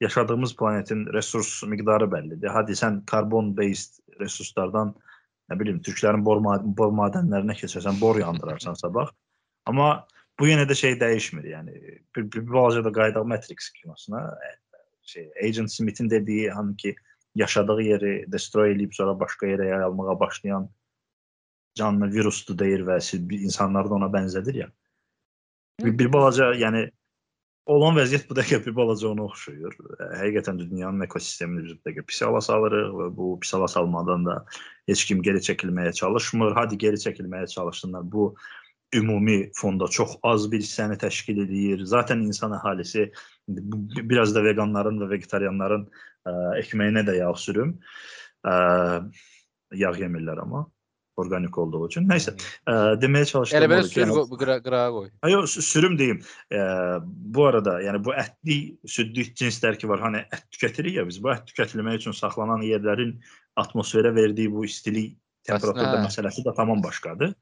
Yaşadığımız 0.00 0.56
planetin 0.56 1.06
resurs 1.12 1.62
miqdarı 1.62 2.08
bəllidir. 2.12 2.48
Hadi 2.48 2.72
sən 2.72 3.04
karbon 3.06 3.56
based 3.56 4.00
resurslardan 4.20 4.94
nə 5.50 5.58
bilim 5.60 5.80
Türklərin 5.84 6.24
bor, 6.24 6.42
bor 6.64 6.92
madənlərinə 6.96 7.56
keçərsən, 7.60 8.00
bor 8.00 8.20
yandırarsan 8.20 8.74
sabah. 8.74 9.12
Amma 9.66 10.06
bu 10.40 10.48
yenə 10.48 10.66
də 10.68 10.74
şey 10.78 10.98
dəyişmir. 11.00 11.48
Yəni 11.54 11.74
bir, 12.16 12.28
bir, 12.32 12.46
balaca 12.52 12.84
da 12.84 12.92
qayıdaq 12.92 13.26
Matrix 13.26 13.70
kinosuna. 13.78 14.38
Şey 15.02 15.30
Agent 15.42 15.72
Smith'in 15.72 16.10
dediyi 16.10 16.50
hani 16.50 16.76
ki 16.76 16.94
yaşadığı 17.34 17.82
yeri 17.82 18.24
destroy 18.32 18.72
edib 18.72 18.92
sonra 18.92 19.20
başqa 19.20 19.46
yerə 19.46 19.68
yayılmağa 19.68 20.20
başlayan 20.20 20.70
canlı 21.74 22.12
virusdur 22.12 22.58
deyir 22.58 22.84
və 22.86 22.98
insanlar 23.40 23.88
da 23.90 23.94
ona 23.94 24.10
bənzədir 24.12 24.58
ya. 24.58 24.68
Bir, 25.80 25.98
bir 25.98 26.12
balaca 26.12 26.52
yəni 26.54 26.90
olan 27.66 27.96
vəziyyət 27.96 28.28
bu 28.28 28.36
dəqiqə 28.36 28.60
bir 28.66 28.74
balaca 28.76 29.08
ona 29.08 29.24
oxşuyur. 29.28 29.76
Həqiqətən 30.18 30.58
dünyanın 30.58 31.06
ekosistemini 31.06 31.64
biz 31.68 31.78
dəqiqə 31.86 32.04
pis 32.10 32.20
hala 32.26 32.40
salırıq 32.44 32.92
və 32.98 33.08
bu 33.16 33.28
pis 33.40 33.52
hala 33.56 33.68
salmadan 33.70 34.26
da 34.26 34.36
heç 34.90 35.04
kim 35.08 35.22
geri 35.22 35.42
çəkilməyə 35.48 35.94
çalışmır. 36.00 36.56
Hadi 36.58 36.78
geri 36.78 37.00
çəkilməyə 37.04 37.48
çalışsınlar. 37.54 38.04
Bu 38.12 38.34
ümumi 38.94 39.50
fonda 39.54 39.88
çox 39.88 40.16
az 40.22 40.50
bir 40.52 40.60
hissəni 40.60 40.98
təşkil 41.00 41.44
edir. 41.44 41.84
Zaten 41.84 42.26
insan 42.28 42.52
əhalisi 42.58 43.08
biraz 43.48 44.34
da 44.34 44.44
veganların 44.44 45.00
və 45.02 45.10
vegetarianların 45.14 45.88
ə, 45.88 46.32
ekməyinə 46.60 47.06
də 47.08 47.16
yağ 47.22 47.32
sürüm. 47.34 47.78
Ə, 48.44 48.54
yağ 49.72 49.92
yemirlər 50.04 50.40
amma 50.42 50.66
organik 51.16 51.58
olduğu 51.58 51.86
için. 51.88 52.08
Neyse. 52.08 52.34
E, 52.68 52.72
demeye 52.72 53.24
çalıştığım 53.24 53.60
Elə 53.60 53.68
belə 53.70 53.82
ki, 53.82 53.88
sür 53.88 54.02
yəni- 54.02 54.38
qıra, 54.38 54.62
qırağa 54.62 54.90
qoy. 54.90 55.08
Sü- 55.22 55.62
sürüm 55.62 55.98
diyeyim. 55.98 56.22
E, 56.52 56.58
bu 57.04 57.46
arada 57.46 57.80
yani 57.82 58.04
bu 58.04 58.14
etli, 58.14 58.78
südlü 58.86 59.34
cinsler 59.34 59.78
ki 59.78 59.88
var. 59.88 60.00
Hani 60.00 60.16
et 60.16 60.44
tüketirik 60.50 60.96
ya 60.96 61.08
biz. 61.08 61.22
Bu 61.22 61.32
et 61.32 61.42
tüketilmək 61.46 61.94
üçün 61.96 62.12
saxlanan 62.12 62.62
yerlerin 62.62 63.20
atmosfere 63.56 64.14
verdiği 64.14 64.52
bu 64.52 64.64
istilik 64.64 65.18
temperaturda 65.44 65.98
hə. 65.98 66.02
meselesi 66.02 66.44
de 66.44 66.50
tamam 66.56 66.82
başkadır. 66.82 67.34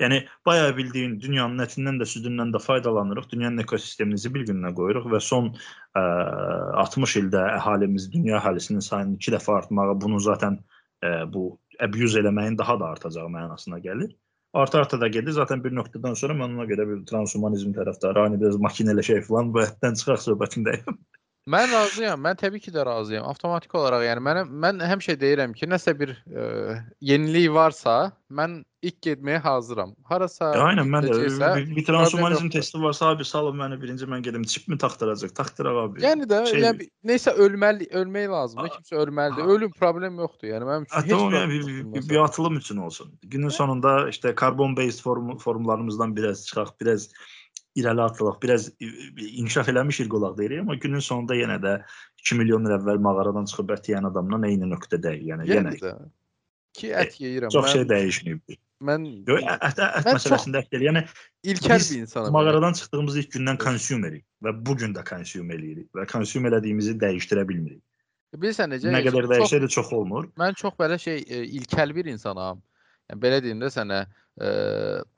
Yani 0.00 0.26
bayağı 0.46 0.76
bildiğin 0.76 1.20
dünyanın 1.20 1.58
etinden 1.58 2.00
de 2.00 2.04
südünden 2.04 2.52
de 2.52 2.58
faydalanırıq. 2.58 3.28
Dünyanın 3.32 3.58
ekosistemimizi 3.62 4.34
bir 4.34 4.46
gününə 4.48 4.74
qoyuruq 4.74 5.06
və 5.12 5.20
son 5.20 5.52
e, 5.96 6.00
60 6.00 7.16
ildə 7.20 7.44
əhalimiz, 7.58 8.08
dünya 8.12 8.40
əhalisinin 8.40 8.82
sayının 8.82 9.14
2 9.20 9.36
dəfə 9.36 9.54
artmağı 9.58 10.00
bunu 10.00 10.20
zaten 10.20 10.58
e, 11.04 11.08
bu 11.32 11.60
abuse 11.80 12.20
eləməyin 12.20 12.58
daha 12.58 12.80
da 12.80 12.90
artacağı 12.96 13.30
mənasına 13.38 13.78
gəlir. 13.86 14.16
Arta-arta 14.54 15.00
da 15.00 15.08
gedir. 15.08 15.32
Zaten 15.34 15.64
bir 15.64 15.72
nöqtədən 15.74 16.14
sonra 16.18 16.34
mən 16.38 16.58
ona 16.58 16.66
görə 16.70 16.86
bir 16.90 17.06
transhumanizm 17.06 17.72
tərəfdarı, 17.78 18.26
hani 18.26 18.40
biraz 18.40 18.58
makinələşək 18.66 19.26
falan 19.28 19.54
bu 19.54 19.62
ətdən 19.64 19.98
çıxaq 20.00 20.20
söhbətindəyim. 20.26 20.98
Mən 21.44 21.68
razıyam. 21.68 22.22
Mən 22.24 22.38
təbii 22.40 22.60
ki 22.64 22.72
də 22.72 22.86
razıyam. 22.88 23.26
Avtomatik 23.28 23.74
olaraq 23.76 24.06
yəni 24.06 24.22
mənə 24.24 24.44
mən 24.64 24.78
həmişə 24.80 25.18
deyirəm 25.20 25.52
ki, 25.52 25.66
nəsə 25.68 25.92
bir 25.98 26.14
e, 26.24 26.44
yenilik 27.04 27.50
varsa, 27.52 28.14
mən 28.32 28.62
ilk 28.84 28.96
getməyə 29.04 29.42
hazıram. 29.44 29.92
Harasa 30.08 30.54
aynen 30.64 30.88
ben 30.92 31.04
de 31.04 31.10
gidəcəksə, 31.10 31.50
bir, 31.58 31.76
bir 31.76 31.86
transhumanizm 31.90 32.48
testi 32.54 32.80
varsa 32.80 33.10
abi 33.12 33.28
salın 33.28 33.60
beni 33.60 33.80
birinci 33.82 34.08
ben 34.10 34.24
gelim. 34.24 34.42
Çip 34.54 34.68
mi 34.68 34.78
taktıracak? 34.78 35.34
Taktıraq 35.36 35.82
abi. 35.82 36.04
Yəni 36.06 36.30
də 36.32 36.40
Şey- 36.48 36.64
yəni 36.64 36.88
nəsə 37.12 37.36
ölməli, 37.36 37.90
ölmək 37.92 38.32
lazımdır. 38.32 38.72
Kimsə 38.78 39.04
ölməlidir. 39.04 39.54
Ölüm 39.56 39.76
problem 39.76 40.18
yoxdur. 40.24 40.48
Yəni 40.48 40.70
mənim 40.70 40.88
üçün 40.88 41.08
heç 41.12 41.12
bir 41.36 41.48
bir, 41.52 41.94
bir, 41.94 42.08
bir 42.08 42.24
atılım 42.24 42.56
için 42.56 42.76
olsun. 42.76 43.18
Günün 43.22 43.48
sonunda 43.48 44.08
işte 44.08 44.34
karbon 44.34 44.76
based 44.76 45.02
form, 45.02 45.36
formlarımızdan 45.38 46.16
biraz 46.16 46.46
çıxaq, 46.46 46.80
biraz 46.80 47.10
irəli 47.76 48.02
atılaq, 48.02 48.36
biraz 48.42 48.68
i- 48.80 48.86
i- 48.86 49.30
inkişaf 49.40 49.68
eləmiş 49.68 50.00
ilk 50.04 50.14
olaq 50.14 50.36
deyirik, 50.38 50.60
amma 50.60 50.74
günün 50.74 50.98
sonunda 51.02 51.34
yenə 51.36 51.56
də 51.62 51.72
2 52.18 52.34
milyon 52.38 52.64
il 52.68 52.74
əvvəl 52.78 52.98
mağaradan 53.02 53.44
çıxıb 53.50 53.72
ət 53.76 53.88
yeyən 53.92 54.06
adamla 54.10 54.38
eyni 54.48 54.68
nöqtədəyik. 54.70 55.24
Yəni 55.30 55.48
yenə 55.48 55.72
Yəni 55.72 55.80
də 55.82 55.94
ki 56.74 56.88
ət 56.92 57.18
yeyirəm. 57.20 57.50
çox 57.50 57.64
mən, 57.66 57.72
şey 57.72 57.82
dəyişməyib. 57.94 58.58
mən 58.84 59.04
Yox, 59.28 59.42
ət, 59.42 59.78
ət, 59.78 60.04
Mən 60.06 60.14
məsələsində 60.18 60.60
ət 60.62 60.70
deyil. 60.72 60.84
Yəni 60.90 61.02
ilkər 61.54 61.78
biz 61.78 61.90
bir 61.90 62.00
insanam. 62.00 62.26
yəni. 62.28 62.32
mağaradan 62.32 62.72
çıxdığımız 62.78 63.16
ilk 63.16 63.32
gündən 63.34 63.58
consumerik 63.64 64.24
və 64.44 64.66
bu 64.66 64.76
gün 64.76 64.94
də 64.94 65.04
consume 65.10 65.54
eləyirik 65.54 65.88
və 65.94 66.06
consume 66.12 66.48
elədiyimizi 66.50 66.94
dəyişdirə 67.00 67.48
bilmirik. 67.48 67.82
Bilirsən 68.36 68.70
necə? 68.74 68.90
Nə 68.90 69.00
qədər 69.06 69.22
çox- 69.26 69.30
dəyişsə 69.34 69.62
də 69.62 69.68
çox 69.68 69.92
olmur. 69.92 70.24
Mən 70.38 70.54
çox 70.54 70.74
belə 70.74 70.98
şey 70.98 71.24
e, 71.28 71.44
ilkel 71.46 71.94
bir 71.94 72.04
insanam. 72.04 72.62
Yəni 73.10 73.20
belə 73.20 73.38
deyim 73.44 73.60
də 73.60 73.68
sənə, 73.74 74.00
e, 74.40 74.50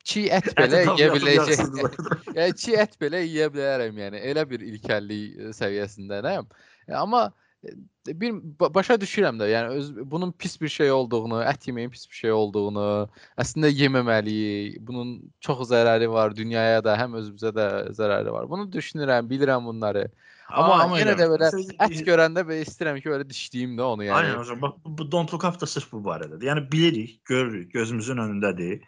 çiğ 0.05 0.25
ət 0.41 0.53
belə 0.59 0.83
Əti 0.83 0.93
yeyə 0.97 1.07
yatıb 1.07 1.17
biləcək. 1.21 1.51
yaxsızdır. 1.55 1.99
Yəni 2.37 2.57
çiğ 2.63 2.77
ət 2.83 2.97
belə 3.01 3.21
yeyə 3.23 3.49
bilərəm, 3.55 4.01
yəni 4.03 4.23
elə 4.33 4.43
bir 4.51 4.65
ilkəllik 4.67 5.37
e, 5.39 5.51
səviyyəsindəyəm. 5.57 6.49
E, 6.89 6.95
Amma 6.99 7.23
e, 7.63 7.77
bir 8.11 8.35
ba- 8.61 8.73
başa 8.75 8.99
düşürəm 8.99 9.39
də, 9.39 9.49
yəni 9.55 9.79
öz 9.79 9.93
bunun 10.11 10.33
pis 10.33 10.59
bir 10.61 10.69
şey 10.69 10.91
olduğunu, 10.91 11.43
ət 11.47 11.69
yeməyin 11.71 11.91
pis 11.95 12.05
bir 12.11 12.21
şey 12.25 12.33
olduğunu, 12.33 13.09
əslində 13.39 13.71
yeməməliyik. 13.71 14.81
Bunun 14.87 15.17
çox 15.41 15.69
zərəri 15.71 16.11
var 16.11 16.35
dünyaya 16.37 16.83
da, 16.85 16.99
həm 16.99 17.15
özümüzə 17.23 17.55
də 17.55 17.69
zərəri 17.97 18.33
var. 18.35 18.51
Bunu 18.51 18.67
düşünürəm, 18.73 19.31
bilirəm 19.31 19.65
bunları. 19.71 20.09
Amma, 20.47 20.99
yenə 21.01 21.17
də 21.19 21.27
belə 21.33 21.49
ət 21.51 22.03
görəndə 22.07 22.45
belə 22.47 22.63
istəyirəm 22.63 23.01
ki, 23.03 23.11
belə 23.11 23.25
dişləyim 23.27 23.73
də 23.79 23.87
onu, 23.87 24.05
yəni. 24.07 24.17
Aynen 24.19 24.37
hocam. 24.39 24.61
Bak 24.63 24.77
bu, 24.85 24.93
bu 24.99 25.07
Don't 25.11 25.33
Look 25.35 25.45
Up 25.49 25.59
da 25.61 25.67
sırf 25.67 25.89
bu 25.93 26.03
barədə. 26.07 26.39
Yəni 26.47 26.63
bilirik, 26.71 27.17
görürük, 27.27 27.73
gözümüzün 27.75 28.23
önündədir. 28.23 28.85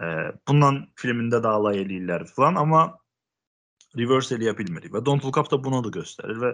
Ee, 0.00 0.26
bundan 0.48 0.82
filmində 1.00 1.40
də 1.42 1.54
alay 1.56 1.80
eləyirlər 1.82 2.26
falan, 2.34 2.60
amma 2.60 2.82
reverse 3.98 4.36
eləyə 4.36 4.52
bilmirik 4.58 4.92
və 4.94 5.02
Don't 5.04 5.24
Look 5.24 5.40
Up 5.40 5.48
da 5.50 5.58
bunu 5.62 5.80
da 5.86 5.90
göstərir 5.94 6.38
və 6.38 6.52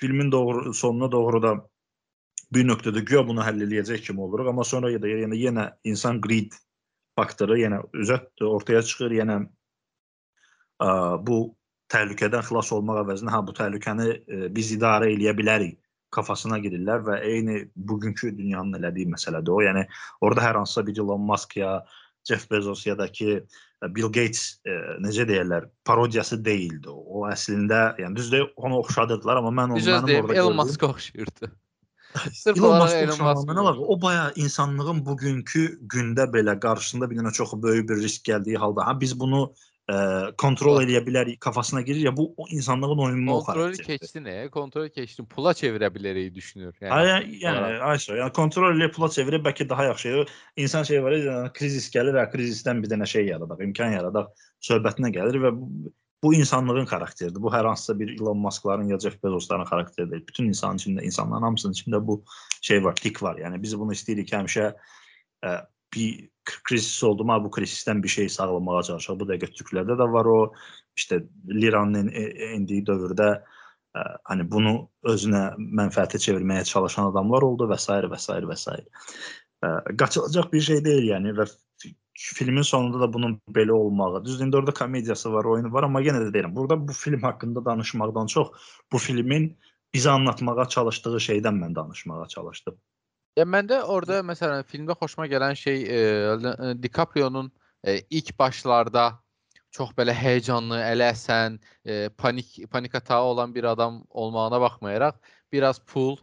filmin 0.00 0.32
doğru 0.32 0.74
sonuna 0.74 1.10
doğru 1.12 1.40
da 1.42 1.54
bir 2.52 2.66
nöqtədə 2.66 3.04
güya 3.06 3.22
bunu 3.28 3.44
həll 3.46 3.62
eləyəcək 3.64 4.04
kimi 4.08 4.20
oluruq, 4.26 4.50
amma 4.50 4.66
sonra 4.66 4.90
da 5.00 5.08
yenə 5.08 5.38
yenə 5.38 5.66
insan 5.86 6.20
greed 6.20 6.56
faktoru 7.18 7.56
yenə 7.60 7.80
üzə 7.94 8.18
ortaya 8.44 8.82
çıxır, 8.82 9.14
yenə 9.20 9.38
ə, 10.82 10.90
bu 11.24 11.40
təhlükədən 11.90 12.44
xilas 12.46 12.72
olmaq 12.74 13.04
əvəzinə 13.04 13.32
ha 13.34 13.40
bu 13.46 13.54
təhlükəni 13.56 14.10
e, 14.10 14.42
biz 14.54 14.72
idarə 14.76 15.10
eləyə 15.14 15.34
bilərik 15.38 15.78
kafasına 16.14 16.58
girirlər 16.62 17.04
və 17.06 17.20
eyni 17.26 17.64
bugünkü 17.76 18.32
dünyanın 18.36 18.80
elədiyi 18.80 19.10
məsələdir 19.12 19.54
o. 19.54 19.60
Yəni 19.62 19.86
orada 20.26 20.44
hər 20.44 20.58
hansısa 20.60 20.86
bir 20.86 20.98
Elon 20.98 21.26
Musk 21.26 21.56
ya 21.60 21.80
Jeff 22.28 22.50
Bezos 22.50 22.86
ya 22.86 22.98
da 22.98 23.08
ki 23.08 23.30
e, 23.38 23.94
Bill 23.94 24.10
Gates 24.12 24.60
e, 24.66 24.76
necə 25.04 25.26
deyirlər, 25.28 25.70
parodiyası 25.86 26.42
deyildi. 26.44 26.90
O, 26.90 27.22
o 27.22 27.24
əslində, 27.30 27.94
yəni 28.02 28.18
düzdür, 28.18 28.50
ona 28.56 28.78
oxşadılar, 28.82 29.40
amma 29.40 29.54
mən 29.62 29.74
onu 29.76 29.82
söz 29.82 29.96
mənim 29.96 30.12
deyim, 30.12 30.24
orada 30.24 30.38
Elon 30.42 30.56
Musk 30.60 30.86
oxşayırdı. 30.90 31.50
Sırf 32.34 32.58
Elon 32.58 32.78
Musk 32.82 33.20
var. 33.22 33.76
O 33.78 34.02
baya 34.02 34.32
insanlığın 34.36 35.04
bugünkü 35.06 35.64
gündə 35.94 36.26
belə 36.34 36.58
qarşısında 36.60 37.10
bir 37.10 37.22
dənə 37.22 37.32
çox 37.32 37.54
böyük 37.62 37.88
bir 37.88 38.02
risk 38.02 38.28
gəldiyi 38.28 38.58
halda, 38.58 38.86
ha 38.86 39.00
biz 39.00 39.20
bunu 39.20 39.52
e, 39.90 39.94
kontrol 40.38 40.78
edə 40.84 41.00
bilərik 41.06 41.40
kafasına 41.42 41.80
girir 41.82 42.00
ya 42.06 42.16
bu 42.16 42.34
o 42.36 42.46
insanlığın 42.48 42.98
oyununu 43.06 43.34
o 43.34 43.44
Kontrolü 43.44 43.72
xarakterdir. 43.74 43.98
keçdi 44.00 44.18
nə? 44.24 44.50
Kontrolü 44.50 44.90
keçdi. 44.90 45.24
Pula 45.26 45.50
çevirə 45.52 45.88
bilərik 45.94 46.34
düşünür. 46.34 46.74
Yəni. 46.80 46.90
Ay, 46.90 47.30
yəni 47.42 47.80
ayşə, 47.92 48.18
yəni 48.20 48.32
kontrol 48.36 48.76
elə 48.76 48.90
pula 48.94 49.08
çevirib 49.10 49.46
bəlkə 49.46 49.68
daha 49.68 49.84
yaxşı. 49.90 50.26
İnsan 50.56 50.82
şey 50.82 51.02
var, 51.02 51.12
yəni, 51.12 51.52
krizis 51.52 51.90
gəlir 51.94 52.14
və 52.18 52.28
krizisdən 52.32 52.82
bir 52.82 52.88
dənə 52.92 53.06
şey 53.06 53.26
yaradaq, 53.32 53.64
imkan 53.66 53.92
yaradaq 53.96 54.30
söhbətinə 54.68 55.10
gəlir 55.16 55.40
və 55.46 55.52
bu, 55.56 55.92
bu 56.22 56.34
insanlığın 56.36 56.84
xarakteridir. 56.86 57.40
Bu 57.42 57.48
hər 57.52 57.64
hansısa 57.66 57.98
bir 57.98 58.08
Elon 58.20 58.38
Muskların 58.38 58.88
ya 58.92 58.98
Jeff 59.00 59.22
Bezosların 59.24 59.64
xarakteri 59.64 60.10
deyil. 60.10 60.26
Bütün 60.28 60.48
insanın 60.52 60.76
içində, 60.78 61.04
insanların 61.04 61.42
hamısının 61.42 61.72
içində 61.72 62.06
bu 62.06 62.22
şey 62.60 62.84
var, 62.84 62.94
tik 62.94 63.22
var. 63.22 63.38
Yəni 63.40 63.62
biz 63.62 63.72
bunu 63.80 63.92
istəyirik 63.96 64.28
həmişə 64.36 64.74
ə, 65.44 65.54
bir 65.94 66.28
k- 66.28 66.30
krizis 66.64 67.02
oldu 67.04 67.24
mu, 67.24 67.36
bu 67.44 67.50
krizisdən 67.54 68.02
bir 68.02 68.08
şey 68.08 68.28
sağlamağa 68.28 68.82
çalışaq. 68.82 69.18
Bu 69.20 69.28
dəqiqə 69.30 69.52
Türklərdə 69.58 69.96
də 70.00 70.12
var 70.12 70.24
o. 70.24 70.52
İşte 70.96 71.22
liranın 71.48 71.94
en- 71.94 72.08
en- 72.08 72.54
endiyi 72.54 72.84
dövrdə 72.84 73.30
ə, 73.94 74.04
hani 74.24 74.50
bunu 74.50 74.88
özünə 75.04 75.54
mənfəətə 75.58 76.18
çevirməyə 76.26 76.64
çalışan 76.64 77.10
adamlar 77.12 77.42
oldu 77.42 77.68
və 77.70 77.78
s. 77.78 77.92
və 77.92 78.18
s. 78.18 78.32
və 78.32 78.56
s. 78.56 78.76
Qaçılacaq 79.98 80.52
bir 80.52 80.60
şey 80.60 80.84
deyil 80.84 81.08
yəni 81.10 81.34
və 81.36 81.46
fi- 81.82 81.94
filmin 82.16 82.62
sonunda 82.62 83.00
da 83.00 83.12
bunun 83.12 83.40
belə 83.48 83.72
olmağı. 83.72 84.24
Düzdür, 84.24 84.46
indi 84.46 84.56
orada 84.56 84.74
komediyası 84.74 85.32
var, 85.32 85.44
oyunu 85.44 85.72
var, 85.72 85.82
amma 85.82 86.00
yenə 86.00 86.22
də 86.26 86.30
deyirəm, 86.34 86.54
burada 86.56 86.88
bu 86.88 86.92
film 86.92 87.22
haqqında 87.22 87.64
danışmaqdan 87.64 88.26
çox 88.26 88.48
bu 88.92 88.98
filmin 88.98 89.58
bizə 89.94 90.10
anlatmağa 90.10 90.68
çalışdığı 90.68 91.16
şeydən 91.16 91.60
mən 91.64 91.74
danışmağa 91.74 92.26
çalışdım. 92.28 92.78
Ya 93.38 93.44
məndə 93.46 93.78
orada 93.86 94.20
məsələn 94.26 94.64
filmdə 94.66 94.96
xoşuma 94.98 95.26
gələn 95.30 95.54
şey 95.56 95.82
e, 95.86 95.98
Le- 96.42 96.56
e, 96.70 96.82
DiCaprio'nun 96.82 97.50
e, 97.86 98.00
ilk 98.10 98.32
başlarda 98.38 99.04
çox 99.70 99.92
belə 99.94 100.10
həyecanlı, 100.18 100.80
ələ 100.82 101.12
əsən, 101.14 101.60
e, 101.86 102.08
panik 102.18 102.56
panik 102.72 102.94
atağı 102.98 103.22
olan 103.22 103.54
bir 103.54 103.64
adam 103.64 104.02
olmağına 104.10 104.60
baxmayaraq 104.60 105.14
biraz 105.52 105.78
pul, 105.78 106.16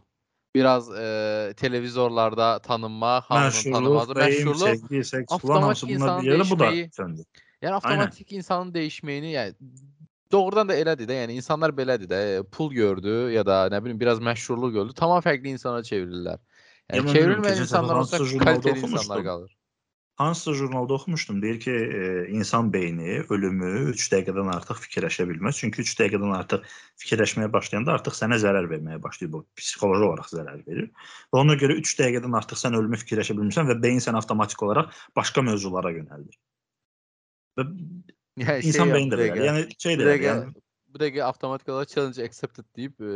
biraz 0.54 0.90
e, 0.90 1.54
televizorlarda 1.56 2.58
tanınmaq, 2.58 3.22
hamının 3.22 3.50
Məşhurluq, 3.50 3.72
tanımağı, 3.72 4.06
fame, 4.06 4.26
məşhurluq. 4.26 4.64
sevgi, 4.64 5.04
seks 5.04 5.38
falan 5.38 5.54
avtomatik 5.62 5.62
hamısı 5.64 5.86
bunlar 5.86 5.94
insanın 5.94 6.22
bir 6.24 6.30
yerdə 6.30 6.50
bu 6.50 6.58
da 6.58 6.64
dəyişməyi- 6.64 6.92
söndü. 6.92 7.24
Yəni 7.62 7.72
avtomatik 7.74 8.32
insanın 8.32 8.72
dəyişməyini, 8.72 9.32
yəni 9.32 9.54
doğrudan 10.32 10.68
da 10.68 10.76
elədir 10.76 11.08
də. 11.08 11.16
Yəni 11.24 11.32
insanlar 11.40 11.70
belədir 11.70 12.08
də. 12.12 12.20
e, 12.38 12.42
Pul 12.42 12.72
gördü 12.72 13.32
ya 13.32 13.46
da 13.46 13.66
nə 13.72 13.84
bilim 13.84 14.00
biraz 14.00 14.20
məşhurluq 14.20 14.72
gördü, 14.72 14.92
tamam 14.94 15.20
fərqli 15.24 15.48
insana 15.56 15.80
çevrilirlər. 15.82 16.38
Yəni 16.88 17.14
çevrilməyən 17.14 17.62
insanlar 17.64 18.02
olsa 18.02 18.18
kaliteli 18.18 18.80
insanlar 18.80 19.24
qalır. 19.24 19.54
Hansısa 20.18 20.52
jurnalda 20.58 20.94
oxumuşdum, 20.94 21.42
deyir 21.42 21.60
ki, 21.60 21.70
e, 21.70 22.28
insan 22.34 22.72
beyni 22.72 23.20
ölümü 23.30 23.68
3 23.92 24.06
dəqiqədən 24.12 24.48
artıq 24.50 24.80
fikirləşə 24.86 25.28
bilməz. 25.28 25.60
Çünki 25.62 25.84
3 25.84 25.92
dəqiqədən 26.00 26.32
artıq 26.34 26.64
fikirləşməyə 27.04 27.52
başlayanda 27.54 27.94
artıq 27.94 28.16
sənə 28.18 28.40
zərər 28.42 28.66
verməyə 28.72 28.98
başlayır 29.04 29.32
bu. 29.36 29.44
Psixoloji 29.60 30.08
olaraq 30.08 30.32
zərər 30.32 30.64
verir. 30.66 30.90
Və 31.30 31.38
ona 31.44 31.54
görə 31.60 31.78
3 31.84 31.94
dəqiqədən 32.00 32.34
artıq 32.40 32.58
sən 32.64 32.74
ölümü 32.80 32.98
fikirləşə 33.04 33.38
bilmirsən 33.38 33.70
və 33.70 33.78
beyin 33.84 34.02
səni 34.02 34.18
avtomatik 34.18 34.66
olaraq 34.66 34.90
başqa 35.16 35.46
mövzulara 35.46 35.94
yönəldir. 36.00 36.40
Və 37.60 37.68
Yəni 38.38 38.66
insan 38.70 38.90
yap, 38.90 38.96
beyni 38.96 39.12
də 39.12 39.20
belə. 39.22 39.46
Yəni 39.46 39.62
şey 39.82 40.00
də 40.02 40.18
yəni 40.22 40.66
bu 40.98 41.04
dəqiqə 41.04 41.22
avtomatik 41.22 41.68
olaraq 41.70 41.92
challenge 41.92 42.24
accepted 42.24 42.66
deyib 42.76 42.98
e, 43.00 43.12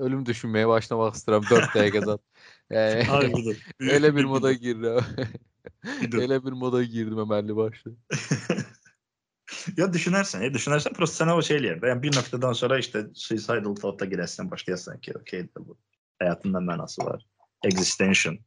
ölüm 0.00 0.22
düşünməyə 0.24 0.68
başlamaq 0.70 1.18
istəyirəm 1.18 1.44
4 1.50 1.68
dəqiqədən. 1.76 2.22
Yəni 2.72 3.04
Ay 3.18 3.28
budur. 3.36 3.60
elə 3.98 4.12
bir 4.16 4.24
moda 4.30 4.52
girirəm. 4.56 5.04
Budur. 6.00 6.22
elə 6.24 6.40
bir 6.44 6.56
moda 6.56 6.80
girdim 6.82 7.20
əməlli 7.26 7.56
başlı. 7.56 7.92
ya 9.80 9.86
düşünərsən, 9.92 10.46
ya 10.48 10.50
düşünərsən, 10.54 10.96
prosta 10.96 11.22
sənə 11.24 11.36
o 11.36 11.44
şey 11.44 11.60
eləyər. 11.60 11.82
də. 11.82 11.92
Yəni 11.92 12.06
bir 12.08 12.16
nöqtədən 12.16 12.56
sonra 12.58 12.80
işte 12.82 13.04
suicidal 13.14 13.76
thought-a 13.78 14.08
girəsən, 14.10 14.48
başlayasan 14.50 14.98
ki, 15.04 15.18
okey 15.20 15.46
də 15.52 15.62
bu 15.68 15.76
həyatında 16.24 16.64
mənası 16.64 17.04
var. 17.04 17.22
Existential. 17.68 18.40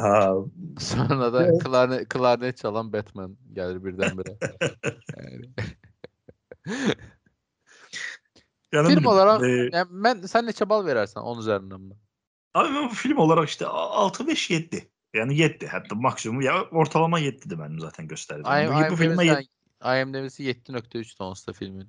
Ha, 0.00 0.34
Sonra 0.80 1.32
da 1.32 1.44
Evet. 1.46 1.62
klarnet, 1.62 2.08
klarnet 2.08 2.56
çalan 2.58 2.92
Batman 2.92 3.36
gəlir 3.54 3.78
birdən-birə. 3.84 4.34
Yəni. 5.14 5.52
Yəni 8.74 8.94
Film 8.94 9.06
olaraq 9.12 9.44
e, 9.44 9.52
yəni 9.74 10.02
mən 10.06 10.24
sən 10.30 10.48
neçə 10.48 10.68
bal 10.68 10.82
verərsən 10.86 11.22
10 11.22 11.44
üzərindən 11.44 11.82
mi? 11.90 11.94
abi 12.54 12.70
mən 12.70 12.90
bu 12.90 12.94
film 12.94 13.18
olaraq 13.18 13.48
işte 13.48 13.64
6-5 13.64 14.50
7. 14.52 14.84
Yəni 15.14 15.36
7 15.38 15.66
hətta 15.70 15.94
maksimum 15.94 16.40
ya 16.42 16.62
ortalama 16.70 17.20
7-dir 17.20 17.58
mənim 17.58 17.80
zaten 17.82 18.08
göstəricim. 18.10 18.70
Bu, 18.70 18.94
bu 18.94 18.98
filmə 18.98 19.26
yed- 19.26 19.50
IMDb-si 19.84 20.46
7.3 20.48 21.14
onsda 21.22 21.52
filmin. 21.52 21.88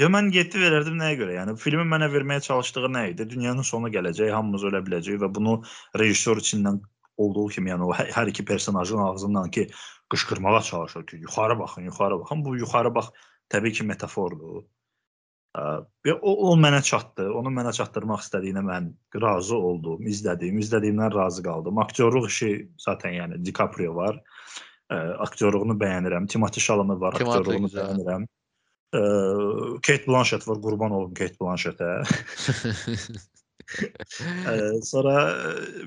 Ya 0.00 0.08
mən 0.12 0.30
7 0.34 0.60
verərdim 0.60 0.98
nəyə 1.00 1.16
görə? 1.20 1.34
Yəni 1.36 1.56
filmin 1.60 1.88
mənə 1.90 2.08
verməyə 2.12 2.42
çalışdığı 2.44 2.90
nə 2.92 3.04
idi? 3.12 3.26
Dünyanın 3.30 3.66
sonu 3.66 3.90
gələcək, 3.94 4.30
hamımız 4.34 4.66
ölə 4.70 4.82
biləcək 4.86 5.20
və 5.22 5.30
bunu 5.34 5.62
rejissor 5.98 6.42
içindən 6.42 6.80
olduğu 7.22 7.46
kimi, 7.56 7.70
yəni 7.70 7.86
o 7.86 7.94
hər 7.94 8.10
hər 8.14 8.30
iki 8.32 8.44
personajın 8.44 9.02
ağzından 9.06 9.50
ki 9.50 9.68
qışqırmağa 10.12 10.62
çalışır 10.62 11.06
ki, 11.06 11.16
yuxarı 11.26 11.58
baxın, 11.58 11.82
yuxarı 11.82 12.20
baxın. 12.20 12.44
Bu 12.44 12.56
yuxarı 12.56 12.94
bax 12.94 13.10
təbii 13.52 13.78
ki 13.78 13.86
metafordur. 13.88 14.62
Və 15.52 16.14
o, 16.16 16.32
o 16.48 16.52
mənə 16.56 16.80
çatdı. 16.86 17.26
Onu 17.36 17.52
mənə 17.52 17.74
çatdırmaq 17.76 18.22
istədiyinə 18.24 18.62
mən 18.64 18.88
razı 19.20 19.56
oldum, 19.56 20.06
izlədim, 20.08 20.60
izlədiyimdən 20.62 21.12
razı 21.12 21.44
qaldım. 21.44 21.80
Aktyorluq 21.84 22.28
işi 22.30 22.52
zaten 22.80 23.18
yəni 23.18 23.40
DiCaprio 23.44 23.92
var. 23.98 24.22
Ə, 24.88 24.96
aktyorluğunu 25.26 25.76
bəyənirəm. 25.80 26.28
Timothée 26.32 26.64
Chalamet 26.64 27.00
var, 27.00 27.18
Timothée 27.20 27.42
aktyorluğunu 27.42 27.68
gözəl. 27.68 27.82
bəyənirəm. 27.82 28.24
Ə, 28.92 29.02
Kate 29.84 30.08
Blanchett 30.08 30.48
var, 30.48 30.64
qurban 30.64 30.96
olum 30.96 31.12
Kate 31.20 31.36
Blanchettə. 31.40 31.92
Sonra 34.86 35.14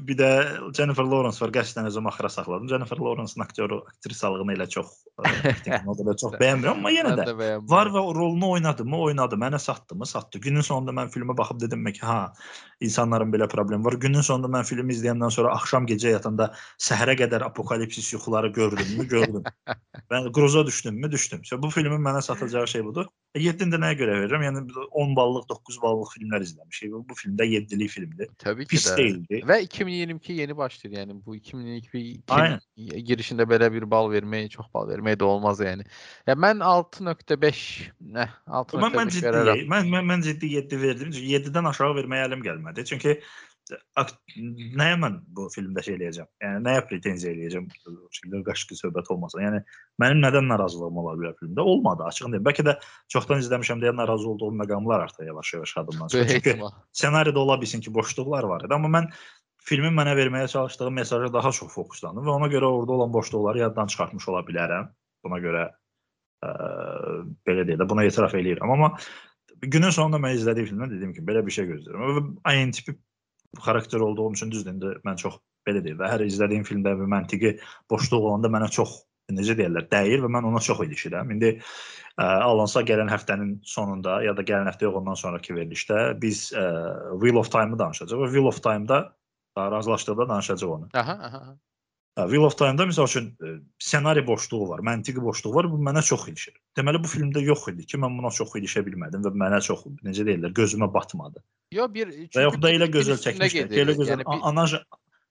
bir 0.07 0.17
də 0.19 0.29
Jennifer 0.77 1.05
Lawrence 1.05 1.41
var. 1.43 1.53
Qəsdən 1.55 1.89
özümü 1.89 2.11
axıra 2.11 2.29
saxladım. 2.29 2.69
Jennifer 2.69 2.97
Lawrence-ın 2.97 3.45
aktyoru 3.45 3.81
aktrisalığını 3.87 4.55
elə 4.55 4.67
çox 4.69 4.91
ə, 5.19 5.31
aktingini 5.51 6.07
da 6.07 6.15
çox 6.21 6.37
bəyənmirəm, 6.41 6.79
amma 6.79 6.93
yenə 6.93 7.15
də 7.19 7.27
də 7.29 7.49
var 7.69 7.91
və 7.93 8.01
o 8.01 8.15
rolunu 8.15 8.49
oynadı 8.57 8.85
mı, 8.85 8.99
oynadı. 9.09 9.39
Mənə 9.41 9.59
satdı 9.59 9.95
mı, 9.95 10.05
satdı. 10.09 10.41
Günün 10.43 10.65
sonunda 10.65 10.95
mən 10.95 11.11
filmə 11.13 11.37
baxıb 11.37 11.61
dedim 11.61 11.85
ki, 11.85 12.01
ha, 12.05 12.33
insanların 12.85 13.33
belə 13.33 13.47
problemi 13.51 13.85
var. 13.85 13.97
Günün 14.01 14.25
sonunda 14.25 14.51
mən 14.57 14.65
filmi 14.67 14.93
izləyəndən 14.95 15.33
sonra 15.33 15.53
axşam 15.57 15.87
gecə 15.89 16.13
yatanda 16.15 16.51
səhərə 16.81 17.17
qədər 17.19 17.45
apokalipsis 17.45 18.13
yuxuları 18.13 18.53
gördümmü, 18.55 19.07
gördüm. 19.07 19.43
mən 20.13 20.31
qruza 20.35 20.65
düşdümmü, 20.67 21.11
düşdüm. 21.11 21.45
So, 21.45 21.61
bu 21.61 21.69
filmin 21.73 22.01
mənə 22.05 22.21
satacağı 22.25 22.67
şey 22.67 22.85
budur. 22.85 23.09
7-ni 23.35 23.73
də 23.73 23.79
nəyə 23.81 23.97
görə 23.99 24.19
verirəm? 24.21 24.45
Yəni 24.47 24.61
10 24.95 25.15
ballıq, 25.17 25.47
9 25.49 25.79
ballıq 25.83 26.13
filmlər 26.15 26.45
izləmişik. 26.45 26.91
Bu, 26.93 27.01
bu 27.09 27.17
filmdə 27.19 27.47
7-lik 27.51 27.91
filmdir. 27.91 28.29
Təbii 28.39 28.67
ki 28.67 28.77
Pis 28.77 28.87
də. 28.87 28.95
deyildi. 29.01 29.41
Və 29.49 29.59
2022 29.65 30.37
yeni 30.39 30.57
başlayır. 30.57 30.97
Yəni 31.01 31.17
bu 31.25 31.35
2022 31.35 32.23
Aynen. 32.31 32.63
girişində 33.09 33.47
belə 33.49 33.67
bir 33.73 33.89
bal 33.91 34.07
vermək, 34.13 34.53
çox 34.55 34.69
bal 34.73 34.87
vermək 34.87 35.19
də 35.19 35.27
olmaz 35.27 35.59
yəni. 35.63 35.83
Ya 36.27 36.37
mən 36.39 36.63
6.5, 36.63 37.65
nə, 38.15 38.29
Mən 38.45 38.95
mən 38.95 39.11
6.5 39.11 39.15
ciddi, 39.17 39.67
mən 39.71 39.87
mən, 39.91 40.07
mən 40.09 40.23
ciddi 40.25 40.47
7 40.55 40.81
verdim. 40.81 41.11
Çünki 41.11 41.27
7-dən 41.35 41.69
aşağı 41.71 41.95
verməyə 41.99 42.27
əlim 42.29 42.43
gəlmədi. 42.45 42.74
Çünki 42.83 43.21
ak- 43.97 44.17
nəyə 44.77 44.97
mən 45.01 45.15
bu 45.33 45.47
filmdə 45.53 45.81
şey 45.85 45.95
eləyəcəm? 45.97 46.27
Yəni 46.43 46.59
nəyə 46.65 46.81
pretenziya 46.89 47.31
eləyəcəm? 47.33 47.69
Şimdi 48.17 48.41
qaşqı 48.49 48.77
söhbət 48.77 49.09
olmasın. 49.13 49.41
Yəni 49.45 49.61
mənim 50.01 50.21
nədən 50.25 50.45
narazılığım 50.51 50.99
ola 51.01 51.15
bilər 51.21 51.37
filmdə? 51.39 51.61
Olmadı, 51.61 52.03
açığını 52.09 52.35
deyim. 52.35 52.45
Bəlkə 52.45 52.65
də 52.67 52.75
çoxdan 53.15 53.41
izləmişəm 53.41 53.81
deyə 53.81 53.95
narazı 53.95 54.29
olduğum 54.29 54.53
məqamlar 54.61 55.07
artıq 55.07 55.25
yavaş-yavaş 55.31 55.77
adımdan 55.77 56.07
çıxır. 56.13 56.29
Çünki 56.35 56.57
ssenaridə 56.93 57.41
ola 57.41 57.61
bilsin 57.61 57.81
ki, 57.81 57.93
boşluqlar 57.93 58.43
var 58.43 58.67
idi, 58.67 58.73
amma 58.73 58.91
mən 58.99 59.09
filmin 59.65 59.95
mənə 59.97 60.13
verməyə 60.19 60.47
çalışdığı 60.51 60.91
mesaja 60.91 61.33
daha 61.33 61.51
çox 61.51 61.73
fokuslandım 61.73 62.27
və 62.27 62.35
ona 62.37 62.51
görə 62.53 62.69
orada 62.69 62.91
olan 62.99 63.13
boşluqları 63.13 63.63
yaddan 63.65 63.87
çıxartmış 63.89 64.29
ola 64.29 64.43
bilərəm. 64.45 64.91
Buna 65.25 65.39
görə 65.41 65.63
ə, 66.45 66.51
belə 67.47 67.65
deyə 67.65 67.79
də 67.81 67.89
buna 67.89 68.05
etiraf 68.05 68.35
eləyirəm, 68.37 68.69
amma 68.75 68.91
günün 69.71 69.93
sonunda 69.95 70.19
mən 70.21 70.37
izlədiyim 70.37 70.69
filmdən 70.71 70.93
dediyim 70.93 71.13
kimi 71.15 71.27
belə 71.31 71.41
bir 71.45 71.55
şey 71.57 71.67
gözləyirəm. 71.71 72.31
IN 72.53 72.71
tipi 72.75 72.95
xarakter 73.65 73.99
olduğum 73.99 74.33
üçün 74.33 74.51
düzdür, 74.51 74.73
indi 74.73 74.93
mən 75.07 75.19
çox 75.21 75.39
belə 75.67 75.83
deyim 75.83 75.99
və 75.99 76.11
hər 76.11 76.23
izlədiyim 76.25 76.65
filmdə 76.67 76.95
bir 76.99 77.11
məntiqi 77.11 77.57
boşluq 77.91 78.29
olanda 78.29 78.51
mənə 78.51 78.69
çox 78.71 79.01
necə 79.33 79.55
deyirlər, 79.57 79.87
dəyir 79.89 80.21
və 80.21 80.29
mən 80.29 80.45
ona 80.51 80.61
çox 80.61 80.83
ilişirəm. 80.85 81.31
İndi 81.33 81.51
ə, 81.55 82.25
alınsa 82.25 82.83
gələn 82.85 83.09
həftənin 83.09 83.55
sonunda 83.65 84.19
ya 84.25 84.35
da 84.37 84.45
gələn 84.45 84.69
həftə 84.69 84.85
yox 84.85 84.99
ondan 85.01 85.17
sonraki 85.17 85.55
verilişdə 85.57 86.01
biz 86.21 86.51
ə, 86.53 86.65
Wheel 87.21 87.41
of 87.41 87.49
Time-ı 87.53 87.79
danışacağıq 87.79 88.21
və 88.21 88.31
Wheel 88.33 88.51
of 88.51 88.61
Time-da 88.65 88.99
ə, 89.57 89.69
razılaşdıqda 89.73 90.29
danışacağıq 90.29 90.75
onu. 90.77 90.89
Aha, 90.93 91.17
aha. 91.29 91.41
Wheel 92.15 92.45
of 92.47 92.55
Time-da 92.55 92.85
məsəl 92.87 93.09
üçün 93.09 93.25
ssenari 93.79 94.21
boşluğu 94.27 94.69
var, 94.69 94.79
məntiqi 94.87 95.19
boşluğu 95.21 95.51
var, 95.55 95.67
bu 95.71 95.75
mənə 95.83 96.03
çox 96.07 96.27
ilişir. 96.31 96.53
Deməli 96.79 97.01
bu 97.03 97.09
filmdə 97.11 97.41
yox 97.43 97.67
idi 97.73 97.83
ki, 97.85 97.97
mən 97.99 98.15
buna 98.17 98.31
çox 98.31 98.53
ilişə 98.55 98.85
bilmədim 98.87 99.25
və 99.25 99.33
mənə 99.35 99.59
çox 99.65 99.83
necə 100.05 100.23
deyirlər, 100.29 100.53
gözümə 100.55 100.87
batmadı. 100.93 101.43
Yo 101.75 101.89
bir 101.93 102.07
Və 102.07 102.45
yaxud 102.47 102.61
da 102.63 102.71
elə 102.71 102.87
gözəl 102.87 103.19
gedir. 103.19 103.81
elə 103.83 103.97
gözəl 103.99 104.15
Yəni 104.15 104.27
bir- 104.31 104.47
ana 104.47 104.65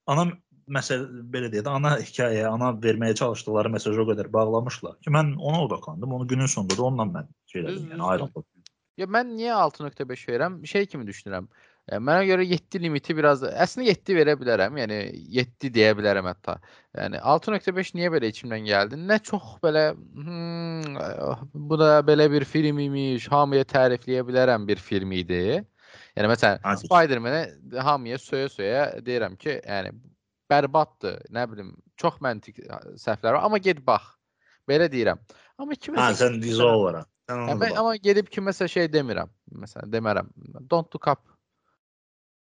ana 0.07 0.27
məsələ 0.69 1.25
belə 1.33 1.49
deyək 1.53 1.65
də, 1.65 1.73
ana 1.73 1.97
hekayəyə, 2.01 2.47
ana 2.53 2.73
verməyə 2.85 3.15
çalışdıkları 3.17 3.71
mesajı 3.71 4.03
o 4.03 4.07
qədər 4.13 4.33
bağlamışlar 4.33 4.99
ki, 5.01 5.11
mən 5.11 5.37
ona 5.39 5.65
odaqlandım. 5.65 6.13
Onu 6.13 6.29
günün 6.29 6.47
sonunda 6.47 6.77
da 6.77 6.83
onunla 6.83 7.09
mən 7.19 7.27
şey 7.47 7.63
elədim, 7.63 7.89
yəni 7.97 8.03
ayrıldım. 8.13 8.45
Ya 8.97 9.07
mən 9.07 9.33
niyə 9.41 9.57
6.5 9.57 10.29
verirəm? 10.29 10.67
Şey 10.67 10.87
kimi 10.87 11.05
düşünürəm. 11.07 11.49
E, 11.85 11.99
Mənə 12.01 12.23
görə 12.29 12.45
7 12.49 12.81
limiti 12.81 13.13
biraz 13.17 13.43
əslində 13.45 13.91
7 13.91 14.17
verə 14.17 14.35
bilərəm. 14.41 14.79
Yəni 14.81 14.99
7 15.37 15.71
deyə 15.75 15.91
bilərəm 15.99 16.29
hətta. 16.31 16.57
Yəni 16.97 17.21
6.5 17.21 17.93
niyə 17.99 18.09
belə 18.15 18.31
içimdən 18.33 18.65
gəldi? 18.69 19.01
Nə 19.11 19.19
çox 19.27 19.59
belə 19.65 19.91
hmm, 19.93 20.97
eh, 21.05 21.45
bu 21.53 21.79
da 21.81 21.99
belə 22.07 22.31
bir 22.33 22.47
film 22.49 22.81
imiş, 22.87 23.29
hamıya 23.33 23.67
tərifləyə 23.69 24.25
bilərəm 24.31 24.65
bir 24.71 24.81
film 24.81 25.13
idi. 25.13 25.61
Yəni 26.17 26.31
məsələn 26.33 26.65
Azir. 26.73 26.89
Spider-Man-ə 26.89 27.85
hamıya 27.85 28.17
söyə-söyə 28.23 28.85
deyirəm 29.05 29.37
ki, 29.39 29.59
yəni 29.61 29.93
bərbaddır, 30.51 31.21
nə 31.35 31.45
bilim, 31.51 31.73
çox 32.01 32.17
məntiq 32.25 32.63
səhvləri 33.01 33.37
var, 33.37 33.45
amma 33.45 33.61
get 33.63 33.85
bax. 33.85 34.09
Belə 34.69 34.89
deyirəm. 34.89 35.21
Amma 35.61 35.77
kiməsə 35.77 36.01
Ha, 36.01 36.17
sən 36.17 36.41
vizual 36.43 36.81
olaraq. 36.81 37.07
Sən 37.29 37.37
Hə, 37.45 37.53
onu 37.53 37.61
mən, 37.61 37.75
bax. 37.75 37.79
amma 37.83 37.95
gedib 38.09 38.31
kiməsə 38.33 38.69
şey 38.73 38.89
demirəm. 38.93 39.31
Məsələn, 39.61 39.91
demərəm. 39.93 40.31
Don't 40.71 40.89
look 40.95 41.09
up. 41.13 41.23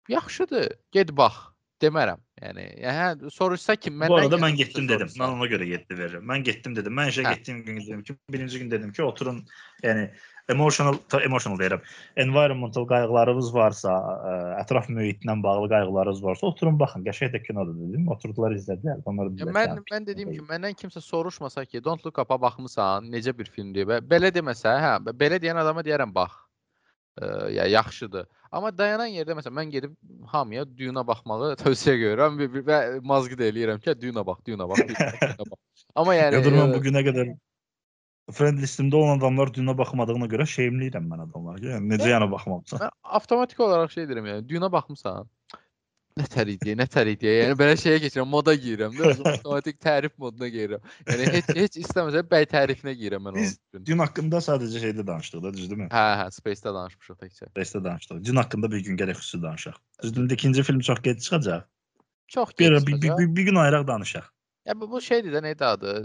Yaxşıdır. 0.10 0.68
Get 0.92 1.12
bax 1.18 1.52
demərəm. 1.82 2.20
Yəni, 2.42 2.66
hə, 2.82 3.30
soruşsa 3.34 3.76
ki, 3.76 3.92
məndən 3.94 4.12
Bu 4.12 4.18
arada 4.20 4.38
mən 4.42 4.58
getdim 4.58 4.88
dedim. 4.90 5.10
soruşsa. 5.10 5.22
Mən 5.24 5.38
ona 5.38 5.48
görə 5.50 5.68
7 5.70 5.98
verirəm. 5.98 6.26
Mən 6.30 6.44
getdim 6.46 6.76
dedim. 6.78 6.94
Mən 6.98 7.10
işə 7.14 7.24
Hə. 7.26 7.36
getdiyim 7.36 7.64
gün 7.66 7.80
dedim 7.82 8.04
ki, 8.04 8.16
birinci 8.30 8.60
gün 8.60 8.72
dedim 8.72 8.92
ki, 8.94 9.04
oturun, 9.04 9.40
yəni 9.84 10.10
emotional 10.50 10.98
emotional 11.24 11.60
deyirəm. 11.60 11.82
Environmental 12.22 12.86
qayğılarınız 12.90 13.54
varsa, 13.54 13.94
ə, 13.94 14.34
ətraf 14.64 14.90
mühitlə 14.94 15.36
bağlı 15.44 15.70
qayğılarınız 15.74 16.24
varsa, 16.24 16.48
oturun 16.48 16.80
baxın. 16.80 17.06
Qəşəng 17.08 17.34
də 17.36 17.42
kinodur 17.46 17.78
dedim. 17.80 18.08
Oturdular 18.14 18.54
izlədilər. 18.58 19.02
Onları 19.06 19.34
Ya 19.42 19.50
mən 19.50 19.82
mən 19.92 20.06
dediyim 20.08 20.34
kimi 20.36 20.48
məndən 20.50 20.78
kimsə 20.78 21.02
soruşmasa 21.02 21.66
ki, 21.66 21.84
Don't 21.84 22.06
Look 22.06 22.22
Up-a 22.22 22.42
baxmısan, 22.42 23.10
necə 23.14 23.34
bir 23.38 23.50
filmdir 23.50 23.90
və 23.90 24.02
belə 24.06 24.34
deməsə, 24.34 24.76
hə, 24.86 24.94
belə 25.14 25.42
deyən 25.42 25.62
adama 25.62 25.82
deyərəm 25.86 26.14
bax. 26.14 26.38
Ə, 27.22 27.50
ya 27.58 27.66
yaxşıdır. 27.68 28.28
Amma 28.52 28.72
dayanan 28.76 29.08
yerdə 29.08 29.36
məsələn 29.38 29.56
mən 29.56 29.70
gedib 29.72 29.94
hamıya 30.28 30.66
Dune-a 30.68 31.06
baxmağı 31.08 31.54
tövsiyə 31.62 31.96
görürəm 32.02 32.40
və, 32.40 32.64
və 32.68 32.80
mazqı 33.08 33.38
da 33.40 33.48
eləyirəm 33.48 33.80
ki, 33.84 33.96
Dune-a 34.02 34.26
bax, 34.28 34.42
Dune-a 34.48 34.68
bax, 34.68 34.84
Dune-a 34.90 35.46
bax. 35.46 35.86
Amma 35.96 36.18
yəni 36.18 36.44
dur 36.44 36.58
mən 36.58 36.76
bu 36.76 36.82
günə 36.84 37.04
qədər 37.08 37.32
friend 38.36 38.60
listimdə 38.64 38.96
olan 39.00 39.20
adamlar 39.20 39.54
dünya 39.56 39.76
baxmadığına 39.78 40.28
görə 40.32 40.46
şeyimliyirəm 40.48 41.08
mən 41.08 41.24
adamlara. 41.26 41.64
Yəni 41.64 41.94
necə 41.94 42.12
yana 42.12 42.28
baxmamısan? 42.32 42.84
Mən 42.84 42.92
avtomatik 43.20 43.64
olaraq 43.64 43.96
şey 43.96 44.10
deyirəm 44.10 44.30
yəni, 44.32 44.48
Dune-a 44.50 44.72
baxmısan? 44.72 45.32
Nətər 46.20 46.50
idi, 46.52 46.74
nətər 46.76 47.08
idi. 47.14 47.28
Yəni 47.30 47.56
belə 47.60 47.76
şeyə 47.80 48.02
keçirəm, 48.04 48.28
moda 48.28 48.54
girirəm 48.60 48.96
də, 48.98 49.12
avtomatik 49.32 49.78
tərif 49.86 50.12
moduna 50.20 50.50
girirəm. 50.52 50.84
Yəni 51.08 51.28
heç 51.36 51.52
heç 51.56 51.78
istəməsə 51.86 52.24
bəy 52.32 52.48
tərifinə 52.52 52.94
girirəm 53.00 53.24
mən 53.28 53.32
onun 53.32 53.46
Biz 53.46 53.54
üçün. 53.56 53.86
Dün 53.88 54.04
haqqında 54.04 54.42
sadəcə 54.44 54.82
şeydə 54.84 55.06
danışdıq 55.08 55.44
da, 55.46 55.54
düzdürmü? 55.56 55.88
Hə, 55.94 56.04
hə, 56.22 56.26
Space-də 56.36 56.74
danışmışıq 56.76 57.20
təkcə. 57.24 57.50
Restə 57.58 57.84
danışdıq. 57.86 58.20
Dün 58.28 58.42
haqqında 58.42 58.72
bir 58.74 58.84
gün 58.90 59.00
gərək 59.00 59.22
xüsusi 59.22 59.42
danışaq. 59.46 59.80
Düzdür, 60.04 60.30
ikinci 60.36 60.64
film 60.68 60.84
çox 60.90 61.02
gec 61.08 61.24
çıxacaq. 61.24 61.64
Çox 62.28 62.54
gec 62.58 62.72
bir, 62.72 63.02
bir, 63.02 63.18
bir, 63.18 63.36
bir 63.36 63.48
gün 63.48 63.56
ayıraq 63.64 63.88
danışaq. 63.88 64.28
Ya 64.66 64.76
bu, 64.82 64.92
bu 64.92 65.02
şeydir 65.02 65.34
də 65.34 65.46
nədir 65.48 65.66
adı? 65.66 65.96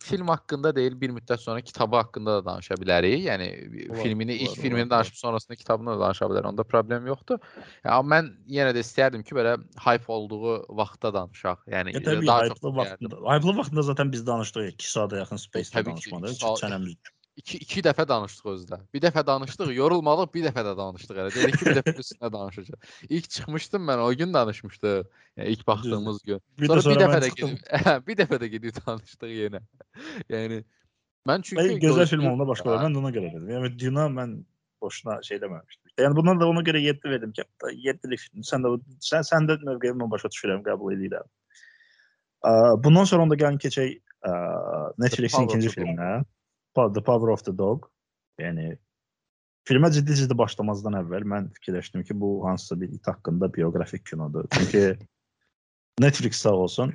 Film 0.00 0.30
haqqında 0.32 0.70
deyil, 0.72 0.94
bir 1.00 1.10
müddət 1.12 1.42
sonra 1.42 1.60
kitabı 1.60 1.98
haqqında 2.00 2.38
da 2.38 2.44
danışa 2.46 2.78
bilərik. 2.80 3.26
Yəni 3.26 3.48
Olar, 3.90 3.98
filmini 4.02 4.38
ilk 4.38 4.48
olar, 4.48 4.62
filmini 4.62 4.86
olar, 4.86 4.90
danışıb 4.90 5.18
sonrasında 5.20 5.56
kitabını 5.60 5.90
da 5.90 6.00
danışa 6.00 6.30
bilərik. 6.30 6.48
Onda 6.48 6.64
problem 6.64 7.06
yoxdur. 7.10 7.42
Amma 7.84 8.16
mən 8.16 8.30
yenə 8.48 8.72
də 8.72 8.80
istərdim 8.80 9.20
ki, 9.26 9.36
belə 9.36 9.58
hype 9.84 10.08
olduğu 10.16 10.56
vaxtda 10.80 11.12
danışaq. 11.18 11.68
Yəni 11.76 11.92
Ya 11.92 12.00
təbii 12.00 12.26
daha 12.26 12.48
hype-lı 12.48 12.76
vaxtında. 12.80 13.22
Hype-lı 13.28 13.56
vaxtında 13.58 13.82
zaten 13.92 14.12
biz 14.12 14.26
danışdıq 14.26 14.72
2 14.72 14.92
saata 14.92 15.20
yaxın 15.20 15.44
Space-də 15.44 15.82
Təbii 15.82 16.00
ki, 16.00 17.19
iki 17.40 17.58
saat- 17.58 17.60
Çənəmiz. 17.60 17.70
2 17.70 17.80
2 17.80 17.82
dəfə 17.88 18.04
danışdıq 18.08 18.48
özdə. 18.52 18.78
Bir 18.94 19.00
dəfə 19.04 19.22
danışdıq, 19.26 19.72
yorulmadıq, 19.80 20.32
bir 20.34 20.44
dəfə 20.48 20.64
də 20.66 20.74
danışdıq 20.78 21.20
elə. 21.22 21.30
Dedik 21.34 21.58
ki, 21.58 21.66
bir 21.66 21.78
dəfə 21.80 21.94
üstünə 22.04 22.32
danışacağıq. 22.32 22.90
İlk 23.08 23.30
çıxmışdım 23.30 23.88
mən 23.90 24.04
o 24.04 24.10
gün 24.14 24.34
danışmışdıq. 24.34 25.08
Yəni 25.38 25.48
ilk 25.54 25.66
baxdığımız 25.66 26.22
gün. 26.22 26.40
Sonra 26.66 26.82
sonra 26.82 26.94
bir 27.00 27.04
dəfə 27.06 27.20
də 27.24 27.30
gedib 27.40 28.06
bir 28.08 28.20
dəfə 28.22 28.40
də 28.44 28.52
gedib 28.54 28.80
danışdıq 28.86 29.34
yenə. 29.40 29.60
Yəni 30.28 30.62
mən 31.28 31.42
çünki 31.42 31.62
Bəli, 31.62 31.80
gözəl 31.84 32.08
film 32.10 32.26
olanda 32.30 32.48
başqa 32.48 32.70
olar. 32.70 32.84
Mən 32.84 32.96
də 32.96 33.02
ona 33.04 33.12
görə 33.16 33.32
dedim. 33.34 33.48
Yəni 33.56 33.72
Duna 33.80 34.06
mən 34.12 34.38
boşuna 34.80 35.22
şey 35.22 35.40
deməmişdim. 35.42 35.92
Yəni 36.00 36.16
bundan 36.16 36.40
da 36.40 36.48
ona 36.48 36.62
görə 36.64 36.80
7 36.80 37.10
verdim 37.10 37.32
ki, 37.36 37.44
7'lik 37.62 38.20
film. 38.20 38.44
Sən 38.46 38.64
də 38.64 38.72
sən 39.04 39.26
sən 39.28 39.48
də 39.48 39.58
mövqeyimi 39.64 40.10
başa 40.10 40.28
düşürəm, 40.32 40.62
qəbul 40.64 40.94
edirəm. 40.96 41.26
Bundan 42.84 43.04
sonra 43.04 43.26
onda 43.26 43.36
gəlin 43.36 43.58
keçək 43.60 43.98
Netflixin 44.98 45.48
ikinci 45.48 45.68
filminə. 45.74 46.24
The 46.74 47.02
Power 47.02 47.30
of 47.32 47.42
the 47.44 47.52
Dog. 47.56 47.86
Yəni 48.40 48.76
filmə 49.68 49.90
ciddi-ciddi 49.92 50.36
başlamazdan 50.38 50.96
əvvəl 51.02 51.26
mən 51.28 51.50
fikirləşdim 51.58 52.04
ki, 52.06 52.16
bu 52.20 52.46
hansısa 52.46 52.80
bir 52.80 52.88
it 52.94 53.06
haqqında 53.06 53.50
bioqrafik 53.54 54.06
kinodur. 54.06 54.46
Çünki 54.54 54.96
Netflix 56.00 56.40
sağ 56.40 56.54
olsun, 56.64 56.94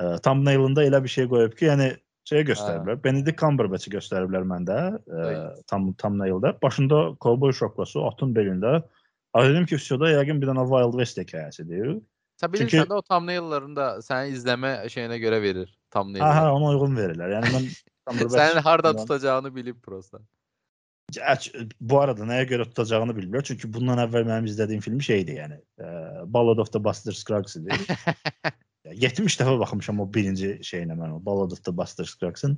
ə, 0.00 0.16
thumbnailında 0.24 0.84
elə 0.86 1.02
bir 1.04 1.12
şey 1.12 1.28
qoyub 1.28 1.56
ki, 1.58 1.66
yəni 1.68 1.90
şeyə 2.26 2.46
göstəriblər. 2.48 3.02
Benedict 3.04 3.38
Cumberbatch-i 3.38 3.92
göstəriblər 3.92 4.46
məndə, 4.48 4.78
Ay. 5.26 5.36
tam 5.70 5.90
thumbnaildə. 6.00 6.54
Başında 6.62 7.02
kovboy 7.20 7.52
şapkası, 7.52 8.00
atın 8.08 8.32
belində. 8.34 8.80
Dedim 9.36 9.66
ki, 9.68 9.76
vsyoda 9.76 10.08
yəqin 10.14 10.40
bir 10.40 10.48
dənə 10.48 10.64
Wild 10.70 10.96
West 10.96 11.18
hekayəsidir. 11.20 11.98
Sən 12.40 12.48
Çünki- 12.52 12.64
bilirsən 12.64 12.88
də 12.90 12.96
o 12.96 13.02
thumbnaillarını 13.04 13.76
da 13.76 13.86
sənin 14.04 14.32
izləmə 14.36 14.72
şeyinə 14.92 15.20
görə 15.20 15.42
verir 15.42 15.66
Hə, 15.68 15.72
hə, 15.72 15.92
thumbnail. 15.92 16.50
ona 16.56 16.72
uyğun 16.72 16.96
verirlər. 16.96 17.36
Yəni 17.36 17.52
mən 17.54 17.68
Sənin 18.06 18.62
harda 18.62 18.96
tutacağını 18.96 19.54
bilib 19.54 19.80
prosta. 19.82 20.20
Bu 21.80 21.98
arada 22.00 22.26
nəyə 22.26 22.46
görə 22.50 22.66
tutacağını 22.70 23.14
bilmirlər. 23.16 23.46
Çünki 23.46 23.70
bundan 23.72 24.02
əvvəl 24.02 24.26
mənim 24.26 24.48
izlədiyim 24.50 24.82
film 24.84 25.00
şeydi, 25.02 25.38
yəni 25.40 25.58
Ballad 26.34 26.62
of 26.62 26.72
the 26.74 26.82
Buster 26.82 27.12
Scruggs 27.12 27.58
idi. 27.62 27.74
Ya, 28.86 28.92
70 28.94 29.34
dəfə 29.40 29.56
baxmışam 29.58 29.98
o 29.98 30.04
birinci 30.14 30.52
şeyinə 30.62 30.94
mən 30.94 31.16
o 31.16 31.18
Ballad 31.18 31.50
of 31.50 31.62
the 31.66 31.72
Buster 31.74 32.06
Scruggs-ın 32.06 32.52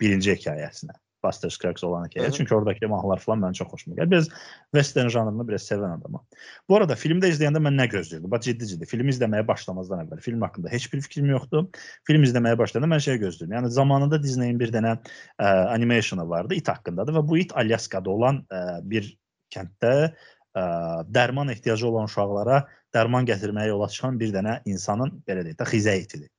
birinci 0.00 0.34
hekayəsinə. 0.36 0.96
Buster 1.24 1.50
Scruggs 1.50 1.84
olan 1.84 2.06
hekayə. 2.06 2.30
Çünki 2.32 2.54
oradakı 2.54 2.88
mahnılar 2.88 3.18
falan 3.18 3.40
mənim 3.42 3.56
çox 3.58 3.68
xoşuma 3.72 3.96
gəlir. 3.96 4.10
Biraz 4.10 4.28
western 4.74 5.08
janrını 5.08 5.48
biraz 5.48 5.64
sevən 5.66 5.96
adamam. 5.96 6.22
Bu 6.68 6.76
arada 6.76 6.94
filmdə 6.94 7.30
izləyəndə 7.32 7.62
mən 7.64 7.74
nə 7.78 7.88
gözləyirdim? 7.90 8.30
Bax 8.30 8.46
ciddi-ciddi 8.46 8.86
film 8.86 9.10
izləməyə 9.10 9.46
başlamazdan 9.48 10.04
əvvəl 10.04 10.22
film 10.22 10.44
haqqında 10.46 10.70
heç 10.70 10.86
bir 10.92 11.02
fikrim 11.02 11.32
yoxdur. 11.34 11.66
Film 12.06 12.26
izləməyə 12.28 12.58
başlayanda 12.58 12.92
mən 12.94 13.02
şey 13.08 13.18
gözləyirdim. 13.24 13.56
Yəni 13.58 13.72
zamanında 13.74 14.22
Disney-in 14.22 14.60
bir 14.62 14.72
dənə 14.74 14.94
ə, 14.94 15.50
animationu 15.74 16.28
vardı, 16.30 16.54
it 16.54 16.70
haqqındadır 16.70 17.18
və 17.18 17.26
bu 17.28 17.42
it 17.42 17.56
Alyaskada 17.58 18.14
olan 18.14 18.44
ə, 18.46 18.62
bir 18.86 19.10
kənddə 19.54 19.94
ə, 20.06 20.64
dərman 21.10 21.50
ehtiyacı 21.50 21.90
olan 21.90 22.06
uşaqlara 22.06 22.62
dərman 22.94 23.26
gətirməyə 23.26 23.74
yola 23.74 23.90
çıxan 23.90 24.22
bir 24.22 24.30
dənə 24.38 24.60
insanın 24.70 25.18
belə 25.26 25.44
deyək 25.48 25.58
də 25.58 25.70
xizə 25.74 25.98
itidir. 25.98 26.30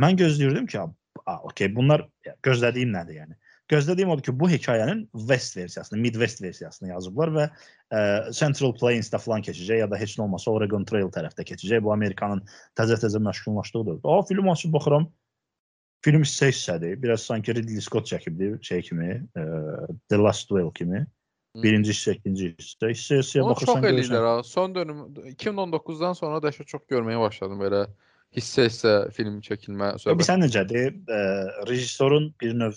Mən 0.00 0.16
gözləyirdim 0.16 0.70
ki, 0.70 0.78
okey, 1.50 1.70
bunlar 1.76 2.06
gözlədiyim 2.46 2.92
nədir 2.94 3.22
yəni? 3.22 3.36
Gözlədiyim 3.70 4.10
odur 4.10 4.24
ki, 4.26 4.32
bu 4.34 4.48
hekayənin 4.50 5.04
West 5.30 5.56
versiyasını, 5.56 6.00
Midwest 6.02 6.42
versiyasını 6.42 6.90
yazıblar 6.90 7.30
və 7.36 7.44
ə, 7.46 8.00
Central 8.34 8.74
Plains-də 8.74 9.20
falan 9.22 9.44
keçəcək 9.46 9.84
ya 9.84 9.86
da 9.90 9.98
heç 10.00 10.16
nə 10.18 10.24
olmasa 10.26 10.50
Oregon 10.50 10.86
Trail 10.88 11.10
tərəfdə 11.14 11.46
keçəcək. 11.52 11.84
Bu 11.86 11.92
Amerikanın 11.94 12.42
təzə-təzə 12.78 13.22
məşğullaşdığı 13.22 13.84
dövrdə. 13.86 14.02
O 14.02 14.26
film 14.26 14.50
açıb 14.50 14.74
baxıram. 14.74 15.06
Film 16.02 16.24
hissə 16.26 16.50
hissədir. 16.50 16.98
Biraz 16.98 17.28
sanki 17.28 17.54
Ridley 17.54 17.82
Scott 17.84 18.10
çəkibdi, 18.10 18.56
şey 18.66 18.82
kimi, 18.90 19.20
ə, 19.38 19.46
The 20.10 20.18
Last 20.18 20.50
Duel 20.50 20.72
kimi. 20.74 21.04
Birinci 21.62 21.94
hissə, 21.94 22.14
ikinci 22.18 22.52
hissə. 22.56 22.90
Hissə 22.90 23.20
hissəyə 23.20 23.42
Onu 23.42 23.54
çox 23.54 23.68
baxırsan 23.68 23.86
eləyirlər 23.90 24.26
ha. 24.26 24.34
Son 24.46 24.74
dönüm 24.74 25.06
2019-dan 25.34 26.18
sonra 26.18 26.42
da 26.42 26.52
çox 26.54 26.82
görməyə 26.90 27.22
başladım 27.22 27.62
belə 27.62 27.86
hissə-hissə 28.36 28.92
film 29.16 29.40
çəkilmə 29.46 29.92
Bir 29.96 30.02
söhbət. 30.04 30.26
sən 30.28 30.44
necədir? 30.44 30.92
Ə, 31.10 31.20
rejissorun 31.68 32.30
bir 32.40 32.54
növ 32.54 32.76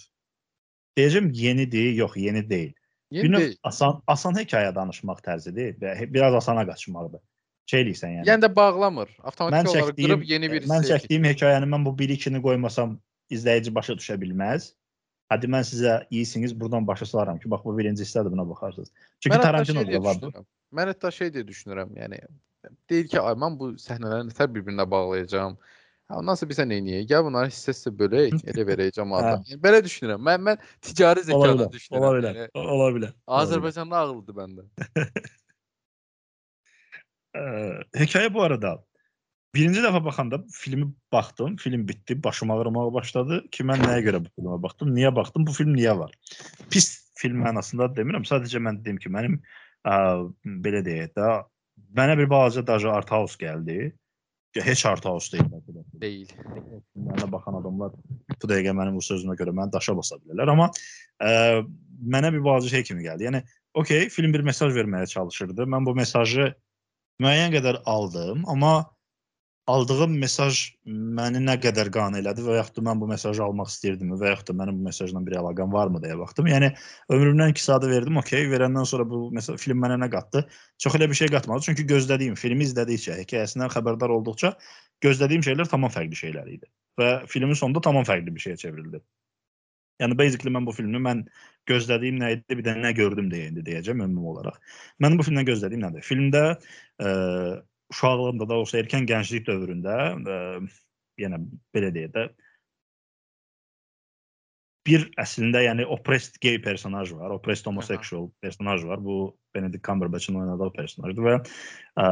deyəcəm 0.97 1.29
yenidir, 1.33 1.91
yox, 1.99 2.17
yeni 2.17 2.43
deyil. 2.49 2.73
Bir 3.11 3.17
Yeni 3.23 3.31
növ 3.35 3.39
deyil. 3.45 3.57
asan 3.63 4.01
asan 4.07 4.33
hekayə 4.41 4.73
danışmaq 4.75 5.21
tərzidir 5.25 5.75
və 5.81 5.95
biraz 6.13 6.33
asana 6.41 6.65
qaçmaqdır. 6.69 7.21
Şey 7.69 7.81
eləyirsən 7.85 8.15
yəni. 8.17 8.27
Yəni 8.27 8.43
də 8.43 8.49
bağlamır. 8.55 9.09
mən 9.19 9.27
Avtomatik 9.29 9.69
olaraq 9.69 9.89
çəkdiyim 9.89 10.09
qırıb 10.09 10.23
yeni 10.29 10.51
bir 10.51 10.65
mən 10.67 10.87
çəkdiyim 10.89 11.27
hekayəni 11.31 11.69
mən 11.75 11.85
bu 11.85 11.93
1-2-ni 12.01 12.41
qoymasam 12.41 12.97
izləyici 13.31 13.73
başa 13.75 13.93
düşə 13.99 14.17
bilməz. 14.21 14.73
Hadi 15.31 15.47
mən 15.47 15.63
sizə 15.65 15.93
iyisiniz, 16.11 16.51
buradan 16.59 16.85
başa 16.87 17.05
salaram 17.05 17.39
ki, 17.39 17.49
bax 17.49 17.63
bu 17.65 17.77
birinci 17.77 18.03
hissədir, 18.03 18.31
buna 18.31 18.43
baxarsınız. 18.49 18.91
Çünki 19.19 19.37
Mən 19.37 19.41
Tarantino 19.41 19.85
da 19.87 20.03
var. 20.03 20.17
Mən 20.73 20.91
hətta 20.91 21.11
şey 21.15 21.31
deyə 21.33 21.45
düşünürəm, 21.47 21.93
yəni 21.97 22.19
deyir 22.89 23.07
ki, 23.11 23.19
ay 23.21 23.35
mən 23.39 23.57
bu 23.59 23.73
səhnələri 23.81 24.29
nətər 24.29 24.51
bir-birinə 24.53 24.85
bağlayacağam. 24.89 25.57
Ha, 26.09 26.19
ondan 26.19 26.37
sonra 26.39 26.51
bizə 26.51 26.65
nə 26.67 26.77
edəyik? 26.81 27.07
Gəl 27.09 27.23
bunları 27.27 27.51
hissə-hissə 27.51 27.93
bölək, 27.99 28.35
elə 28.51 28.65
verək 28.67 28.95
cəmaata. 28.97 29.35
Yəni, 29.49 29.59
belə 29.63 29.79
düşünürəm. 29.85 30.23
Mən 30.27 30.43
mən 30.49 30.65
ticari 30.83 31.23
bilər, 31.27 31.67
düşünürəm. 31.73 32.01
ola 32.01 32.11
bilər, 32.17 32.41
Yəni, 32.43 32.65
ola 32.75 32.89
bilər. 32.97 33.13
Azərbaycanda 33.41 34.01
ağıllıdır 34.01 34.39
məndə. 34.41 34.67
Ə, 37.33 37.43
hekayə 37.97 38.29
bu 38.29 38.43
arada 38.45 38.75
birinci 39.55 39.81
dəfə 39.81 40.01
baxanda 40.05 40.37
filmi 40.53 40.91
baxdım, 41.13 41.55
film 41.61 41.87
bitdi, 41.87 42.17
başım 42.23 42.51
ağrımağa 42.53 42.91
başladı 42.93 43.39
ki, 43.53 43.65
mən 43.69 43.81
nəyə 43.85 44.03
görə 44.05 44.19
bu 44.25 44.29
filmə 44.35 44.59
baxdım, 44.61 44.91
niyə 44.93 45.09
baxdım, 45.15 45.47
bu 45.47 45.55
film 45.55 45.73
niyə 45.77 45.95
var? 45.97 46.13
Pis 46.73 46.91
film 47.17 47.41
mənasında 47.45 47.89
demirəm, 47.97 48.25
sadəcə 48.29 48.61
mən 48.61 48.81
dedim 48.81 48.99
ki, 49.01 49.09
mənim 49.13 49.39
ə, 49.85 49.95
belə 50.65 50.81
deyək 50.85 51.13
də, 51.17 51.31
mənə 51.97 52.17
bir 52.19 52.29
balaca 52.31 52.63
daja 52.65 52.93
art 52.93 53.11
house 53.13 53.37
gəldi. 53.39 53.91
Heç 54.53 54.85
art 54.85 55.05
house 55.09 55.31
deyil. 55.33 55.47
bəlkə. 55.49 55.83
Deyil. 56.01 56.29
Mənə 56.93 57.25
baxan 57.31 57.57
adamlar 57.57 57.93
bu 57.95 58.49
dəqiqə 58.49 58.73
mənim 58.77 58.99
bu 58.99 59.01
sözümə 59.01 59.37
görə 59.39 59.53
məni 59.55 59.73
daşa 59.73 59.95
basa 59.97 60.19
bilərlər, 60.21 60.51
amma 60.53 60.67
ə, 61.17 61.63
mənə 62.05 62.29
bir 62.35 62.43
balaca 62.45 62.69
şey 62.69 62.85
kimi 62.89 63.05
gəldi. 63.07 63.25
Yəni, 63.29 63.41
okey, 63.81 64.09
film 64.13 64.33
bir 64.35 64.45
mesaj 64.45 64.75
verməyə 64.75 65.09
çalışırdı. 65.09 65.65
Mən 65.73 65.87
bu 65.87 65.95
mesajı 65.97 66.51
müəyyən 67.23 67.55
qədər 67.55 67.81
aldım, 67.89 68.45
amma 68.49 68.75
aldığım 69.71 70.17
mesaj 70.19 70.57
məni 70.85 71.39
nə 71.43 71.55
qədər 71.63 71.87
qane 71.95 72.19
elədi 72.19 72.43
və 72.43 72.57
yaxud 72.57 72.81
da 72.81 72.83
mən 72.89 72.99
bu 72.99 73.07
mesajı 73.07 73.43
almaq 73.45 73.69
istəyirdim 73.71 74.11
və 74.19 74.33
yaxud 74.33 74.49
da 74.51 74.55
mənim 74.59 74.79
bu 74.79 74.89
mesajla 74.89 75.21
bir 75.23 75.37
əlaqəm 75.39 75.71
varmı 75.71 76.01
deyə 76.03 76.17
baxdım. 76.19 76.49
Yəni 76.51 76.73
ömrümdən 77.15 77.53
2 77.55 77.63
saatı 77.63 77.89
verdim, 77.91 78.19
okey. 78.19 78.49
Verəndən 78.51 78.87
sonra 78.89 79.07
bu 79.07 79.29
məsəl 79.35 79.59
film 79.61 79.79
mənə 79.85 79.97
nə 80.03 80.11
qatdı? 80.11 80.43
Çox 80.83 80.99
elə 80.99 81.09
bir 81.09 81.19
şey 81.21 81.31
qatmadı. 81.37 81.67
Çünki 81.69 81.87
gözlədiyim, 81.93 82.35
filmi 82.35 82.67
izlədikcə, 82.67 83.15
hekayəsindən 83.23 83.71
xəbərdar 83.71 84.11
olduqca 84.17 84.55
gözlədiyim 85.03 85.43
şeylər 85.47 85.71
tamam 85.71 85.91
fərqli 85.91 86.19
şeylər 86.19 86.55
idi 86.57 86.67
və 86.99 87.11
filmin 87.31 87.57
sonunda 87.57 87.81
tamam 87.83 88.05
fərqli 88.07 88.35
bir 88.35 88.43
şeyə 88.43 88.59
çevrildi. 88.59 88.99
Yəni 90.01 90.17
basically 90.19 90.51
mən 90.51 90.65
bu 90.67 90.73
filmi 90.75 90.99
mən 90.99 91.23
gözlədiyim 91.69 92.17
nə 92.19 92.31
idi, 92.35 92.57
bir 92.59 92.65
də 92.65 92.73
nə 92.81 92.91
gördüm 92.97 93.29
deyə 93.31 93.51
indi 93.51 93.63
deyəcəm 93.65 94.01
ümumi 94.03 94.31
olaraq. 94.33 94.57
Mənim 95.03 95.19
bu 95.19 95.25
filmdən 95.27 95.47
gözlədiyim 95.47 95.83
nədir? 95.85 96.05
Filmdə 96.07 96.41
ə, 96.53 97.13
uşaqlığımda 97.91 98.47
da 98.49 98.61
olsa 98.63 98.79
erkən 98.79 99.07
gənclik 99.09 99.45
dövründə 99.49 99.97
ə, 100.15 100.39
yenə 101.19 101.39
belə 101.75 101.91
deyək 101.95 102.15
də 102.15 102.27
bir 104.87 105.05
əslində 105.21 105.61
yəni 105.63 105.85
oppressed 105.87 106.39
gay 106.43 106.57
personaj 106.63 107.13
var, 107.15 107.31
oppressed 107.31 107.67
homosexual 107.69 108.27
Aha. 108.27 108.33
personaj 108.43 108.83
var. 108.87 108.99
Bu 109.03 109.35
Benedict 109.55 109.85
Cumberbatch'ın 109.85 110.41
oynadığı 110.41 110.71
personajdır 110.75 111.27
və 111.27 111.35
ə, 111.39 112.07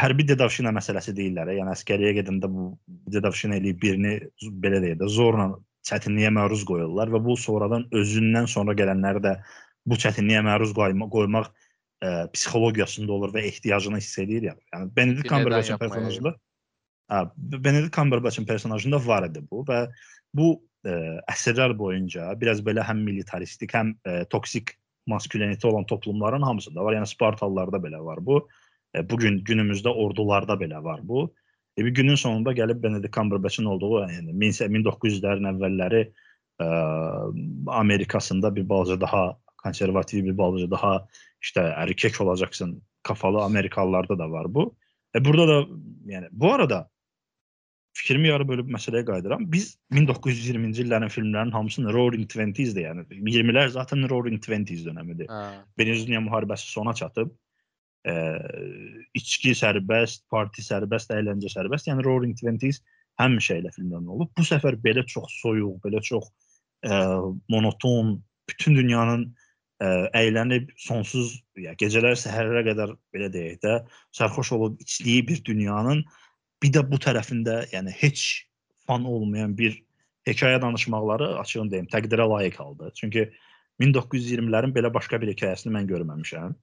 hərbi 0.00 0.26
dedavşina 0.28 0.72
məsələsi 0.72 1.12
deyirlər. 1.16 1.52
Yəni 1.58 1.74
əskəriyə 1.74 2.14
gedəndə 2.20 2.48
bu 2.48 2.70
dedavşina 3.12 3.58
eləyib 3.60 3.82
birini 3.82 4.14
belə 4.64 4.80
deyək 4.84 5.02
də 5.02 5.10
zorla 5.12 5.50
çətinliyə 5.84 6.30
məruz 6.32 6.64
qoyurlar 6.68 7.12
və 7.12 7.20
bu 7.24 7.36
sonradan 7.36 7.84
özündən 7.92 8.48
sonra 8.48 8.72
gələnləri 8.76 9.20
də 9.24 9.34
bu 9.84 9.98
çətinliyə 10.00 10.40
məruz 10.46 10.72
qoymaq, 10.76 11.10
qoymaq 11.12 11.50
ə, 12.02 12.12
psixologiyasında 12.34 13.12
olur 13.12 13.34
və 13.34 13.46
ehtiyacını 13.50 14.00
hiss 14.02 14.18
edir 14.18 14.50
ya. 14.50 14.56
Yəni 14.74 14.90
Benedict 14.96 15.28
Cumberbatch 15.30 15.78
personajında 15.78 16.34
hə, 17.12 17.24
Benedict 17.36 17.94
Cumberbatch 17.94 18.46
personajında 18.48 19.02
var 19.06 19.28
idi 19.28 19.44
bu 19.50 19.64
və 19.68 19.84
bu 20.34 20.54
ə, 20.86 21.20
əsrlər 21.30 21.76
boyunca 21.78 22.32
biraz 22.40 22.64
belə 22.64 22.86
həm 22.86 23.04
militaristik, 23.06 23.74
həm 23.76 23.94
ə, 24.06 24.24
toksik 24.32 24.76
masküleniti 25.06 25.66
olan 25.66 25.86
toplumların 25.86 26.42
hamısında 26.42 26.84
var. 26.84 26.96
Yəni 26.96 27.06
Spartalılarda 27.06 27.76
belə 27.76 28.00
var 28.04 28.26
bu. 28.26 28.48
E, 28.96 29.02
bu 29.10 29.18
gün 29.18 29.40
günümüzdə 29.44 29.88
ordularda 29.88 30.56
belə 30.60 30.82
var 30.84 31.00
bu. 31.02 31.34
E, 31.78 31.84
bir 31.84 31.94
günün 31.94 32.14
sonunda 32.14 32.52
gəlib 32.52 32.82
Benedict 32.82 33.14
Cumberbatch-in 33.14 33.68
olduğu, 33.68 34.04
yəni 34.06 34.36
1900-lərin 34.40 35.50
əvvəlləri 35.52 36.04
ə, 36.62 36.68
Amerikasında 37.68 38.54
bir 38.56 38.68
balaca 38.68 39.00
daha 39.00 39.24
konservativ, 39.64 40.24
bir 40.24 40.38
balaca 40.38 40.70
daha 40.70 41.08
işte 41.42 41.60
erkek 41.60 42.20
olacaksın 42.20 42.82
kafalı 43.02 43.42
Amerikalılarda 43.42 44.18
da 44.18 44.30
var 44.30 44.54
bu. 44.54 44.76
E 45.16 45.24
burada 45.24 45.48
da 45.48 45.66
yani 46.04 46.28
bu 46.32 46.52
arada 46.52 46.90
fikrimi 47.94 48.28
yarı 48.28 48.48
bölüb 48.48 48.70
məsələyə 48.74 49.04
qayıdıram. 49.06 49.46
Biz 49.52 49.76
1920-ci 49.92 50.82
illərin 50.82 51.12
filmlərinin 51.12 51.54
hamısını 51.54 51.92
Roaring 51.94 52.26
Twenties-dir, 52.30 52.88
yəni 52.88 53.04
20-lər 53.10 53.70
zaten 53.76 54.08
Roaring 54.10 54.42
Twenties 54.42 54.82
dönəmidir. 54.86 55.30
Birinci 55.78 56.06
Dünya 56.08 56.22
müharibəsi 56.24 56.72
sona 56.72 56.94
çatıb, 56.94 57.30
e, 58.08 58.14
içki 59.14 59.54
sərbəst, 59.54 60.26
parti 60.30 60.64
sərbəst, 60.66 61.14
əyləncə 61.14 61.52
sərbəst. 61.54 61.88
Yəni 61.90 62.04
Roaring 62.04 62.34
Twenties 62.40 62.82
həmişə 63.22 63.60
elə 63.62 63.70
filmlərdən 63.76 64.10
olub. 64.16 64.32
Bu 64.34 64.46
səfər 64.48 64.80
belə 64.82 65.06
çox 65.06 65.38
soyuq, 65.44 65.78
belə 65.86 66.02
çox 66.02 66.32
e, 66.82 66.98
monoton, 67.54 68.16
bütün 68.50 68.76
dünyanın 68.76 69.28
ə, 69.82 69.88
əylənib 70.20 70.70
sonsuz 70.80 71.38
ya 71.58 71.74
gecələr 71.78 72.18
səhərlərə 72.18 72.64
qədər 72.70 72.94
belə 73.14 73.30
deyək 73.32 73.62
də 73.64 73.78
sərxoş 74.16 74.52
olub 74.58 74.80
içdiyi 74.84 75.26
bir 75.28 75.42
dünyanın 75.44 76.04
bir 76.62 76.72
də 76.72 76.84
bu 76.88 77.00
tərəfində, 77.02 77.64
yəni 77.72 77.92
heç 78.00 78.46
fan 78.88 79.04
olmayan 79.08 79.56
bir 79.56 79.76
hekayə 80.28 80.60
danışmaqları 80.62 81.34
açığın 81.42 81.70
deyim, 81.72 81.88
təqdirə 81.92 82.26
layiq 82.30 82.56
haldır. 82.60 82.94
Çünki 82.96 83.26
1920-lərin 83.82 84.72
belə 84.76 84.92
başqa 84.94 85.20
bir 85.20 85.34
hekayəsini 85.34 85.74
mən 85.74 85.88
görməmişəm. 85.90 86.54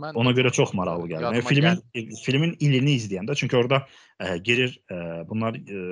Mən 0.00 0.16
Ona 0.20 0.32
görə 0.36 0.52
çox 0.54 0.72
maraqlı 0.78 1.08
gəldi. 1.10 1.26
Yəni, 1.26 1.42
filmin 1.46 1.80
gəl 1.94 2.20
filmin 2.24 2.54
ilini 2.64 2.94
izləyəndə 2.98 3.36
çünki 3.38 3.58
orada 3.58 3.82
ə, 3.84 4.36
girir 4.46 4.72
ə, 4.90 5.00
bunlar 5.28 5.58
ə, 5.60 5.82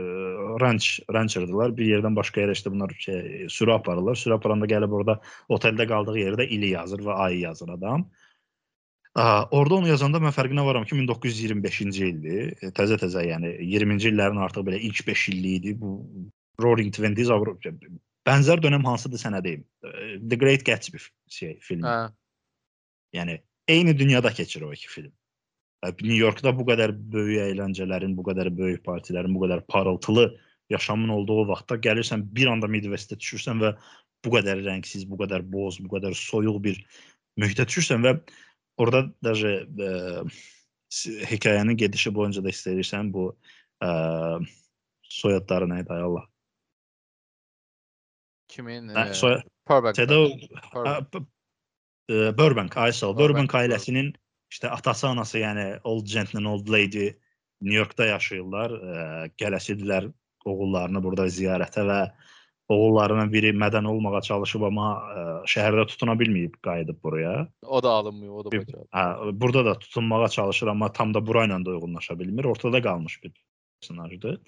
ranch 0.62 1.02
rancherdılar. 1.14 1.74
Bir 1.76 1.90
yerdən 1.90 2.16
başqa 2.16 2.42
yerə 2.44 2.56
işte 2.56 2.72
bunlar 2.72 2.94
şey 3.04 3.46
sürü 3.52 3.76
aparırlar. 3.76 4.16
Sürü 4.16 4.38
aparanda 4.38 4.70
gəlib 4.70 4.96
orada 5.00 5.18
oteldə 5.52 5.88
qaldığı 5.90 6.18
yerdə 6.22 6.48
ili 6.48 6.72
yazır 6.74 7.04
və 7.08 7.20
ayı 7.28 7.40
yazır 7.44 7.76
adam. 7.76 8.08
Ə, 9.12 9.28
orada 9.50 9.80
onu 9.82 9.92
yazanda 9.92 10.22
mən 10.24 10.34
fərqinə 10.36 10.64
varam 10.64 10.88
ki 10.88 10.98
1925-ci 10.98 12.10
ildir. 12.12 12.72
Təzə-təzə 12.76 13.28
yəni 13.28 13.56
20-ci 13.76 14.12
illərin 14.12 14.44
artıq 14.44 14.66
belə 14.70 14.80
ilk 14.90 15.06
5 15.06 15.28
illiyi 15.34 15.62
idi. 15.62 15.78
Bu 15.80 15.96
Roaring 16.62 16.94
Twenties 16.94 17.30
Avropa 17.30 17.76
bənzər 18.28 18.62
dönəm 18.62 18.86
hansıdır 18.86 19.20
sənə 19.22 19.42
deyim. 19.44 19.64
The 20.28 20.36
Great 20.36 20.64
Gatsby 20.66 21.00
şey 21.32 21.58
filmi. 21.64 21.86
Hə. 21.88 22.10
Yəni 23.16 23.38
eyni 23.68 23.98
dünyada 23.98 24.32
keçir 24.32 24.62
o 24.62 24.72
iki 24.72 24.88
film. 24.88 25.12
New 25.84 26.16
Yorkda 26.16 26.50
bu 26.58 26.64
qədər 26.66 26.90
böyük 27.12 27.38
əyləncələrin, 27.44 28.16
bu 28.18 28.24
qədər 28.26 28.50
böyük 28.56 28.82
partilərin, 28.86 29.34
bu 29.34 29.44
qədər 29.44 29.62
parıltılı 29.70 30.26
yaşamın 30.72 31.12
olduğu 31.14 31.46
vaxtda 31.48 31.78
gəlirsən 31.86 32.24
bir 32.34 32.50
anda 32.50 32.66
Midwestə 32.66 33.18
düşürsən 33.20 33.62
və 33.62 33.74
bu 34.24 34.32
qədər 34.34 34.64
rəngsiz, 34.66 35.06
bu 35.08 35.20
qədər 35.22 35.44
boz, 35.52 35.78
bu 35.78 35.92
qədər 35.94 36.16
soyuq 36.18 36.58
bir 36.64 36.80
mühitə 37.38 37.66
düşürsən 37.68 38.02
və 38.04 38.16
orada 38.82 39.04
dəje 39.24 39.54
e, 39.86 39.92
hekayənin 41.30 41.78
gedişi 41.78 42.14
boyunca 42.14 42.42
da 42.44 42.50
istəyirsən 42.50 43.12
bu 43.14 43.30
e, 43.84 43.88
soyadları 45.20 45.70
nə 45.70 45.82
idi 45.84 45.94
ay 45.94 46.04
Allah. 46.10 46.26
Kimin? 48.48 48.90
Hə, 48.96 49.10
e, 49.12 49.14
soy 49.14 49.38
Ted 49.94 50.10
Purbank. 52.08 52.38
Burbank, 52.38 52.76
Aysel. 52.76 53.16
Burbank 53.16 53.54
ailəsinin 53.54 54.14
işte 54.50 54.70
atası, 54.70 55.08
anası, 55.08 55.38
yəni 55.38 55.80
old 55.84 56.06
gentleman, 56.06 56.52
old 56.52 56.68
lady 56.68 57.10
New 57.60 57.76
Yorkda 57.76 58.06
yaşayırlar. 58.06 58.70
Ə, 58.70 59.30
gələsidilər 59.40 60.08
oğullarını 60.48 61.02
burada 61.04 61.26
ziyarətə 61.28 61.84
və 61.84 61.98
oğullarının 62.72 63.32
biri 63.32 63.52
mədən 63.56 63.88
olmağa 63.88 64.22
çalışıb 64.24 64.64
amma 64.70 64.88
ə, 64.94 65.26
şəhərdə 65.52 65.86
tutuna 65.92 66.16
bilməyib 66.20 66.56
qayıdıb 66.64 67.02
buraya. 67.04 67.48
O 67.66 67.82
da 67.82 67.90
alınmıyor, 68.00 68.34
o 68.34 68.44
da 68.44 68.54
bacarır. 68.56 68.88
Hə, 68.94 69.04
burada 69.40 69.64
da 69.64 69.78
tutunmağa 69.78 70.28
çalışır 70.28 70.72
amma 70.72 70.92
tam 70.92 71.14
da 71.14 71.26
burayla 71.26 71.60
da 71.64 71.70
uyğunlaşa 71.70 72.18
bilmir. 72.18 72.44
Ortada 72.44 72.82
qalmış 72.82 73.24
bir 73.24 73.32
personajdır. 73.80 74.40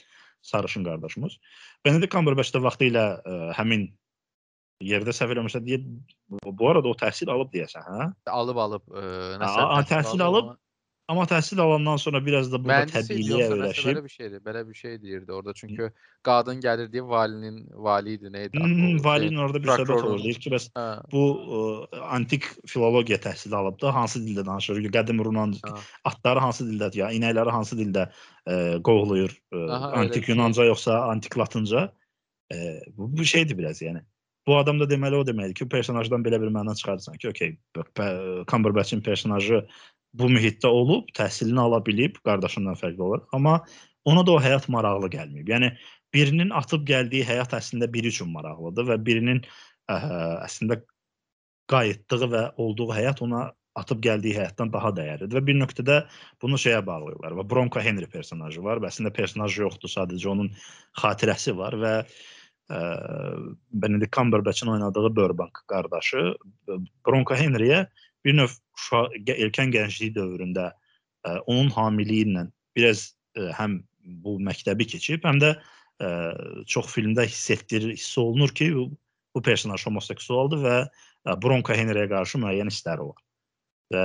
Sarışın 0.42 0.84
qardaşımız. 0.84 1.36
Benedict 1.84 2.12
Cumberbatch 2.12 2.54
da 2.54 2.62
vaxtı 2.64 2.88
ilə 2.88 3.04
ə, 3.20 3.52
həmin 3.58 3.90
yerdə 4.80 5.14
səhv 5.16 5.36
eləmirsə 5.36 5.60
deyə 5.64 5.80
bu 6.44 6.70
arada 6.70 6.88
o 6.88 6.96
təhsil 6.96 7.30
alıb 7.32 7.52
deyəsən, 7.54 7.84
hə? 7.84 8.10
Alıb 8.32 8.58
alıb, 8.64 8.88
ə, 8.88 9.06
nəsə 9.42 9.68
hə, 9.68 9.86
təhsil, 9.92 10.24
alıb. 10.24 10.56
Amma 11.10 11.24
təhsil 11.26 11.58
alandan 11.58 11.98
sonra 11.98 12.20
biraz 12.22 12.52
da 12.52 12.58
burada 12.62 12.86
təbiiliyə 12.86 13.48
öyrəşib. 13.50 13.88
Belə 13.88 14.02
bir 14.04 14.12
şeydir, 14.14 14.42
belə 14.46 14.60
bir 14.68 14.74
şey 14.78 14.92
deyirdi 15.02 15.32
orada. 15.34 15.54
Çünki 15.58 15.88
qadın 16.22 16.60
gəlir 16.62 16.86
deyə 16.92 17.02
valinin 17.08 17.56
vali 17.74 18.14
idi, 18.14 18.30
nə 18.30 18.44
idi? 18.46 18.60
Hmm, 18.62 19.00
valinin 19.02 19.40
orada 19.42 19.62
bir 19.62 19.72
söhbət 19.72 20.04
olur. 20.06 20.22
Deyir 20.22 20.38
ki, 20.44 20.52
bəs 20.54 20.68
hə. 20.78 20.84
bu 21.10 21.24
ə, 21.34 21.64
antik 22.14 22.46
filologiya 22.70 23.18
təhsili 23.24 23.58
alıb 23.58 23.80
da 23.82 23.90
hansı 23.94 24.22
dildə 24.22 24.46
danışır? 24.46 24.78
Qədim 24.94 25.18
Yunan 25.24 25.56
hə. 25.58 25.74
atları 26.12 26.46
hansı 26.46 26.68
dildə, 26.70 26.92
ya 27.02 27.10
inəkləri 27.16 27.56
hansı 27.58 27.80
dildə 27.80 28.06
ə, 28.46 28.78
qovlayır? 28.86 29.34
Ə, 29.50 29.66
Aha, 29.66 29.92
antik 30.04 30.30
Yunanca 30.30 30.62
şey. 30.62 30.70
yoxsa 30.70 31.02
antik 31.10 31.34
Latınca? 31.42 31.88
Ə, 32.54 32.62
bu, 32.94 33.10
bu 33.18 33.26
şeydir 33.26 33.58
biraz, 33.58 33.82
yəni. 33.82 34.06
Bu 34.48 34.56
adam 34.56 34.80
da 34.80 34.88
deməli 34.88 35.18
o 35.20 35.24
deməkdir 35.26 35.58
ki, 35.58 35.68
personajdan 35.72 36.24
belə 36.24 36.40
bir 36.40 36.52
məna 36.54 36.74
çıxarırsan 36.78 37.18
ki, 37.20 37.28
okey, 37.28 37.56
Cumberbatch-in 38.50 39.02
personajı 39.04 39.62
bu 40.16 40.30
mühitdə 40.32 40.66
olub, 40.66 41.10
təhsilini 41.16 41.60
ala 41.60 41.80
bilib, 41.86 42.16
qardaşından 42.26 42.78
fərqli 42.80 43.04
olaraq, 43.06 43.28
amma 43.36 43.60
ona 44.08 44.24
da 44.26 44.32
o 44.32 44.40
həyat 44.42 44.66
maraqlı 44.72 45.10
gəlməyib. 45.12 45.52
Yəni 45.52 45.70
birinin 46.14 46.50
atıb 46.56 46.86
gəldiyi 46.88 47.26
həyat 47.28 47.54
əslində 47.58 47.90
biri 47.92 48.10
üçün 48.10 48.32
maraqlıdır 48.34 48.88
və 48.94 48.98
birinin 49.06 49.44
ə, 49.44 49.96
əslində 50.46 50.80
qayıtdığı 51.70 52.30
və 52.32 52.44
olduğu 52.58 52.90
həyat 52.96 53.22
ona 53.26 53.50
atıb 53.78 54.00
gəldiyi 54.02 54.34
həyatdan 54.40 54.72
daha 54.74 54.90
dəyərlidir 54.96 55.38
və 55.38 55.44
bir 55.46 55.58
nöqtədə 55.60 56.00
bunu 56.42 56.58
şeyə 56.58 56.80
bağlayırlar 56.86 57.36
və 57.38 57.46
Bronco 57.52 57.82
Henry 57.82 58.08
personajı 58.10 58.64
var 58.64 58.82
və 58.82 58.90
əslində 58.90 59.12
personaj 59.14 59.60
yoxdur, 59.60 59.92
sadəcə 59.92 60.32
onun 60.32 60.50
xatirəsi 60.98 61.54
var 61.56 61.76
və 61.78 61.94
Benedict 62.70 64.12
Cumberbatch-in 64.12 64.68
oynadığı 64.68 65.16
Burbank 65.16 65.62
qardaşı 65.66 66.34
Bronco 67.06 67.34
Henry'yə 67.34 67.86
bir 68.24 68.36
növ 68.36 68.54
uşaq 68.76 69.16
erkən 69.34 69.72
gənclik 69.74 70.14
dövründə 70.16 70.70
ə, 70.70 71.38
onun 71.46 71.70
hamiliyi 71.74 72.28
ilə 72.28 72.46
biraz 72.76 73.10
ə, 73.36 73.50
həm 73.58 73.80
bu 74.24 74.36
məktəbi 74.46 74.86
keçib, 74.92 75.24
həm 75.26 75.40
də 75.42 75.54
ə, 75.56 76.10
çox 76.66 76.92
filmdə 76.94 77.26
hiss 77.28 77.50
etdirir, 77.56 77.94
hiss 77.96 78.18
olunur 78.20 78.54
ki, 78.54 78.70
bu, 78.76 78.86
bu 79.34 79.42
personaj 79.42 79.86
homoseksualdır 79.88 80.62
və 80.66 80.76
ə, 80.84 81.36
Bronco 81.42 81.76
Henry'yə 81.76 82.08
qarşı 82.12 82.42
müəyyən 82.44 82.72
istəri 82.72 83.08
var. 83.08 83.18
və 83.90 84.02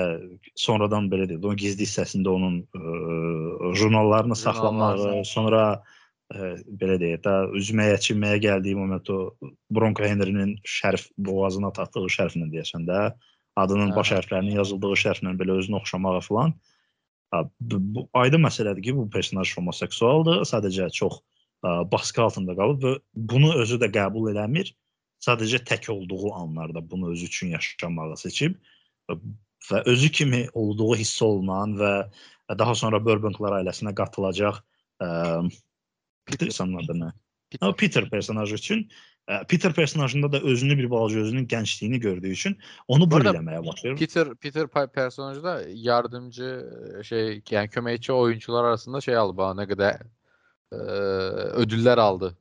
sonradan 0.58 1.12
belə 1.12 1.28
deyək, 1.30 1.44
onun 1.46 1.60
gizli 1.62 1.86
hissəsində 1.86 2.32
onun 2.34 2.56
ə, 2.74 3.74
jurnallarını 3.78 4.36
saxlamağı, 4.40 5.20
sonra 5.30 5.66
ə, 5.76 6.05
belə 6.34 6.98
deyək 7.02 7.22
də 7.22 7.34
üzməyə, 7.60 7.98
çimməyə 8.02 8.40
gəldiyi 8.42 8.78
moment 8.78 9.10
o 9.14 9.36
Bronco 9.70 10.04
Henry'nin 10.04 10.56
şərf 10.66 11.08
boğazına 11.18 11.72
taxdığı 11.76 12.10
şərflə 12.18 12.48
deyəsən 12.54 12.88
də 12.88 13.12
adının 13.56 13.94
baş 13.96 14.12
Hə. 14.12 14.22
hərflərinin 14.22 14.58
yazıldığı 14.58 14.96
şərflə 15.04 15.36
belə 15.38 15.60
özünü 15.62 15.78
oxşamağı 15.78 16.22
falan. 16.26 16.56
Bu 17.60 18.08
aydın 18.14 18.42
məsələdir 18.46 18.82
ki, 18.82 18.96
bu 18.96 19.10
personaj 19.10 19.54
homoseksualdır, 19.58 20.44
sadəcə 20.50 20.90
çox 20.94 21.20
ə, 21.66 21.84
baskı 21.92 22.24
altında 22.24 22.56
qalıb 22.58 22.84
və 22.84 22.94
bunu 23.14 23.54
özü 23.62 23.78
də 23.82 23.92
qəbul 23.94 24.32
eləmir. 24.34 24.72
Sadəcə 25.22 25.62
tək 25.68 25.90
olduğu 25.94 26.34
anlarda 26.34 26.82
bunu 26.90 27.12
özü 27.12 27.30
üçün 27.30 27.54
yaşamağı 27.54 28.18
seçib 28.18 28.58
və 29.70 29.82
özü 29.90 30.10
kimi 30.12 30.42
olduğu 30.54 30.96
hiss 30.96 31.22
olunan 31.22 31.76
və 31.80 31.94
daha 32.58 32.76
sonra 32.76 33.02
Burbanklar 33.04 33.60
ailəsinə 33.60 33.94
qatılacaq 33.98 34.62
ə, 35.02 35.10
Peter 36.26 36.48
insanın 36.48 36.84
adı 36.84 36.98
nə? 37.00 37.12
Peter. 37.50 37.76
Peter, 37.76 37.78
Peter 37.78 38.10
personajı 38.10 38.56
üçün 38.56 38.90
ə, 39.28 39.48
Peter 39.48 39.74
personajında 39.74 40.32
da 40.32 40.40
özünü 40.40 40.78
bir 40.78 40.90
balaca 40.92 41.20
özünün 41.20 41.48
gəncliyini 41.48 42.00
gördüyü 42.00 42.34
üçün 42.34 42.58
onu 42.88 43.12
Bu 43.12 43.16
arada 43.16 43.30
bölləməyə 43.30 43.66
başlayır. 43.66 43.98
Peter 43.98 44.36
Peter 44.36 44.68
personajı 44.92 45.44
da 45.44 45.62
yardımcı 45.68 46.66
e, 47.00 47.04
şey 47.04 47.42
yani 47.50 47.68
köməkçi 47.68 48.12
oyuncular 48.12 48.64
arasında 48.64 49.02
şey 49.02 49.18
aldı 49.18 49.38
bana 49.38 49.54
ne 49.62 49.68
kadar 49.68 50.02
e, 50.72 50.76
ödüller 51.62 51.98
aldı 51.98 52.38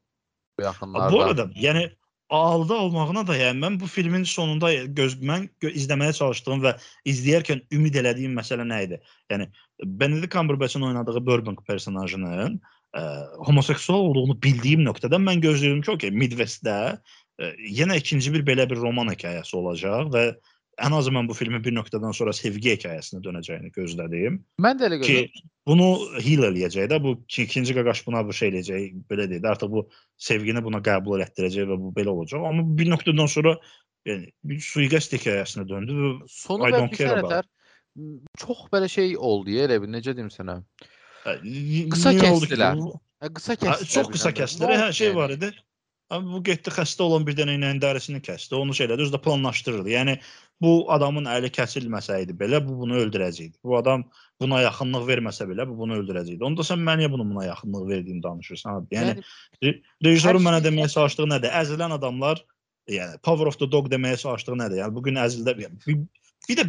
bu 0.59 0.62
yaxınlarda. 0.62 1.12
Bu 1.12 1.22
arada 1.22 1.43
yəni 1.43 1.91
aldı 2.28 2.74
olmağına 2.74 3.26
da 3.26 3.37
yəni 3.37 3.61
mən 3.61 3.80
bu 3.80 3.87
filmin 3.87 4.24
sonunda 4.24 4.72
göz 4.85 5.18
mən 5.22 5.49
gö 5.61 5.70
izləməyə 5.70 6.12
çalışdığım 6.16 6.64
və 6.64 6.76
izləyərkən 7.07 7.66
ümid 7.72 7.95
elədiyim 8.01 8.35
məsələ 8.39 8.64
nə 8.68 8.85
idi? 8.87 9.01
Yəni 9.30 9.51
Benedict 9.85 10.32
Cumberbatch'ın 10.32 10.82
oynadığı 10.82 11.26
Burbank 11.26 11.66
personajının 11.66 12.61
ə, 12.95 13.03
homoseksual 13.49 14.09
olduğunu 14.09 14.38
bildiyim 14.42 14.84
nöqtədən 14.86 15.22
mən 15.26 15.42
gözləyirdim 15.45 15.84
ki, 15.84 15.92
okey, 15.97 16.12
Midwestdə 16.14 16.78
ə, 16.95 17.53
yenə 17.59 17.99
ikinci 18.01 18.32
bir 18.34 18.47
belə 18.47 18.68
bir 18.70 18.82
roman 18.82 19.11
hekayəsi 19.12 19.57
olacaq 19.59 20.12
və 20.14 20.26
ən 20.82 20.95
azı 20.97 21.12
mən 21.14 21.28
bu 21.30 21.36
filmin 21.38 21.62
bir 21.62 21.74
nöqtədən 21.76 22.14
sonra 22.16 22.32
sevgi 22.34 22.72
hekayəsinə 22.74 23.22
dönəcəyini 23.24 23.70
gözlədim 23.74 24.40
Mən 24.62 24.80
də 24.80 24.88
elə 24.88 24.99
ki 25.03 25.16
görürəm. 25.18 25.45
bunu 25.70 25.88
heal 26.18 26.49
eləyəcək 26.51 26.88
də 26.90 26.99
bu 27.03 27.14
ki, 27.28 27.47
ikinci 27.47 27.76
qaqaş 27.76 28.05
buna 28.09 28.24
bu 28.26 28.34
şey 28.34 28.53
eləyəcək 28.53 28.88
belə 29.11 29.28
deyək 29.30 29.45
də 29.45 29.53
artıq 29.55 29.70
bu 29.74 29.84
sevgini 30.28 30.64
buna 30.64 30.82
qəbul 30.84 31.22
etdirəcək 31.26 31.70
və 31.70 31.78
bu 31.82 31.92
belə 31.95 32.14
olacaq 32.14 32.47
amma 32.51 32.66
bir 32.78 32.90
nöqtədən 32.90 33.30
sonra 33.30 33.55
yəni 34.09 34.32
bir 34.51 34.64
suiqəst 34.66 35.14
hekayəsinə 35.18 35.68
döndü 35.68 36.01
və 36.01 36.11
Sonu 36.30 36.66
I 36.68 36.74
don't 36.74 36.97
care 36.97 37.22
about 37.22 37.47
çox 38.42 38.66
belə 38.74 38.90
şey 38.90 39.14
oldu 39.14 39.55
ya 39.55 39.68
elə 39.68 39.78
bir 39.82 39.90
necə 39.95 40.16
deyim 40.16 40.32
sənə. 40.34 40.59
ə, 40.59 40.93
Qısa 41.24 42.14
kəsdilər. 42.18 42.80
Hə, 43.24 43.30
qısa 43.36 43.56
kəsdilər. 43.60 43.92
çox 43.96 44.10
qısa 44.12 44.34
kəsdilər. 44.36 44.82
Hər 44.86 44.96
şey 44.96 45.14
var 45.16 45.32
idi. 45.34 45.52
Amma 46.12 46.36
bu 46.36 46.42
getdi 46.44 46.70
xəstə 46.70 47.00
olan 47.06 47.24
bir 47.26 47.36
dənə 47.38 47.54
ilə 47.56 47.70
dərisini 47.80 48.20
kəsdi. 48.22 48.52
Onu 48.58 48.74
şey 48.76 48.86
elədi, 48.86 49.06
özü 49.06 49.14
də 49.14 49.20
planlaşdırırdı. 49.24 49.88
Yəni 49.88 50.14
bu 50.62 50.72
adamın 50.92 51.24
əli 51.32 51.48
kəsilməsəydi 51.54 52.36
belə 52.38 52.60
bu 52.66 52.76
bunu 52.82 52.98
öldürəcəkdi. 53.00 53.56
Bu 53.64 53.78
adam 53.78 54.04
buna 54.42 54.60
yaxınlıq 54.66 55.06
verməsə 55.08 55.46
belə 55.48 55.66
bu 55.68 55.78
bunu 55.78 55.96
öldürəcəkdi. 56.02 56.44
Onda 56.44 56.66
sən 56.66 56.84
mən 56.84 57.00
niyə 57.00 57.10
bunu 57.12 57.24
buna 57.30 57.46
yaxınlıq 57.48 57.88
verdiyini 57.88 58.22
danışırsan? 58.22 58.82
abi? 58.82 58.98
Yəni, 58.98 59.14
Yəni 59.62 59.80
rejissorun 60.04 60.44
mənə 60.44 60.60
deməyə 60.66 60.92
çalışdığı 60.92 61.30
nədir? 61.32 61.56
Əzilən 61.62 61.96
adamlar, 61.96 62.44
yəni 62.90 63.18
Power 63.24 63.48
of 63.48 63.58
the 63.58 63.70
Dog 63.72 63.88
deməyə 63.92 64.20
çalışdığı 64.20 64.60
nədir? 64.60 64.82
Yəni 64.84 64.94
bu 64.94 65.02
gün 65.08 65.22
əzildə 65.24 65.56
yəni, 65.64 65.98
bir, 66.49 66.59
də 66.61 66.64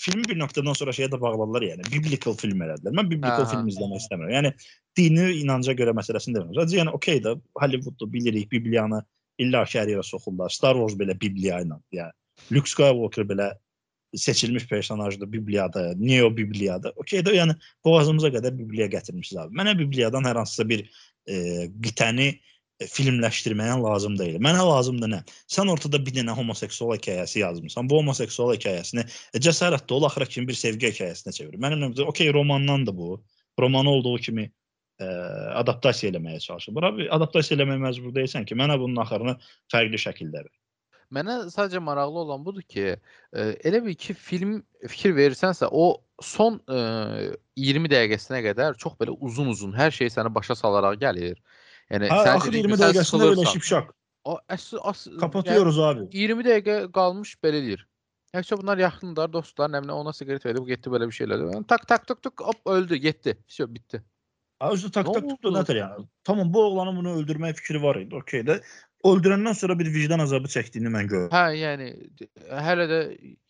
filmi 0.00 0.24
bir 0.28 0.38
nöqtədən 0.40 0.76
sonra 0.78 0.94
şeyə 0.96 1.10
də 1.12 1.20
bağladılar 1.20 1.66
yəni. 1.66 1.86
Biblical 1.92 2.36
film 2.40 2.64
elədilər. 2.66 2.96
Mən 2.96 3.10
biblical 3.10 3.44
hə. 3.44 3.50
film 3.52 3.70
izləmək 3.72 4.04
istəmirəm. 4.04 4.34
Yəni 4.36 4.52
dini 4.98 5.28
inanca 5.42 5.74
görə 5.78 5.94
məsələsini 5.98 6.36
demirəm. 6.36 6.56
Sadəcə 6.56 6.80
yəni 6.80 6.94
okey 6.98 7.22
də 7.24 7.36
Hollywoodda 7.60 8.10
bilirik 8.12 8.50
Bibliyanı 8.52 9.02
illa 9.44 9.64
yerə 9.70 10.02
soxurlar. 10.02 10.50
Star 10.50 10.76
Wars 10.80 10.96
belə 10.98 11.16
Bibliya 11.20 11.62
ilə, 11.64 11.78
yəni 11.94 12.54
Luke 12.54 12.70
Skywalker 12.70 13.26
belə 13.28 13.52
seçilmiş 14.16 14.66
personajdır 14.68 15.32
Bibliyada, 15.32 15.94
Neo 15.96 16.36
Bibliyada. 16.36 16.92
Okey 16.96 17.20
də 17.20 17.34
yəni 17.36 17.56
boğazımıza 17.84 18.28
qədər 18.32 18.56
Bibliya 18.58 18.86
gətirmişiz 18.86 19.40
abi. 19.42 19.56
Mənə 19.58 19.76
Bibliyadan 19.78 20.24
hər 20.24 20.40
hansısa 20.40 20.68
bir 20.68 20.86
e, 21.28 21.68
qitəni 21.84 22.28
e, 22.28 22.38
filmləşdirməyə 22.86 23.78
lazım 23.82 24.18
deyil. 24.18 24.38
Mənə 24.42 24.62
lazımdır 24.62 25.10
nə? 25.10 25.18
Sən 25.50 25.70
ortada 25.72 25.98
bir 26.04 26.14
dənə 26.14 26.34
homoseksual 26.38 26.94
hekayəsi 26.94 27.42
yazmısan. 27.42 27.88
Bu 27.90 27.98
homoseksual 27.98 28.54
hekayəsini 28.54 29.02
e, 29.02 29.40
cəsarətli 29.42 29.96
ol, 29.96 30.06
axıra 30.06 30.28
kimi 30.30 30.48
bir 30.50 30.58
sevgi 30.58 30.92
hekayəsinə 30.92 31.34
çevir. 31.34 31.58
Mənim 31.58 31.82
nəzərimdə 31.82 32.06
okey 32.12 32.30
romandan 32.34 32.86
da 32.86 32.94
bu. 32.96 33.18
Romanı 33.58 33.90
olduğu 33.90 34.16
kimi 34.28 34.46
ə, 34.46 35.08
adaptasiya 35.58 36.12
eləməyə 36.12 36.38
çalışır. 36.44 36.74
Bura 36.76 36.92
adaptasiya 37.16 37.58
eləməyə 37.58 37.82
məcbur 37.82 38.14
deyilsən 38.14 38.46
ki, 38.46 38.54
mənə 38.58 38.78
bunun 38.78 39.02
axırını 39.02 39.34
fərqli 39.72 39.98
şəkildə 39.98 40.44
ver. 40.44 40.54
Mənə 41.14 41.38
sadəcə 41.48 41.80
maraqlı 41.80 42.20
olan 42.26 42.42
budur 42.44 42.62
ki, 42.62 42.94
e, 43.32 43.44
elə 43.68 43.80
bir 43.84 43.94
ki 43.98 44.14
film 44.14 44.58
fikir 44.86 45.14
verirsənsə, 45.16 45.70
o 45.72 46.04
son 46.22 46.58
e, 46.68 46.80
20 47.56 47.90
dəqiqəsinə 47.90 48.42
qədər 48.44 48.76
çox 48.82 48.98
belə 49.00 49.14
uzun-uzun 49.16 49.72
hər 49.78 49.94
şey 49.94 50.12
səni 50.12 50.34
başa 50.34 50.54
salaraq 50.58 51.00
gəlir. 51.00 51.40
Yani 51.90 52.08
ha, 52.08 52.24
sen 52.24 52.36
akıl 52.36 52.52
20 52.52 52.78
dakikasında 52.78 53.24
böyle 53.24 53.44
şipşak. 53.44 53.94
O, 54.24 54.38
as, 54.48 54.72
as, 54.82 55.06
Kapatıyoruz 55.20 55.76
yani, 55.76 56.00
abi. 56.00 56.18
20 56.18 56.44
dakika 56.44 56.92
kalmış 56.92 57.34
belə 57.44 57.52
deyir. 57.52 57.86
Hepsi 58.32 58.56
bunlar 58.56 58.78
yakınlar, 58.78 59.32
dostlar. 59.32 59.72
Nemle 59.72 59.92
ona 59.92 60.12
sigaret 60.12 60.46
verdi. 60.46 60.60
Bu 60.60 60.66
gitti 60.66 60.92
böyle 60.92 61.06
bir 61.06 61.12
şeyler. 61.12 61.38
Yani, 61.38 61.66
tak 61.66 61.88
tak 61.88 62.06
tak 62.06 62.22
tak 62.22 62.40
hop 62.40 62.66
öldü. 62.66 62.96
Gitti. 62.96 63.38
Şey, 63.46 63.74
bitti. 63.74 64.02
Ha, 64.58 64.70
özü 64.70 64.90
tak 64.90 65.06
tak 65.06 65.28
tak 65.28 65.44
da 65.44 65.60
nedir 65.60 65.76
yani? 65.76 66.06
Tamam 66.24 66.54
bu 66.54 66.64
oğlanın 66.64 66.96
bunu 66.96 67.14
öldürme 67.16 67.52
fikri 67.54 67.82
var. 67.82 68.04
Okey 68.12 68.46
de. 68.46 68.62
Öldürəndən 69.06 69.54
sonra 69.54 69.76
bir 69.78 69.86
vicdan 69.94 70.18
əzabı 70.24 70.48
çəkdiyini 70.50 70.90
mən 70.90 71.06
gördüm. 71.10 71.30
Hə, 71.30 71.52
yəni 71.54 71.86
hələ 72.66 72.86
də 72.90 72.96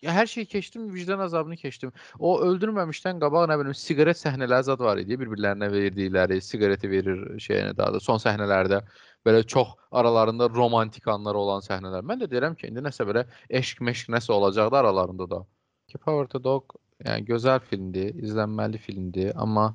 hər 0.05 0.26
şeyi 0.28 0.46
keçdim, 0.46 0.90
vicdan 0.92 1.22
azabını 1.24 1.57
keçdim. 1.57 1.92
O 2.18 2.34
öldürməmişdən 2.44 3.20
qabaq 3.22 3.46
nə 3.49 3.57
bilim 3.61 3.76
siqaret 3.82 4.18
səhnələri 4.20 4.66
zad 4.66 4.82
var 4.84 5.01
idi, 5.01 5.16
bir-birlərinə 5.20 5.70
verdikləri, 5.72 6.36
siqareti 6.44 6.90
verir 6.90 7.22
şeyinə 7.40 7.72
daha 7.78 7.94
da 7.96 8.01
son 8.05 8.20
səhnələrdə 8.20 8.82
belə 9.26 9.40
çox 9.55 9.72
aralarında 9.90 10.51
romantik 10.53 11.09
anlar 11.09 11.38
olan 11.40 11.64
səhnələr. 11.64 12.05
Mən 12.05 12.20
də 12.20 12.28
deyirəm 12.28 12.57
ki, 12.59 12.68
indi 12.68 12.84
nəsə 12.84 13.07
belə 13.09 13.24
eşq, 13.49 13.80
meşq 13.88 14.11
nəsə 14.12 14.32
olacaqdı 14.36 14.76
aralarında 14.82 15.30
da. 15.30 15.40
Ki 15.88 15.99
Power 15.99 16.28
to 16.28 16.42
Dog 16.44 16.76
yəni 17.07 17.24
gözəl 17.24 17.62
filmdir, 17.70 18.12
izlənməli 18.20 18.78
filmdir, 18.84 19.32
amma 19.36 19.70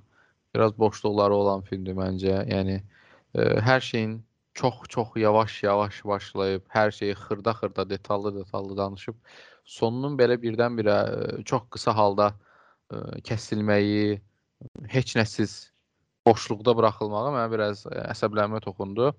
biraz 0.54 0.78
boşluqları 0.78 1.34
olan 1.34 1.66
filmdir 1.66 1.98
məncə. 1.98 2.44
Yəni 2.52 2.78
e, 2.78 3.50
hər 3.70 3.82
şeyin 3.82 4.20
çox-çox 4.54 5.16
yavaş-yavaş 5.16 6.06
başlayıb, 6.06 6.64
hər 6.70 6.92
şeyi 6.92 7.14
xırda-xırda, 7.14 7.90
detallı-detallı 7.90 8.78
danışıb, 8.78 9.16
sonunun 9.66 10.18
belə 10.18 10.38
birdən-birə 10.42 10.98
çox 11.46 11.70
qısa 11.74 11.96
halda 11.98 12.34
e, 12.92 12.98
kəsilməyi, 13.30 14.22
heç 14.94 15.16
nəsiz 15.18 15.56
boşluqda 16.28 16.76
buraxılmağı 16.78 17.32
mənə 17.36 17.48
biraz 17.52 17.86
əsəblənmə 17.88 18.62
toxundu. 18.64 19.14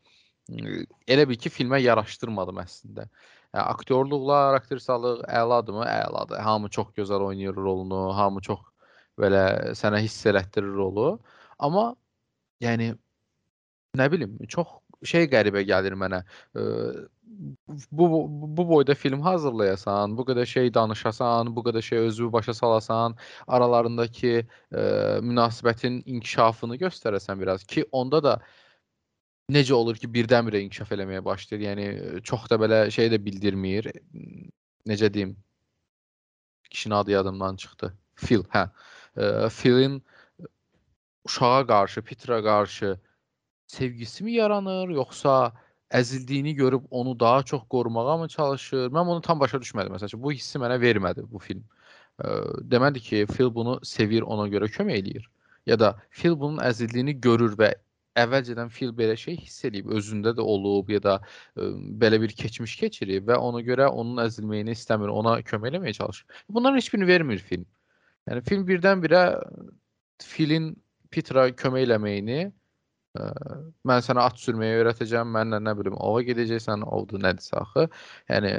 Elə 1.08 1.24
bil 1.28 1.40
ki, 1.40 1.50
filmə 1.52 1.80
yaraşdırmadım 1.80 2.60
əslində. 2.62 3.08
Yəni, 3.54 3.64
aktyorluqlar, 3.64 4.58
aktrisalıq 4.60 5.24
əladır 5.40 5.78
mı? 5.78 5.84
Əladır. 5.88 6.40
Hamı 6.44 6.70
çox 6.70 6.92
gözəl 6.98 7.26
oynayır 7.30 7.56
rolunu, 7.56 8.06
hamı 8.16 8.42
çox 8.44 8.60
belə 9.20 9.74
sənə 9.78 10.02
hiss 10.04 10.26
elətdirir 10.30 10.74
rolu. 10.76 11.18
Amma 11.58 11.92
yəni 12.64 12.92
nə 13.98 14.08
bilim, 14.12 14.36
çox 14.48 14.80
şey 15.04 15.28
qəribə 15.32 15.62
gəlir 15.68 15.96
mənə. 15.98 16.22
Ə, 16.56 16.64
bu 17.92 18.08
bu- 18.56 18.68
boyda 18.68 18.94
film 18.94 19.20
hazırlayasan, 19.26 20.16
bu 20.16 20.26
qədər 20.28 20.46
şey 20.46 20.74
danışasan, 20.74 21.50
bu 21.56 21.64
qədər 21.66 21.82
şey 21.82 21.98
özünü 22.08 22.32
başa 22.32 22.54
salasan, 22.54 23.16
aralarındakı 23.46 24.34
ə, 24.44 24.44
münasibətin 25.24 26.02
inkişafını 26.06 26.76
göstərəsən 26.82 27.40
biraz 27.40 27.64
ki, 27.64 27.86
onda 27.92 28.22
da 28.22 28.38
necə 29.52 29.74
olur 29.76 29.98
ki, 30.00 30.08
birdən-birə 30.08 30.62
inkişaf 30.64 30.92
eləməyə 30.96 31.24
başlayır. 31.24 31.64
Yəni 31.68 32.22
çox 32.24 32.48
da 32.50 32.60
belə 32.60 32.84
şey 32.90 33.10
də 33.12 33.20
bildirmir. 33.24 33.90
Necə 34.88 35.12
deyim? 35.14 35.36
Kişinin 36.70 36.94
adı 36.94 37.10
yadımdan 37.10 37.56
çıxdı. 37.56 37.92
Phil, 38.16 38.44
hə. 38.54 38.68
Ə, 39.16 39.50
Philin 39.50 40.02
uşağa 41.24 41.66
qarşı, 41.66 42.02
Peter'a 42.02 42.42
qarşı 42.42 42.98
sevgisi 43.76 44.24
mi 44.24 44.38
yaranır, 44.38 44.92
yoxsa 44.94 45.52
əzildiyini 45.94 46.54
görüb 46.58 46.86
onu 46.90 47.14
daha 47.20 47.42
çox 47.42 47.62
qorumağa 47.70 48.16
mı 48.18 48.28
çalışır? 48.28 48.90
Mən 48.94 49.06
bunu 49.06 49.20
tam 49.20 49.40
başa 49.40 49.60
düşmədim 49.62 49.94
məsələn. 49.94 50.22
Bu 50.22 50.32
hissi 50.32 50.58
mənə 50.58 50.80
vermədi 50.80 51.26
bu 51.30 51.38
film. 51.38 51.64
Demədi 52.70 53.00
ki, 53.00 53.26
Phil 53.26 53.54
bunu 53.54 53.78
sevir, 53.82 54.22
ona 54.22 54.46
görə 54.48 54.70
kömək 54.70 55.00
eləyir. 55.02 55.30
Ya 55.66 55.78
da 55.80 55.94
Phil 56.10 56.36
bunun 56.40 56.60
əzildiyini 56.62 57.16
görür 57.20 57.56
və 57.58 57.72
əvvəlcədən 58.20 58.70
Phil 58.70 58.92
belə 58.94 59.16
şey 59.18 59.36
hiss 59.40 59.64
eləyib, 59.66 59.90
özündə 59.96 60.34
də 60.38 60.42
olub 60.42 60.90
ya 60.92 61.00
da 61.02 61.16
ə, 61.18 61.70
belə 62.02 62.20
bir 62.22 62.34
keçmiş 62.38 62.76
keçirib 62.78 63.26
və 63.30 63.38
ona 63.42 63.62
görə 63.66 63.88
onun 63.90 64.22
əzilməyini 64.22 64.76
istəmir, 64.76 65.10
ona 65.10 65.40
kömək 65.42 65.72
eləməyə 65.72 65.96
çalışır. 65.98 66.42
Bunların 66.48 66.78
heç 66.78 66.92
birini 66.92 67.08
vermir 67.08 67.42
film. 67.42 67.66
Yəni 68.30 68.44
film 68.46 68.62
birdən-birə 68.68 69.24
filin 70.22 70.70
Peter'a 71.10 71.48
kömək 71.50 71.88
eləməyini 71.88 72.38
ə, 73.18 73.28
mən 73.88 74.02
sənə 74.06 74.24
at 74.28 74.40
sürməyi 74.40 74.80
öyrətəcəm, 74.80 75.30
mənlə 75.36 75.60
nə 75.62 75.76
bilim 75.78 75.98
ova 75.98 76.24
gedəcəksən, 76.26 76.86
ovdu 76.86 77.20
nədirsə 77.22 77.56
axı. 77.60 77.86
Yəni 78.32 78.54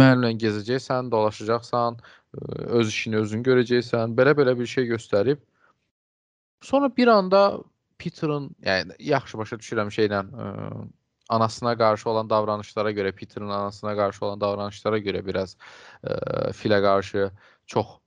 mənimlə 0.00 0.32
gezəcəksən, 0.44 1.10
dolaşacaqsan, 1.14 1.98
ə, 2.00 2.44
öz 2.80 2.94
işini 2.94 3.22
özün 3.22 3.44
görəcəksən. 3.46 4.16
Belə-belə 4.18 4.56
bir 4.58 4.70
şey 4.76 4.90
göstərib 4.94 5.42
sonra 6.62 6.96
bir 6.96 7.06
anda 7.06 7.58
Peter'ın 7.98 8.50
yəni 8.62 8.94
yaxşı 9.02 9.38
başa 9.38 9.56
düşürəm 9.58 9.90
şeylə 9.94 10.22
ə, 10.22 10.48
anasına 11.28 11.76
qarşı 11.78 12.10
olan 12.10 12.30
davranışlara 12.30 12.92
görə, 12.92 13.12
Peter'ın 13.12 13.48
anasına 13.48 13.96
qarşı 13.96 14.24
olan 14.26 14.40
davranışlara 14.40 14.98
görə 14.98 15.24
biraz 15.26 15.56
ə, 16.02 16.52
filə 16.54 16.80
qarşı 16.82 17.30
çox 17.66 17.98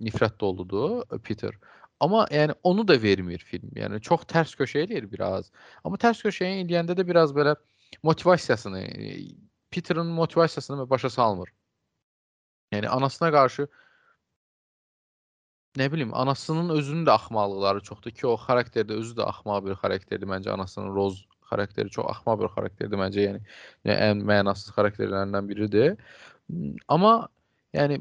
nifrət 0.00 0.40
doludur 0.40 1.02
Peter. 1.22 1.54
Amma 2.00 2.24
yəni 2.32 2.54
onu 2.64 2.86
da 2.88 2.96
vermir 3.02 3.38
film. 3.38 3.70
Yəni 3.76 4.00
çox 4.00 4.24
tərs 4.30 4.54
köşə 4.56 4.86
eləyir 4.86 5.10
biraz. 5.12 5.50
Amma 5.84 6.00
tərs 6.00 6.22
köşəyə 6.24 6.62
eləyəndə 6.64 6.96
də 6.96 7.06
biraz 7.06 7.34
belə 7.36 7.54
motivasiyasını 8.02 8.82
Peter'ın 9.70 10.06
motivasiyasını 10.06 10.90
başa 10.90 11.10
salmır. 11.10 11.52
Yəni 12.72 12.88
anasına 12.88 13.30
qarşı 13.32 13.68
nə 15.78 15.86
bilim, 15.92 16.14
anasının 16.14 16.70
özünün 16.74 17.04
də 17.06 17.12
axmaqlıqları 17.14 17.82
çoxdur 17.86 18.10
ki, 18.10 18.26
o 18.26 18.34
xarakterdə 18.34 18.96
özü 19.02 19.14
də 19.18 19.26
axmaq 19.30 19.64
bir 19.66 19.76
xarakterdir 19.82 20.26
məncə 20.26 20.50
anasının 20.50 20.94
Roz 20.94 21.20
xarakteri 21.50 21.90
çox 21.90 22.06
axmaq 22.10 22.40
bir 22.40 22.50
xarakterdir 22.54 22.98
məncə, 22.98 23.26
yəni, 23.26 23.42
yəni 23.86 23.98
ən 24.08 24.24
mənasız 24.30 24.74
xarakterlərindən 24.76 25.50
biridir. 25.50 25.96
Amma 26.88 27.28
yəni 27.74 28.00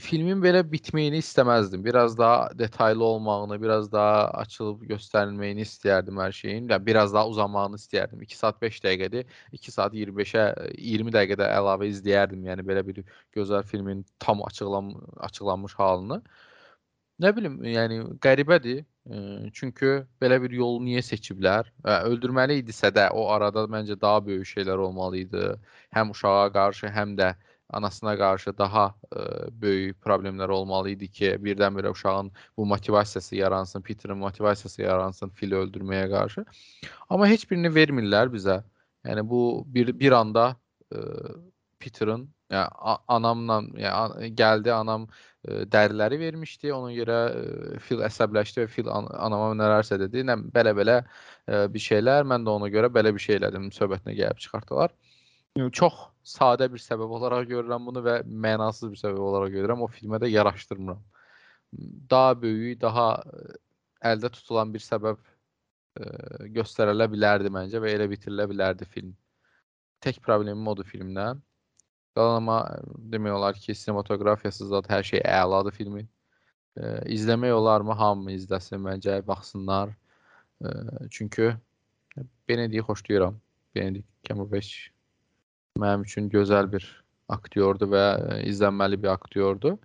filmin 0.00 0.40
belə 0.42 0.60
bitməyini 0.66 1.20
istəməzdim. 1.22 1.84
Biraz 1.84 2.18
daha 2.18 2.48
detallı 2.58 3.04
olmağını, 3.04 3.60
biraz 3.62 3.92
daha 3.92 4.28
açılıb 4.42 4.82
göstərilməyini 4.90 5.66
istəyərdim 5.66 6.18
hər 6.20 6.32
şeyin. 6.32 6.68
Yəni 6.68 6.86
biraz 6.86 7.14
daha 7.14 7.28
uzanmağını 7.28 7.78
istəyərdim. 7.80 8.22
2 8.22 8.38
saat 8.38 8.62
5 8.62 8.80
dəqiqədir. 8.84 9.28
2 9.52 9.74
saat 9.74 9.94
25-ə 9.94 10.46
20 10.78 11.14
dəqiqədə 11.14 11.50
əlavə 11.58 11.90
izləyərdim. 11.92 12.42
Yəni 12.50 12.66
belə 12.66 12.86
bir 12.86 13.04
gözəl 13.36 13.62
filmin 13.62 14.04
tam 14.18 14.42
açıqlan 14.46 14.94
açıqlanmış 15.28 15.74
halını. 15.78 16.22
Nə 17.22 17.30
bilim, 17.36 17.60
yəni 17.62 18.02
qəribədir. 18.18 18.82
Çünki 19.54 20.00
belə 20.22 20.40
bir 20.42 20.50
yolu 20.56 20.80
niyə 20.82 21.02
seçiblər? 21.04 21.68
Öldürməli 21.84 22.56
idisə 22.62 22.88
də 22.90 23.10
o 23.12 23.28
arada 23.30 23.66
məncə 23.70 24.00
daha 24.00 24.24
böyük 24.26 24.48
şeylər 24.48 24.80
olmalı 24.88 25.20
idi. 25.26 25.42
Həm 25.94 26.10
uşağa 26.10 26.48
qarşı, 26.56 26.88
həm 26.88 27.12
də 27.20 27.34
anasına 27.76 28.14
qarşı 28.18 28.52
daha 28.58 28.84
ə, 29.10 29.24
böyük 29.62 29.98
problemlər 30.04 30.52
olmalı 30.54 30.94
idi 30.94 31.08
ki, 31.08 31.32
birdən-birə 31.44 31.90
uşağın 31.94 32.30
bu 32.56 32.66
motivasiyası 32.66 33.36
yaransın, 33.36 33.82
Peterin 33.82 34.18
motivasiyası 34.18 34.82
yaransın 34.82 35.34
fili 35.34 35.58
öldürməyə 35.58 36.10
qarşı. 36.10 36.44
Amma 37.08 37.28
heç 37.28 37.48
birini 37.50 37.72
vermirlər 37.74 38.32
bizə. 38.32 38.62
Yəni 39.04 39.26
bu 39.28 39.64
bir 39.66 39.92
bir 39.98 40.12
anda 40.12 40.54
ə, 40.94 41.02
Peterin 41.78 42.28
yəni 42.52 42.96
anamla 43.08 43.60
yəni 43.80 44.30
gəldi 44.38 44.72
anam 44.72 45.08
ə, 45.08 45.64
dəriləri 45.74 46.20
vermişdi. 46.20 46.72
Ona 46.72 46.92
görə 46.96 47.18
ə, 47.28 47.80
fil 47.84 48.04
əsəbləşdi 48.06 48.64
və 48.64 48.68
fil 48.72 48.88
an 48.92 49.10
anama 49.12 49.52
nələrsə 49.58 49.98
dedi. 50.06 50.24
Nə 50.24 50.38
belə-belə 50.54 51.02
bir 51.44 51.82
şeylər. 51.88 52.24
Mən 52.24 52.46
də 52.46 52.54
ona 52.56 52.70
görə 52.72 52.88
belə 52.92 53.12
bir 53.14 53.20
şey 53.20 53.42
elədim. 53.42 53.68
Söhbətinə 53.76 54.16
gəlib 54.16 54.40
çıxartdılar. 54.40 54.94
Çox 55.54 55.94
sadə 56.26 56.66
bir 56.72 56.80
səbəb 56.82 57.12
olaraq 57.14 57.44
görürəm 57.46 57.84
bunu 57.86 58.00
və 58.02 58.14
mənasız 58.26 58.90
bir 58.90 58.98
səbəb 58.98 59.20
olaraq 59.22 59.52
görürəm. 59.54 59.84
O 59.84 59.86
filmə 59.86 60.18
də 60.18 60.26
yaraşdırmıram. 60.32 61.02
Daha 62.10 62.32
böyük, 62.42 62.80
daha 62.80 63.04
əldə 64.02 64.30
tutulan 64.34 64.72
bir 64.74 64.82
səbəb 64.82 65.20
ə, 65.22 66.08
göstərilə 66.56 67.06
bilərdi 67.12 67.52
məncə 67.54 67.78
və 67.82 67.92
elə 67.94 68.08
bitirilə 68.10 68.48
bilərdi 68.50 68.88
film. 68.96 69.12
Tək 70.02 70.18
problemim 70.24 70.66
odur 70.72 70.88
filmdən. 70.90 71.38
Qalan 72.18 72.40
amma 72.40 72.58
demək 73.14 73.36
olar 73.36 73.54
ki, 73.54 73.76
sinematografiyası 73.78 74.66
zət 74.72 74.90
hər 74.90 75.06
şey 75.06 75.22
əladır 75.22 75.76
filmin. 75.78 76.08
Ə, 76.74 76.96
izləmək 77.14 77.54
olarmı? 77.54 77.94
Hamı 78.02 78.34
izləsin 78.34 78.82
məncə, 78.82 79.20
baxsınlar. 79.30 79.94
Ə, 80.66 80.74
çünki 81.14 81.52
Benedict 82.48 82.90
xoşlayıram. 82.90 83.38
Benedict 83.74 84.10
Cumberbatch 84.26 84.93
mənim 85.80 86.04
üçün 86.06 86.28
gözəl 86.30 86.68
bir 86.70 86.84
aktyordur 87.34 87.88
və 87.90 88.04
izlənməli 88.46 88.98
bir 89.02 89.14
aktyordur. 89.14 89.78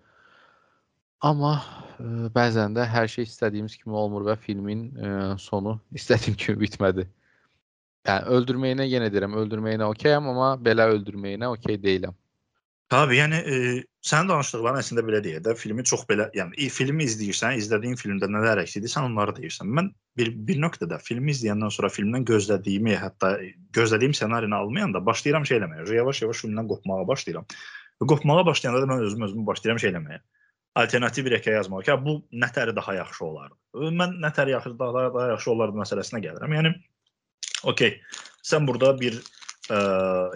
Amma 1.25 1.55
ə, 1.59 2.29
bəzən 2.35 2.75
də 2.77 2.85
hər 2.87 3.09
şey 3.11 3.25
istədiyimiz 3.27 3.75
kimi 3.79 3.97
olmur 3.97 4.27
və 4.27 4.35
filmin 4.39 4.85
ə, 4.93 5.13
sonu 5.41 5.79
istədiyim 5.99 6.37
kimi 6.39 6.61
bitmədi. 6.65 7.07
Yəni 8.07 8.31
öldürməyinə 8.37 8.85
yenə 8.87 9.09
deyirəm, 9.11 9.35
öldürməyinə 9.41 9.89
okeyəm, 9.91 10.29
amma 10.31 10.53
belə 10.63 10.87
öldürməyinə 10.93 11.49
okey 11.55 11.81
deyiləm. 11.81 12.15
Tabii, 12.89 13.19
yəni 13.19 13.39
e, 13.45 13.57
sənin 14.01 14.31
danışdıqların 14.31 14.81
əslində 14.81 15.03
belə 15.05 15.19
deyək 15.21 15.43
də, 15.45 15.53
filmi 15.61 15.83
çox 15.85 16.07
belə, 16.09 16.25
yəni 16.33 16.69
filmi 16.73 17.05
izləyirsən, 17.05 17.59
izlədiyin 17.61 17.99
filmdə 17.99 18.25
nələr 18.33 18.63
əks 18.63 18.79
edirsən, 18.79 19.05
onları 19.11 19.35
deyirsən. 19.37 19.69
Mən 19.77 19.91
bir 20.17 20.31
bir 20.47 20.57
nöqtədə 20.63 20.97
filmi 21.05 21.29
izləyəndən 21.35 21.69
sonra 21.75 21.91
filmdən 21.93 22.25
gözlədiyimi, 22.25 22.95
hətta 22.97 23.35
gözlədiyim 23.77 24.17
ssenarini 24.17 24.57
almayanda 24.57 25.03
başlayıram 25.05 25.45
şey 25.45 25.61
eləməyə. 25.61 25.85
Yavaş-yavaş 25.99 26.43
filmdən 26.47 26.73
qopmağa 26.73 27.05
başlayıram. 27.13 27.45
Və 28.01 28.09
qopmağa 28.09 28.45
başlayanda 28.49 28.81
da 28.81 28.91
mən 28.93 29.05
özüm 29.05 29.29
özümü 29.29 29.45
başlayıram 29.53 29.85
şey 29.85 29.93
eləməyə. 29.93 30.21
Alternativ 30.81 31.29
bir 31.29 31.37
hekayə 31.37 31.59
yazmağa 31.61 31.85
ki, 31.85 31.97
bu 32.05 32.19
nətəri 32.41 32.73
daha 32.75 32.95
yaxşı 33.03 33.25
olardı. 33.25 33.55
Mən 34.01 34.17
nətəri 34.25 34.57
yaxşı 34.57 34.79
daha, 34.79 35.09
daha 35.13 35.27
yaxşı 35.35 35.51
olardı 35.53 35.77
məsələsinə 35.83 36.25
gəlirəm. 36.25 36.57
Yəni 36.57 36.73
okey, 37.69 37.99
sən 38.41 38.65
burada 38.65 38.95
bir 38.97 39.21
ə, 39.71 39.79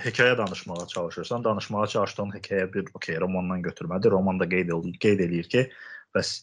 hekayə 0.04 0.38
danışmağa 0.38 0.88
çalışırsan, 0.88 1.44
danışmağa 1.44 1.88
çalışdığın 1.88 2.34
hekayə 2.38 2.68
bir 2.74 2.90
okey 2.94 3.20
romandan 3.22 3.64
götürmədir. 3.64 4.12
Roman 4.12 4.40
da 4.40 4.48
qeyd 4.50 4.70
edir, 4.70 4.98
qeyd 5.02 5.24
eləyir 5.26 5.50
ki, 5.50 5.66
bəs 6.16 6.34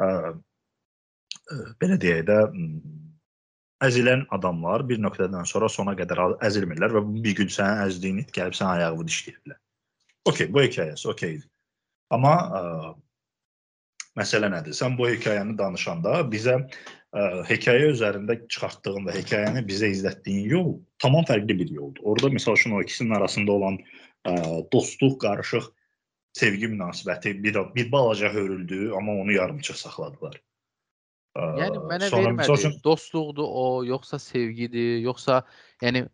ə, 0.00 0.08
ə, 0.08 1.58
belə 1.80 1.98
deyək 2.00 2.24
də 2.28 2.38
əzilən 3.84 4.24
adamlar 4.34 4.84
bir 4.88 5.00
nöqtədən 5.02 5.46
sonra 5.46 5.68
sona 5.70 5.94
qədər 5.98 6.40
əzilmirlər 6.44 6.96
və 6.96 7.04
bir 7.24 7.36
gün 7.42 7.52
sənin 7.52 7.84
əzdiyin 7.86 8.22
it 8.24 8.32
gəlib 8.34 8.56
sənin 8.58 8.78
ayağını 8.78 9.06
dişləyirlər. 9.10 9.60
Okey, 10.28 10.50
bu 10.52 10.64
hekayəsi 10.64 11.08
okeydir. 11.12 11.46
Amma 12.10 12.34
ə, 12.34 12.62
məsələ 14.18 14.50
nədir? 14.52 14.74
Sən 14.76 14.96
bu 14.98 15.06
hekayəni 15.08 15.56
danışanda 15.58 16.22
bizə 16.32 16.58
ə, 16.58 17.44
hekayə 17.48 17.92
üzərində 17.92 18.40
çıxartdığın 18.48 19.06
və 19.08 19.18
hekayəni 19.20 19.64
bizə 19.68 19.92
izlətdiyin 19.94 20.50
yol 20.56 20.72
tamam 21.02 21.26
fərqli 21.28 21.58
bir 21.58 21.70
yoldur. 21.74 22.04
Orada 22.04 22.30
məsəl 22.34 22.58
üçün 22.58 22.76
o 22.76 22.82
ikisinin 22.82 23.14
arasında 23.18 23.52
olan 23.52 23.78
ə, 24.26 24.34
dostluq, 24.72 25.18
qarışıq 25.24 25.70
sevgi 26.38 26.70
münasibəti 26.74 27.34
bir 27.42 27.58
bir 27.74 27.92
balaca 27.92 28.32
hörüldü, 28.32 28.92
amma 28.96 29.20
onu 29.22 29.32
yarımçıq 29.32 29.78
saxladılar. 29.82 30.40
Ə, 31.36 31.46
yəni 31.62 31.84
mənə 31.92 32.10
sonra, 32.10 32.32
vermədi. 32.32 32.58
Üçün... 32.58 32.76
Dostluqdur 32.84 33.46
o, 33.46 33.84
yoxsa 33.86 34.18
sevgidir, 34.22 34.98
yoxsa 35.06 35.42
yəni 35.82 36.06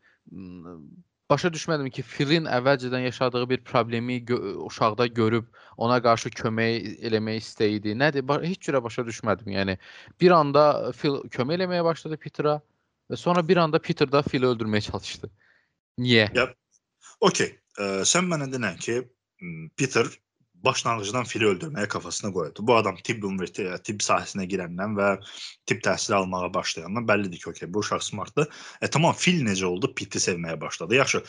başa 1.30 1.49
düşmədim 1.53 1.89
ki, 1.91 2.05
Filin 2.05 2.45
əvvəlcədən 2.51 3.07
yaşadığı 3.09 3.49
bir 3.51 3.64
problemi 3.64 4.20
gö 4.28 4.37
uşaqda 4.68 5.07
görüb 5.07 5.49
ona 5.76 5.97
qarşı 6.05 6.30
kömək 6.37 7.01
eləmək 7.09 7.41
istəyi 7.41 7.97
nədir? 7.97 8.26
Ba 8.28 8.39
heç 8.45 8.68
cürə 8.68 8.82
başa 8.85 9.03
düşmədim. 9.09 9.49
Yəni 9.57 9.78
bir 10.20 10.37
anda 10.37 10.93
Fil 10.93 11.22
kömək 11.32 11.61
eləməyə 11.61 11.85
başladı 11.85 12.20
Peter'a 12.20 12.61
və 13.11 13.18
sonra 13.20 13.42
bir 13.48 13.61
anda 13.62 13.78
Peter 13.82 14.11
da 14.11 14.22
Fili 14.22 14.46
öldürməyə 14.46 14.88
çalışdı. 14.90 15.30
Niyə? 16.00 16.28
Ya, 16.34 16.48
okay. 17.20 17.55
Sən 18.07 18.28
mənə 18.30 18.46
denən 18.52 18.78
ki, 18.82 19.00
Peter 19.76 20.09
başlanğıcdan 20.64 21.24
fili 21.28 21.44
öldürməyə 21.44 21.88
kafasına 21.88 22.32
qoydu. 22.32 22.66
Bu 22.66 22.76
adam 22.76 22.96
tibb 23.05 23.24
universiteti, 23.28 23.82
tibb 23.84 24.05
sahəsinə 24.05 24.46
girəndən 24.48 24.96
və 24.98 25.09
tibb 25.68 25.82
təhsili 25.84 26.16
almağa 26.16 26.48
başlayandan 26.55 27.07
bəllidir 27.09 27.42
ki, 27.42 27.50
okey, 27.50 27.68
bu 27.74 27.82
uşaq 27.84 28.05
smartdır. 28.07 28.48
E 28.82 28.90
tamam, 28.90 29.14
fil 29.18 29.42
necə 29.44 29.66
oldu? 29.68 29.92
Piti 29.94 30.22
sevməyə 30.22 30.61
başladı. 30.61 30.94
Yaxşı. 30.94 31.22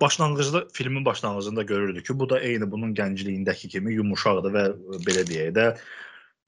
Başlanğıcda 0.00 0.66
filmin 0.72 1.04
başlanğıcında 1.04 1.62
görürdük 1.62 2.06
ki, 2.06 2.18
bu 2.18 2.30
da 2.30 2.40
eyni 2.40 2.70
bunun 2.70 2.94
gəncliyindəki 2.94 3.68
kimi 3.68 3.94
yumuşaqdır 3.94 4.56
və 4.56 4.66
belə 5.06 5.24
deyək 5.28 5.54
də 5.56 5.66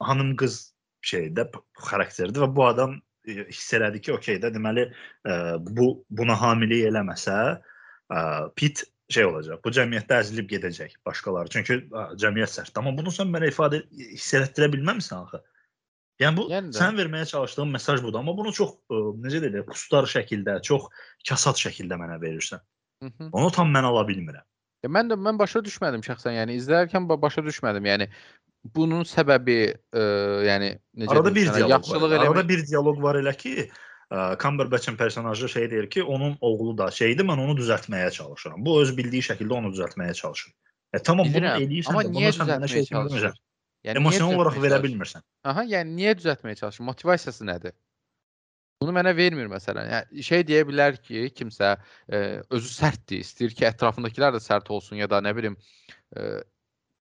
hanım 0.00 0.36
qız 0.36 0.60
şeydə 1.02 1.48
xarakterdir 1.88 2.44
və 2.44 2.50
bu 2.56 2.66
adam 2.66 2.94
e, 2.94 3.00
hiss 3.26 3.74
elədi 3.76 4.00
ki, 4.02 4.14
okey 4.16 4.40
də 4.42 4.50
deməli 4.54 4.88
ə, 4.88 5.36
bu 5.62 5.92
buna 6.10 6.36
hamilelik 6.38 6.88
eləməsə, 6.90 7.38
ə, 8.12 8.24
Pit 8.58 8.84
şey 9.12 9.28
olacaq. 9.28 9.62
Bu 9.64 9.72
cəmiyyətdə 9.76 10.20
əzilib 10.22 10.50
gedəcək 10.50 10.98
başqaları. 11.06 11.52
Çünki 11.52 11.78
ə, 11.84 12.04
cəmiyyət 12.20 12.54
sərtdir. 12.56 12.82
Amma 12.82 12.94
bunu 12.98 13.12
sən 13.14 13.32
mənə 13.32 13.50
ifadə 13.52 13.82
hiss 13.92 14.34
etdirə 14.38 14.70
bilməmisən 14.72 15.26
axı. 15.26 15.42
Yəni 16.22 16.38
bu 16.38 16.46
yəni 16.52 16.76
sən 16.76 16.96
verməyə 16.98 17.26
çalışdığın 17.30 17.72
mesaj 17.72 18.02
budur, 18.04 18.20
amma 18.20 18.34
bunu 18.36 18.52
çox 18.54 18.76
ə, 18.92 19.02
necə 19.24 19.42
deyirlər, 19.42 19.66
pustar 19.68 20.06
şəkildə, 20.10 20.60
çox 20.66 20.88
kasad 21.28 21.58
şəkildə 21.58 21.98
mənə 21.98 22.20
verirsən. 22.22 22.62
Hı 23.02 23.10
-hı. 23.10 23.28
Onu 23.32 23.50
tam 23.50 23.72
mən 23.74 23.88
ala 23.88 24.04
bilmirəm. 24.06 24.46
Ya 24.82 24.90
mən 24.90 25.10
də 25.10 25.18
mən 25.18 25.38
başa 25.38 25.62
düşmədim 25.62 26.02
şəxsən. 26.02 26.34
Yəni 26.40 26.56
izləyərkən 26.58 27.06
başa 27.22 27.42
düşmədim. 27.46 27.84
Yəni 27.86 28.08
bunun 28.64 29.06
səbəbi 29.08 29.58
ə, 29.70 30.02
yəni 30.46 30.72
necə 31.02 31.14
Arada 31.14 31.34
deyim 31.34 31.48
bir 31.48 31.54
dialoq 31.56 31.70
yaxşılıq 31.70 32.02
var. 32.02 32.18
Arada 32.18 32.26
eləmək 32.28 32.48
bir 32.48 32.64
dialoq 32.70 33.02
var 33.02 33.18
elə 33.18 33.34
ki, 33.36 33.54
ə, 34.12 34.26
Cumberbatch-in 34.42 34.96
personajı 34.96 35.48
şey 35.48 35.70
deyir 35.70 35.90
ki, 35.90 36.02
onun 36.02 36.36
oğlu 36.40 36.76
da 36.78 36.90
şeydir, 36.90 37.26
mən 37.26 37.42
onu 37.42 37.56
düzəltməyə 37.58 38.10
çalışıram. 38.10 38.64
Bu 38.64 38.80
öz 38.82 38.96
bildiyi 38.96 39.22
şəkildə 39.32 39.58
onu 39.58 39.72
düzəltməyə 39.74 40.14
çalışır. 40.14 40.52
E 40.92 40.98
tamam 40.98 41.26
bunu 41.26 41.40
bilirəm. 41.40 41.64
eləyirsən 41.66 41.96
Amma 41.96 42.04
niyə 42.08 42.34
bunu 42.34 42.46
düzəltməyə 42.46 42.74
şey 42.74 42.84
çalışır? 42.90 43.16
demirsən. 43.16 43.40
Yəni 43.82 43.98
Emosional 43.98 44.36
olaraq 44.36 44.58
verə 44.60 44.76
çalışır? 44.76 44.84
bilmirsən. 44.84 45.24
Aha, 45.44 45.64
yəni 45.66 45.96
niyə 45.96 46.14
düzəltməyə 46.20 46.60
çalışır? 46.60 46.86
Motivasiyası 46.86 47.48
nədir? 47.48 47.74
Bunu 48.82 48.94
mənə 48.94 49.12
vermir 49.16 49.46
məsələn. 49.50 49.90
Yəni 49.90 50.24
şey 50.26 50.44
deyə 50.46 50.62
bilər 50.68 50.96
ki, 51.02 51.28
kimsə 51.38 51.74
ə, 51.74 52.20
özü 52.50 52.70
sərtdir, 52.70 53.22
istəyir 53.26 53.54
ki, 53.54 53.66
ətrafındakılar 53.70 54.34
da 54.34 54.40
sərt 54.42 54.70
olsun 54.74 54.98
ya 55.02 55.10
da 55.10 55.20
nə 55.22 55.34
bilim 55.38 55.56
ə, 56.14 56.42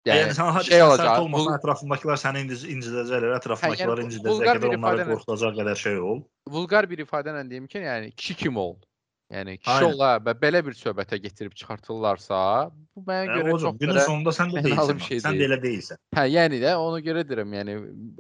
Yəni, 0.02 0.18
yəni 0.24 0.34
sən 0.34 0.48
hadi 0.56 0.66
şey 0.66 0.80
sən 0.80 0.88
olacaq. 0.88 1.06
sərt 1.06 1.18
Bu, 1.20 1.26
olmasan, 1.28 1.58
ətrafındakılar 1.60 2.18
səni 2.18 2.40
inci- 2.46 2.70
incidəcəklər, 2.74 3.34
ətrafındakılar 3.38 4.00
bu- 4.00 4.06
incidəcək 4.08 4.32
vulqar 4.34 4.58
qədər 4.62 4.78
onları 4.78 5.04
qorxudacaq 5.12 5.60
qədər 5.60 5.76
şey 5.84 5.98
ol. 6.12 6.24
vulqar 6.50 6.88
bir 6.90 7.04
ifadə 7.06 7.30
ilə 7.36 7.44
deyim 7.52 7.68
ki, 7.68 7.78
yəni 7.86 8.16
kişi 8.16 8.36
kim 8.36 8.58
ol? 8.58 8.80
Yəni 9.32 9.54
kişi 9.62 9.72
Aynen. 9.72 9.94
ola 9.94 10.10
və 10.20 10.34
belə 10.42 10.60
bir 10.66 10.74
söhbətə 10.76 11.16
gətirib 11.24 11.54
çıxartırlarsa, 11.56 12.40
bu 12.98 13.04
mənə 13.08 13.30
Yəni, 13.30 13.44
görə 13.46 13.60
çox 13.62 13.78
günün 13.80 13.94
belə 13.94 14.06
sonunda 14.06 14.30
sən 14.36 14.50
də 14.52 14.64
deyilsən. 14.66 15.00
şey 15.06 15.18
sən 15.24 15.38
də 15.40 15.46
elə 15.48 15.58
deyilsən. 15.64 15.98
Hə, 16.18 16.26
yəni 16.34 16.58
də 16.66 16.74
ona 16.76 17.00
görə 17.00 17.24
deyirəm, 17.30 17.54
yəni 17.62 17.78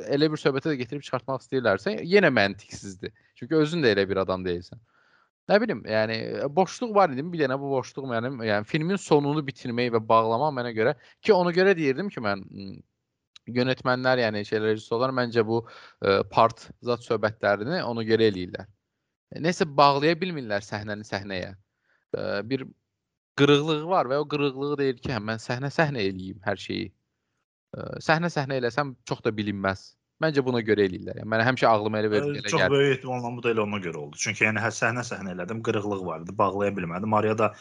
elə 0.07 0.29
bir 0.31 0.39
söhbətə 0.39 0.71
də 0.71 0.77
gətirib 0.85 1.03
çıxartmaq 1.03 1.41
istəyirlərsə, 1.43 1.97
yenə 2.07 2.29
məntiqsizdir. 2.31 3.11
Çünki 3.35 3.55
özün 3.59 3.83
də 3.83 3.91
elə 3.97 4.07
bir 4.07 4.21
adam 4.23 4.45
deyilsən. 4.45 4.79
Nə 5.51 5.57
bilim, 5.59 5.81
yəni 5.83 6.17
boşluq 6.55 6.93
var 6.95 7.11
idi. 7.11 7.25
Bir 7.33 7.41
dənə 7.43 7.57
bu 7.59 7.73
boşluq 7.73 8.05
mənim, 8.07 8.37
yəni 8.47 8.67
filmin 8.69 8.99
sonunu 9.01 9.43
bitirmək 9.47 9.89
və 9.97 9.99
bağlamaq 10.07 10.53
mənə 10.55 10.71
görə 10.77 10.93
ki, 11.19 11.33
ona 11.35 11.51
görə 11.55 11.73
deyirdim 11.75 12.07
ki, 12.13 12.23
mən 12.23 12.45
m, 12.47 12.77
yönetmənlər, 13.57 14.21
yəni 14.23 14.45
şeylər 14.47 14.71
rejissorlar 14.71 15.11
məncə 15.17 15.43
bu 15.47 15.59
ə, 15.65 16.21
part 16.31 16.69
zat 16.87 17.03
söhbətlərini 17.03 17.81
ona 17.83 18.05
görə 18.07 18.29
eləyirlər. 18.31 18.69
E, 19.35 19.41
Nəsə 19.43 19.67
bağlaya 19.67 20.15
bilmirlər 20.21 20.63
səhnəni 20.63 21.07
səhnəyə. 21.09 21.51
Ə, 22.15 22.27
bir 22.47 22.63
qırıqlığı 23.41 23.81
var 23.91 24.07
və 24.11 24.21
o 24.23 24.27
qırıqlığı 24.31 24.77
deyir 24.79 24.99
ki, 25.01 25.11
hə 25.11 25.19
mən 25.31 25.41
səhnə-səhnə 25.43 26.05
eləyim 26.13 26.39
hər 26.47 26.63
şeyi. 26.63 26.87
Ə, 27.75 27.89
Səhnə-səhnə 28.07 28.61
eləsəm 28.61 28.95
çox 29.09 29.25
da 29.27 29.35
bilinməz. 29.35 29.89
Məncə 30.21 30.43
buna 30.45 30.61
görə 30.61 30.85
eləyirlər. 30.87 31.19
Yəni 31.21 31.29
mənə 31.33 31.45
həmişə 31.49 31.67
ağlıma 31.69 32.01
elə 32.01 32.09
Ə, 32.09 32.13
verdi, 32.15 32.39
elə 32.41 32.49
Çox 32.51 32.61
gəldi. 32.61 32.71
böyük 32.75 32.97
ehtimalla 32.97 33.31
bu 33.37 33.43
da 33.43 33.51
elə 33.55 33.61
ona 33.65 33.79
görə 33.83 33.97
oldu. 34.05 34.17
Çünki 34.21 34.43
yəni 34.45 34.61
hər 34.61 34.73
səhnə 34.77 35.03
səhnə 35.07 35.33
elədim, 35.35 35.61
qırıqlıq 35.65 36.03
vardı, 36.05 36.35
bağlaya 36.37 36.75
bilmədim. 36.77 37.13
Araya 37.17 37.37
da 37.37 37.53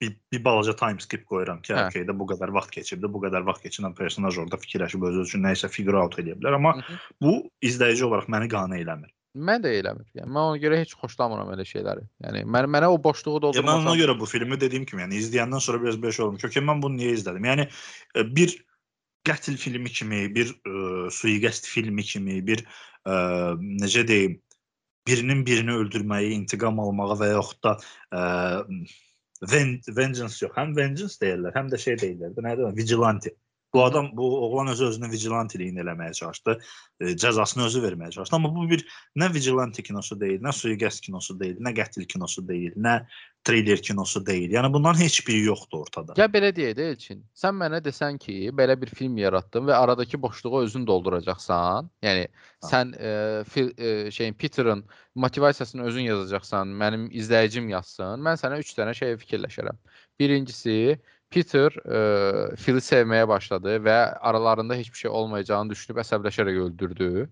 bir, 0.00 0.14
bir 0.32 0.44
balaca 0.44 0.76
time 0.76 1.00
skip 1.00 1.26
qoyuram 1.28 1.60
ki, 1.62 1.72
Hə. 1.74 1.86
okey 1.88 2.06
də 2.08 2.16
bu 2.18 2.26
qədər 2.32 2.52
vaxt 2.56 2.70
keçibdi, 2.74 3.08
bu 3.12 3.20
qədər 3.26 3.44
vaxt 3.46 3.64
keçirən 3.64 3.94
personaj 3.96 4.38
orada 4.38 4.56
fikirləşib 4.60 5.02
özü 5.10 5.22
üçün 5.28 5.44
nəyisə 5.44 5.68
figure 5.72 5.96
out 6.00 6.18
edə 6.20 6.34
bilər, 6.40 6.54
amma 6.58 6.74
Hı 6.76 6.80
-hı. 6.80 6.98
bu 7.20 7.50
izləyici 7.62 8.04
olaraq 8.04 8.28
məni 8.28 8.48
qane 8.48 8.80
eləmir. 8.80 9.12
Mən 9.36 9.60
də 9.64 9.68
eləmir. 9.80 10.06
Yəni 10.16 10.28
mən 10.32 10.42
ona 10.50 10.56
görə 10.60 10.76
heç 10.80 10.94
xoşlamıram 10.96 11.48
elə 11.52 11.64
şeyləri. 11.68 12.04
Yəni 12.24 12.44
mən 12.48 12.68
mənə 12.72 12.86
o 12.88 12.96
boşluğu 13.04 13.32
Ya 13.32 13.36
mən 13.36 13.42
doldurmasam. 13.42 13.86
ona 13.86 13.96
görə 13.96 14.18
bu 14.20 14.26
filmi 14.26 14.60
dediyim 14.60 14.84
kimi, 14.84 15.02
yəni 15.02 15.14
izləyəndən 15.20 15.60
sonra 15.60 15.82
biraz 15.82 15.96
belə 15.96 16.12
şey 16.12 16.24
olmuş. 16.26 16.44
Okey, 16.44 16.62
mən 16.62 16.82
bunu 16.82 16.96
niyə 16.96 17.12
izlədim? 17.16 17.44
Yəni 17.44 17.68
e, 18.16 18.36
bir 18.36 18.56
qətl 19.26 19.58
filmi 19.60 19.92
kimi, 19.92 20.26
bir 20.34 20.52
ə, 20.52 20.74
sui-qəsd 21.14 21.68
filmi 21.70 22.04
kimi, 22.06 22.40
bir 22.46 22.62
ə, 22.64 23.16
necə 23.82 24.04
deyim, 24.08 24.38
birinin 25.06 25.44
birini 25.46 25.76
öldürməyi, 25.82 26.34
intiqam 26.40 26.80
almağı 26.82 27.18
və 27.20 27.32
yaxud 27.34 27.62
da 27.66 27.76
ə, 28.10 28.22
ven 29.52 29.76
vengeance 29.88 30.40
yox, 30.42 30.54
həm 30.56 30.74
vengeance 30.76 31.20
deyirlər, 31.22 31.54
həm 31.56 31.70
də 31.72 31.80
şey 31.82 31.98
deyirlər. 32.02 32.34
Nə 32.36 32.54
deyirlər? 32.54 32.76
Vigilante. 32.78 33.34
Bu 33.76 33.84
adam, 33.84 34.08
bu 34.16 34.26
oğlan 34.46 34.72
özü 34.72 34.86
özünün 34.88 35.12
vigilantiliyin 35.12 35.76
eləməyə 35.84 36.14
çalışdı. 36.16 36.56
E, 37.00 37.12
cəzasını 37.20 37.66
özü 37.68 37.82
verməyə 37.84 38.10
çalışdı. 38.14 38.36
Amma 38.36 38.54
bu 38.54 38.64
bir 38.70 38.84
nə 39.20 39.28
vigilante 39.34 39.82
kinosu 39.84 40.16
deyil, 40.20 40.40
nə 40.40 40.52
sui-qəsd 40.56 41.02
kinosu 41.04 41.36
deyil, 41.40 41.58
nə 41.60 41.74
qətl 41.76 42.06
kinosu 42.08 42.46
deyil, 42.48 42.72
nə 42.80 43.02
thriller 43.44 43.82
kinosu 43.84 44.22
deyil. 44.26 44.54
Yəni 44.56 44.72
bunların 44.72 45.00
heç 45.04 45.20
biri 45.28 45.42
yoxdur 45.46 45.84
ortada. 45.84 46.16
Ya 46.16 46.24
belə 46.32 46.54
deyək 46.56 46.72
də 46.78 46.86
Elçin. 46.94 47.20
Sən 47.36 47.58
mənə 47.60 47.82
desən 47.84 48.16
ki, 48.22 48.38
belə 48.56 48.78
bir 48.80 48.90
film 48.96 49.18
yaratdın 49.20 49.68
və 49.68 49.76
aradakı 49.76 50.22
boşluğu 50.22 50.62
özün 50.62 50.86
dolduracaqsan. 50.86 51.90
Yəni 52.02 52.26
Ha. 52.64 52.68
sən 52.70 52.94
e, 52.96 53.44
fil, 53.44 53.68
e, 53.78 54.10
şeyin 54.10 54.34
Peter'ın 54.34 54.84
motivasiyasını 55.14 55.84
özün 55.84 56.08
yazacaqsan, 56.08 56.72
mənim 56.80 57.10
izləyicim 57.12 57.68
yazsın. 57.70 58.24
Mən 58.24 58.40
sənə 58.40 58.58
3 58.64 58.72
dənə 58.78 58.94
şey 58.96 59.14
fikirləşərəm. 59.20 59.76
Birincisi, 60.20 60.96
Peter 61.36 61.74
e, 61.84 61.98
Phil'i 62.56 62.80
sevməyə 62.80 63.26
başladı 63.28 63.74
və 63.84 63.96
aralarında 64.24 64.74
heç 64.78 64.88
bir 64.92 64.98
şey 65.04 65.10
olmayacağını 65.10 65.70
düşünüb 65.74 65.98
əsəbləşərək 66.00 66.60
öldürdü. 66.66 67.28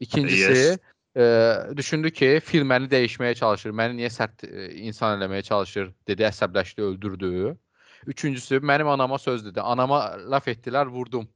İkincisi, 0.00 0.52
Yes. 0.52 0.78
e, 1.16 1.76
düşündü 1.76 2.10
ki, 2.10 2.40
Phil 2.44 2.62
məni 2.68 2.88
dəyişməyə 2.92 3.34
çalışır, 3.38 3.70
məni 3.72 3.96
niyə 4.02 4.10
sərt 4.12 4.44
e, 4.44 4.68
insan 4.88 5.16
eləməyə 5.20 5.42
çalışır, 5.46 5.92
dedi, 6.08 6.26
əsəbləşdi, 6.28 6.82
öldürdü. 6.82 7.54
Üçüncüsü, 8.06 8.58
mənim 8.60 8.88
anama 8.92 9.18
söz 9.18 9.46
dedi. 9.46 9.60
Anama 9.60 10.02
laf 10.30 10.48
etdilər, 10.48 10.90
vurdum. 10.92 11.28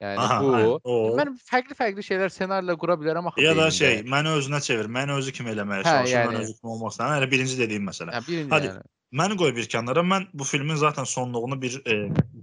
Yəni 0.00 0.16
Aha, 0.18 0.38
bu 0.42 0.54
aynen, 0.56 0.78
o. 0.82 0.94
mən 1.18 1.34
fərqli-fərqli 1.44 2.02
şeylər 2.06 2.30
ssenarilər 2.32 2.78
qura 2.80 2.94
bilərəm 2.96 3.26
axı. 3.28 3.42
Ya 3.44 3.52
da 3.56 3.66
şey, 3.70 4.00
məni 4.08 4.32
özünə 4.40 4.60
çevir, 4.64 4.88
məni 4.88 5.12
özü 5.20 5.32
kimi 5.36 5.52
eləməyə 5.52 5.84
Hə, 5.84 5.92
çalışır, 5.92 6.16
mən 6.16 6.32
yəni- 6.32 6.40
özü 6.46 6.54
kimi 6.56 6.72
olmaq 6.72 6.94
istəyirəm. 6.94 7.18
Yəni 7.20 7.30
birinci 7.34 7.58
dediyim 7.60 7.84
məsələ. 7.90 8.14
Hə, 8.16 8.22
birinci 8.26 8.50
Hadi. 8.54 8.66
yəni. 8.72 8.82
Məni 9.10 9.34
qoy 9.38 9.50
bir 9.56 9.66
kənara. 9.70 10.04
Mən 10.06 10.28
bu 10.34 10.46
filmin 10.46 10.76
zaten 10.78 11.04
sonluğunu 11.04 11.56
bir 11.62 11.80
e, 11.86 11.94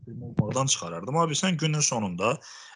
film 0.05 0.21
olmaqdan 0.21 0.67
çıxarardım. 0.73 1.15
Amma 1.15 1.37
sən 1.39 1.55
günün 1.57 1.79
sonunda 1.79 2.33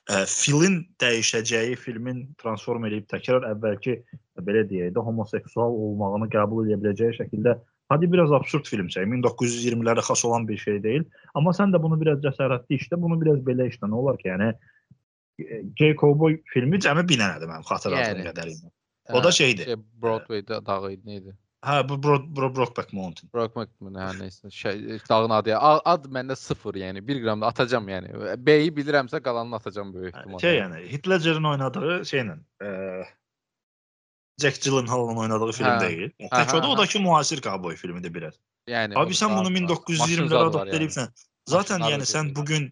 e, 0.09 0.25
filin 0.27 0.77
dəyişəcəyi, 1.03 1.75
filmin 1.75 2.23
transform 2.41 2.87
edib 2.87 3.09
təkrar 3.11 3.49
əvvəlki 3.49 3.97
e, 3.99 4.45
belə 4.47 4.63
deyək 4.69 4.95
də 4.95 5.03
homoseksual 5.07 5.75
olmağını 5.87 6.29
qəbul 6.31 6.69
edə 6.69 6.79
biləcəyi 6.85 7.17
şəkildə 7.19 7.57
hadi 7.91 8.11
biraz 8.11 8.31
absurd 8.31 8.71
film 8.71 8.87
çək. 8.87 9.11
1920-lərə 9.11 10.07
xas 10.07 10.23
olan 10.25 10.47
bir 10.47 10.63
şey 10.63 10.79
deyil. 10.83 11.03
Amma 11.35 11.51
sən 11.51 11.75
də 11.75 11.83
bunu 11.83 11.99
biraz 11.99 12.23
cəsarətli 12.23 12.79
işlə, 12.79 13.01
bunu 13.01 13.19
biraz 13.21 13.43
belə 13.43 13.67
işlə. 13.73 13.91
Nə 13.91 13.99
olar 13.99 14.23
ki, 14.23 14.31
yəni 14.31 14.53
e, 15.43 15.63
Gay 15.79 15.97
Cowboy 15.99 16.39
filmi 16.53 16.79
cəmi 16.79 17.03
bir 17.11 17.19
dənədir 17.19 17.51
mənim 17.51 17.67
xatırladığım 17.67 18.23
Yəni. 18.23 18.29
qədərilə. 18.31 18.75
O 19.11 19.23
da 19.23 19.31
şeydir. 19.35 19.73
Şey, 19.73 19.81
Broadway-də 19.99 20.65
dağı 20.65 20.93
idi, 20.93 21.03
nə 21.09 21.17
idi? 21.19 21.33
Hə, 21.61 21.89
bu 21.89 21.95
Bro 22.03 22.15
Bro 22.35 22.47
Brokeback 22.55 22.93
Mountain. 22.93 23.29
Brokeback 23.33 23.69
mı, 23.81 23.91
nə 23.93 24.07
nəysə. 24.17 24.49
Şey, 24.51 24.99
dağın 25.09 25.29
adı. 25.29 25.55
A- 25.57 25.81
Ad 25.93 26.05
məndə 26.09 26.35
0, 26.35 26.73
yəni 26.81 27.03
1 27.07 27.19
qram 27.21 27.41
da 27.41 27.47
atacam 27.53 27.85
yəni. 27.89 28.09
B-yi 28.45 28.71
bilirəmsə 28.73 29.21
qalanını 29.21 29.55
atacam 29.55 29.93
böyük 29.93 30.15
ehtimalla. 30.15 30.39
Şey 30.39 30.57
yəni 30.57 30.79
Heath 30.91 31.09
Ledger'in 31.09 31.43
oynadığı 31.51 31.99
şeylə 32.11 32.37
e, 32.65 32.69
Jack 34.41 34.61
Gyllenhaal'ın 34.61 35.17
oynadığı 35.17 35.51
film 35.51 35.67
Hə. 35.69 35.79
deyil. 35.81 36.09
Hə, 36.19 36.29
Tək 36.33 36.55
o 36.57 36.61
da 36.63 36.65
hə, 36.65 36.71
o 36.73 36.77
da 36.77 36.85
ki 36.85 36.99
müasir 36.99 37.41
kovboy 37.45 37.75
filmidir 37.75 38.13
biraz. 38.13 38.39
Yəni 38.67 38.97
Abi 38.97 39.13
sən 39.17 39.35
bunu 39.37 39.51
1920-lərə 39.57 40.47
adapte 40.49 40.77
edibsən. 40.79 41.11
Zaten 41.49 41.79
Maşınları 41.81 41.91
yəni 42.01 42.07
sən 42.09 42.23
gedir. 42.31 42.35
bu 42.35 42.45
gün 42.45 42.65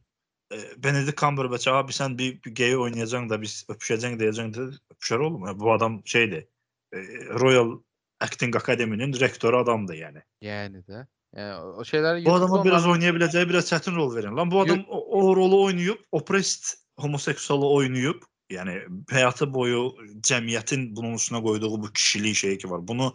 e, 0.54 0.58
Benedict 0.84 1.18
Cumberbatch 1.22 1.68
abi 1.68 1.92
sən 1.92 2.18
bir, 2.18 2.42
bir 2.46 2.56
gay 2.56 2.74
oynayacaqsan 2.78 3.30
da 3.30 3.38
biz 3.42 3.66
öpüşəcəksən 3.70 4.18
deyəcəksən 4.22 4.52
də 4.58 4.66
öpüşər 4.96 5.20
olur 5.28 5.40
mu? 5.46 5.54
Bu 5.60 5.72
adam 5.74 6.02
şeydir. 6.06 6.48
e, 6.94 6.98
Royal 7.40 7.78
Acting 8.22 8.56
Academy-nin 8.56 9.14
direktoru 9.14 9.58
adamdır 9.64 9.96
yəni. 9.96 10.22
Yəni 10.44 10.84
də. 10.88 11.06
Yəni 11.38 11.56
o- 11.80 11.84
şeyləri 11.86 12.26
Bu 12.26 12.34
adama 12.34 12.64
biraz 12.66 12.86
onların- 12.86 12.92
oynaya 12.92 13.14
biləcəyi 13.18 13.50
biraz 13.50 13.72
çətin 13.72 13.96
rol 13.96 14.16
verin. 14.16 14.36
Lan 14.38 14.52
bu 14.52 14.62
adam 14.62 14.86
o, 14.90 15.00
o 15.20 15.36
rolu 15.36 15.64
oynayıb, 15.64 15.98
oppressed 16.12 16.78
homoseksualı 17.00 17.68
oynayıb, 17.68 18.22
yəni 18.52 18.76
həyatı 19.12 19.54
boyu 19.54 19.96
cəmiyyətin 20.26 20.96
bunun 20.96 21.14
üstünə 21.16 21.44
qoyduğu 21.44 21.82
bu 21.82 21.94
kişilik 21.94 22.36
şeyi 22.36 22.58
ki 22.58 22.70
var. 22.70 22.88
Bunu 22.88 23.14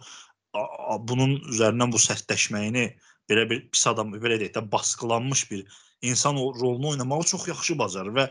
a- 0.53 0.97
bunun 1.07 1.35
üzərindən 1.51 1.91
bu 1.91 1.97
sərtləşməyini 1.97 2.85
belə 3.29 3.49
bir 3.49 3.69
pis 3.71 3.87
adam 3.87 4.13
belə 4.13 4.39
deyək 4.41 4.53
də 4.57 4.71
baskılanmış 4.71 5.51
bir 5.51 5.65
insan 6.01 6.35
o 6.37 6.53
rolunu 6.61 6.89
oynamağı 6.89 7.23
çox 7.23 7.47
yaxşı 7.47 7.77
bacarır 7.79 8.13
və 8.15 8.25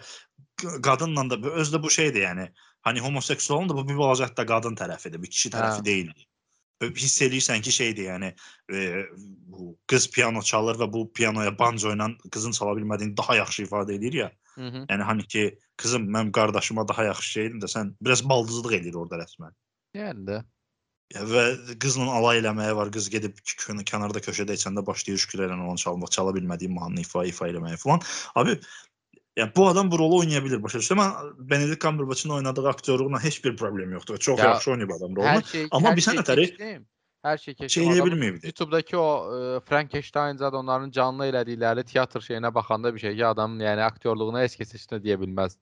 qadınla 0.83 1.31
da 1.31 1.43
bu- 1.43 1.55
özdə 1.61 1.83
bu 1.83 1.91
şeydir 1.91 2.23
yəni. 2.23 2.49
Hani 2.83 3.01
homoseksualın 3.01 3.69
da 3.69 3.77
bu 3.77 3.89
bir 3.89 3.97
balaca 3.99 4.27
hətta 4.27 4.47
qadın 4.47 4.75
tərəfidir, 4.77 5.23
bir 5.23 5.31
kişi 5.31 5.51
tərəfi 5.51 5.81
Hə. 5.81 5.85
deyil. 5.85 6.11
Hiss 6.83 7.23
eləyirsən 7.23 7.63
ki, 7.63 7.73
şeydir 7.73 8.09
yəni 8.09 8.33
e, 8.73 9.05
bu 9.51 9.77
qız 9.91 10.09
piano 10.11 10.43
çalır 10.43 10.81
və 10.83 10.89
bu 10.93 11.05
pianoya 11.13 11.53
banjo 11.59 11.93
ilə 11.95 12.11
qızın 12.31 12.57
çala 12.57 12.75
bilmədiyini 12.79 13.17
daha 13.17 13.37
yaxşı 13.37 13.67
ifadə 13.67 13.95
edir 13.95 14.13
ya. 14.13 14.33
Hı 14.55 14.69
-hı. 14.69 14.87
Yəni 14.91 15.03
hani 15.03 15.27
ki, 15.27 15.59
qızım 15.77 16.09
mənim 16.11 16.33
qardaşıma 16.33 16.89
daha 16.89 17.05
yaxşı 17.05 17.31
şeydim 17.31 17.61
də 17.61 17.71
sən 17.77 17.95
biraz 18.01 18.29
baldızlıq 18.29 18.73
edir 18.81 18.95
orada 18.95 19.23
rəsmən. 19.23 19.55
Yəni 19.95 20.27
də. 20.31 20.45
Ya, 21.15 21.23
və 21.29 21.43
qızla 21.79 22.07
alay 22.19 22.41
eləməyə 22.41 22.75
var. 22.77 22.91
Qız 22.91 23.11
gedib 23.13 23.39
kənarda 23.91 24.23
köşədə 24.25 24.57
içəndə 24.59 24.87
başlayır 24.87 25.21
şükürlərlə 25.25 25.59
onu 25.61 25.79
çalmaq, 25.79 26.11
çala 26.11 26.33
bilmədiyi 26.35 26.73
mahnını 26.75 27.05
ifa 27.05 27.25
ifa 27.25 27.49
eləməyə 27.49 27.77
falan. 27.77 28.01
Abi 28.35 28.57
Yəni 29.37 29.51
bu 29.57 29.69
adam 29.69 29.91
bu 29.91 29.99
rolu 29.99 30.19
oynaya 30.23 30.41
bilər 30.45 30.61
başa 30.63 30.79
düşürsən. 30.79 30.99
Mən 31.01 31.31
Benedict 31.51 31.81
Cumberbatch-ın 31.83 32.31
oynadığı 32.31 32.69
aktyorluqla 32.71 33.23
heç 33.25 33.45
bir 33.45 33.57
problem 33.57 33.93
yoxdur. 33.93 34.19
Çox 34.19 34.39
Ya, 34.39 34.45
yaxşı 34.45 34.71
oynayıb 34.71 34.91
adam 34.91 35.17
rolunu. 35.17 35.29
Hər 35.29 35.47
şey 35.53 35.67
Amma 35.71 35.91
hər 35.91 35.97
bir 35.97 36.03
şey 36.07 36.15
sənətəri 36.15 36.45
keçdim. 36.51 36.85
Hər 37.25 37.39
şey 37.39 37.55
keçdim. 37.55 37.69
şey 37.75 37.85
eləyə 37.85 38.03
Adamın 38.03 38.13
bilməyibdi. 38.13 38.47
YouTube-dakı 38.47 38.99
o 39.01 39.09
e, 39.37 39.61
Frankenstein 39.67 40.37
zad 40.37 40.55
onların 40.55 40.91
canlı 40.91 41.27
elədikləri 41.33 41.85
teatr 41.89 42.23
şeyinə 42.29 42.55
baxanda 42.55 42.95
bir 42.95 43.01
şey 43.01 43.17
ki, 43.17 43.27
adam 43.27 43.59
yəni 43.61 43.83
aktyorluğuna 43.83 44.45
heç 44.45 44.55
kəs 44.61 44.75
heç 44.77 44.87
nə 44.93 45.01
deyə 45.03 45.19
bilməz. 45.25 45.59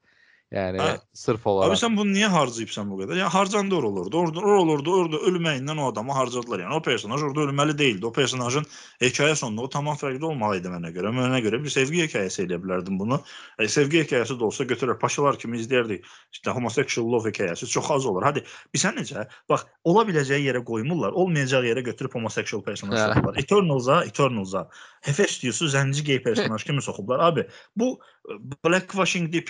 Yəni 0.53 0.81
Hə. 0.85 0.99
sırf 1.17 1.47
Abi 1.47 1.49
olaraq. 1.49 1.77
sen 1.81 1.97
bunu 1.97 2.13
niye 2.13 2.27
harcayıpsan 2.27 2.91
bu 2.91 2.99
kadar? 2.99 3.17
Ya 3.17 3.29
harcandı 3.35 3.75
or 3.75 3.83
olurdu. 3.83 4.19
Orada 4.19 4.41
or 4.41 4.55
olurdu. 4.55 4.95
Orada 4.95 5.17
ölümeyinden 5.19 5.77
o 5.77 5.93
adamı 5.93 6.13
harcadılar. 6.13 6.61
Yani 6.61 6.75
o 6.75 6.83
personaj 6.83 7.23
orada 7.23 7.41
ölmeli 7.41 7.79
değildi. 7.79 8.07
O 8.07 8.13
personajın 8.13 8.65
hikaye 9.01 9.35
sonunda 9.35 9.63
o 9.63 9.69
tamam 9.69 9.97
farklı 9.97 10.27
olmalıydı 10.27 10.69
mənə 10.69 10.93
görə. 10.93 11.09
Mənə 11.17 11.41
görə 11.47 11.63
bir 11.65 11.73
sevgi 11.73 12.03
hikayesi 12.05 12.43
elə 12.45 12.59
bilərdim 12.63 12.99
bunu. 12.99 13.21
E, 13.59 13.69
sevgi 13.69 14.03
hikayesi 14.05 14.39
de 14.41 14.45
olsa 14.45 14.65
götürər 14.65 14.99
paşalar 14.99 15.39
kimi 15.39 15.59
izləyərdik. 15.59 16.05
İşte 16.33 16.51
homosexual 16.51 17.13
love 17.13 17.31
hikayesi 17.31 17.67
çok 17.67 17.91
az 17.91 18.07
olur. 18.07 18.23
Hadi 18.23 18.45
bilsən 18.77 19.01
necə? 19.01 19.25
Bax, 19.49 19.65
ola 19.85 20.05
biləcəyi 20.05 20.45
yerə 20.51 20.65
qoymurlar. 20.65 21.13
Olmayacağı 21.13 21.65
yerə 21.65 21.81
götürüb 21.81 22.15
homosexual 22.15 22.63
personaj 22.63 23.01
Hə. 23.01 23.07
soxublar. 23.09 23.39
Eternals'a, 23.41 24.05
Eternals'a 24.05 24.69
Hefestius'u 25.03 25.67
zənci 25.73 26.05
gay 26.05 26.23
personaj 26.23 26.65
kimi 26.69 26.83
soxublar. 26.83 27.19
Abi, 27.25 27.47
bu 27.77 28.01
e, 28.29 28.37
blackwashing'di, 28.65 29.45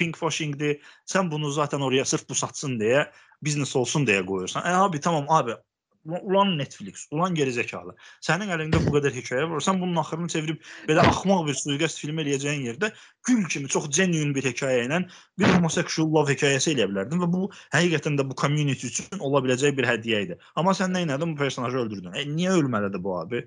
Sen 1.07 1.31
bunu 1.31 1.51
zaten 1.51 1.81
oraya 1.81 2.05
sırf 2.05 2.29
bu 2.29 2.35
satsın 2.35 2.81
diye, 2.81 3.11
biznes 3.43 3.77
olsun 3.77 4.07
diye 4.07 4.27
koyuyorsan. 4.27 4.67
E 4.67 4.75
abi 4.75 5.01
tamam 5.01 5.27
abi. 5.29 5.53
Ulan 6.05 6.59
Netflix, 6.59 7.07
ulan 7.15 7.35
gerizekalı. 7.35 7.93
Sənin 8.27 8.51
əlində 8.51 8.81
bu 8.83 8.91
qədər 8.97 9.15
hekayə 9.15 9.45
var. 9.51 9.63
Sən 9.63 9.79
bunun 9.79 10.01
axırını 10.03 10.33
çevirib 10.35 10.65
belə 10.89 11.05
axmaq 11.07 11.45
bir 11.47 11.55
suiqəst 11.55 12.03
film 12.03 12.19
eləyəcəyin 12.19 12.65
yerdə 12.67 12.91
gül 13.29 13.45
kimi 13.47 13.71
çox 13.71 13.87
genuine 13.99 14.35
bir 14.35 14.49
hekayə 14.51 14.89
ilə 14.89 14.99
bir 15.39 15.55
homosexual 15.55 16.11
love 16.11 16.35
hekayəsi 16.35 16.75
eləyə 16.75 16.89
bilərdin 16.91 17.23
və 17.23 17.31
bu 17.37 17.47
həqiqətən 17.77 18.19
də 18.19 18.27
bu 18.27 18.35
community 18.35 18.91
üçün 18.91 19.23
ola 19.23 19.45
biləcək 19.47 19.79
bir 19.79 19.87
hədiyyə 19.93 20.25
idi. 20.27 20.41
Amma 20.59 20.75
sən 20.75 20.91
nə 20.91 21.07
etdin? 21.07 21.37
Bu 21.37 21.45
personajı 21.45 21.85
öldürdün. 21.85 22.19
E 22.19 22.27
niyə 22.35 22.59
ölməlidir 22.59 23.03
bu 23.07 23.21
abi? 23.21 23.47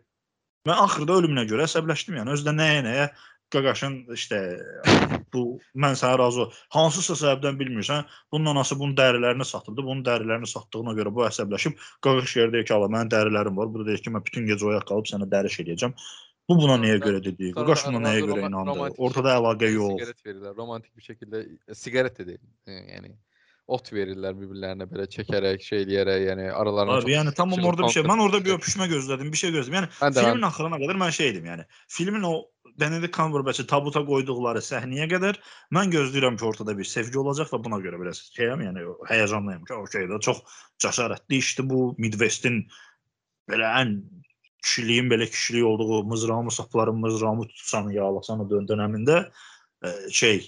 Mən 0.66 0.80
axırda 0.88 1.20
ölümünə 1.20 1.44
görə 1.52 1.68
əsəbləşdim 1.68 2.22
yəni. 2.22 2.40
Özdə 2.40 2.56
nəyə 2.56 2.80
nəyə 2.88 3.10
qaqaşın 3.52 4.06
işte 4.16 4.40
bu 5.36 5.46
mən 5.86 5.98
sənə 6.00 6.18
razı. 6.24 6.48
Hansısa 6.74 7.18
səbəbdən 7.22 7.60
bilmirsən, 7.62 8.06
bunun 8.34 8.54
anası 8.56 8.80
bunun 8.80 8.96
dərilərini 8.98 9.46
satırdı. 9.52 9.84
Bunun 9.84 10.04
dərilərini 10.08 10.50
satdığına 10.50 10.96
görə 11.00 11.14
bu 11.16 11.26
əsəbləşib 11.30 11.76
qaqaş 12.08 12.38
yerdə 12.42 12.64
ki, 12.66 12.74
"Ala 12.74 12.88
mənim 12.88 13.12
dərilərim 13.14 13.60
var." 13.60 13.74
Bu 13.74 13.84
da 13.84 13.90
deyir 13.92 14.04
ki, 14.06 14.16
"Mən 14.16 14.26
bütün 14.26 14.48
gecə 14.48 14.72
oyaq 14.72 14.88
qalıb 14.92 15.12
sənə 15.12 15.30
dəriş 15.36 15.60
eləyəcəm." 15.66 15.94
Bu 16.50 16.58
buna 16.62 16.76
nəyə 16.78 16.98
görə 17.02 17.22
dedi? 17.26 17.52
Qaqaş 17.58 17.88
buna 17.90 18.02
nəyə 18.06 18.26
görə 18.26 18.50
inandı? 18.50 18.90
Ortada 18.98 19.38
əlaqə 19.40 19.72
yox. 19.74 19.96
Sigaret 20.02 20.28
verirlər. 20.28 20.58
Romantik 20.58 20.92
bir 20.98 21.08
şəkildə 21.10 21.46
e, 21.68 21.78
sigaret 21.78 22.20
də 22.20 22.28
deyil. 22.28 22.44
e, 22.70 22.82
Yəni 22.96 23.16
ot 23.76 23.88
verirlər 23.90 24.36
bir-birlərinə 24.38 24.86
belə 24.90 25.08
çəkərək, 25.10 25.64
şey 25.66 25.86
eləyərək, 25.88 26.26
yəni 26.30 26.50
aralarına 26.54 27.00
Abi 27.02 27.16
yəni 27.16 27.34
tamam 27.38 27.64
orada 27.66 27.88
bir 27.88 27.96
şey. 27.96 28.06
Mən 28.06 28.22
orada 28.22 28.44
bir 28.46 28.60
öpüşmə 28.60 28.86
gözlədim, 28.92 29.32
bir 29.34 29.42
şey 29.42 29.56
gözlədim. 29.56 29.78
Yəni 29.80 30.14
də 30.14 30.26
filmin 30.28 30.46
axırına 30.52 30.80
qədər 30.84 31.00
mən 31.02 31.16
şey 31.18 31.32
idim, 31.34 31.48
yəni 31.50 31.66
filmin 31.98 32.28
o 32.30 32.36
Benedict 32.80 33.16
Cumberbatch-ı 33.16 33.66
tabuta 33.72 34.02
qoyduqları 34.08 34.62
səhnəyə 34.64 35.08
qədər 35.14 35.40
mən 35.76 35.94
gözləyirəm 35.94 36.40
ki, 36.40 36.46
ortada 36.50 36.76
bir 36.78 36.88
sevgi 36.90 37.20
olacaq 37.22 37.54
və 37.54 37.62
buna 37.68 37.80
görə 37.84 38.02
biraz 38.02 38.20
şeyəm, 38.36 38.66
yəni 38.68 38.84
həyəcanlıyam 39.12 39.64
ki, 39.68 39.78
okey 39.86 40.10
də 40.12 40.20
çox 40.28 40.42
cəsarətli 40.84 41.40
işdir 41.44 41.70
bu 41.70 41.86
Midwest-in 41.98 42.66
belə 43.52 43.72
ən 43.82 43.96
kişiliyin 44.66 45.10
belə 45.10 45.30
kişilik 45.30 45.66
olduğu 45.66 46.04
mızrağımı 46.04 46.52
saplarım, 46.52 47.00
mızrağımı 47.00 47.48
tutsan, 47.48 47.90
yağlasan 47.90 48.50
dön 48.50 48.68
dönəmində 48.68 49.18
e, 49.86 49.90
şey 50.12 50.44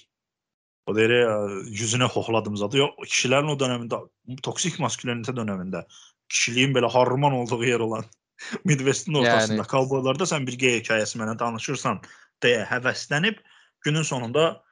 o 0.88 0.96
deyir 0.96 1.10
ya, 1.10 1.34
yüzünə 1.80 2.08
hoxladım 2.10 2.58
zadı. 2.58 2.80
Yox, 2.84 2.96
kişilərin 3.12 3.52
o 3.54 3.58
dönəmində 3.60 4.02
toksik 4.44 4.80
maskülenite 4.84 5.36
dönəmində 5.38 5.84
kişiliyin 6.32 6.76
belə 6.76 6.92
harman 6.92 7.34
olduğu 7.42 7.64
yer 7.66 7.80
olan 7.80 8.08
Midwest-in 8.66 9.14
ortasında 9.14 9.62
Yəni- 9.62 9.72
kovboylarda 9.72 10.24
sən 10.30 10.48
bir 10.48 10.58
gay 10.60 10.80
hekayəsi 10.80 11.20
mənə 11.22 11.40
danışırsan 11.40 12.02
deyə 12.44 12.66
həvəslənib 12.70 13.40
günün 13.86 14.04
sonunda 14.04 14.64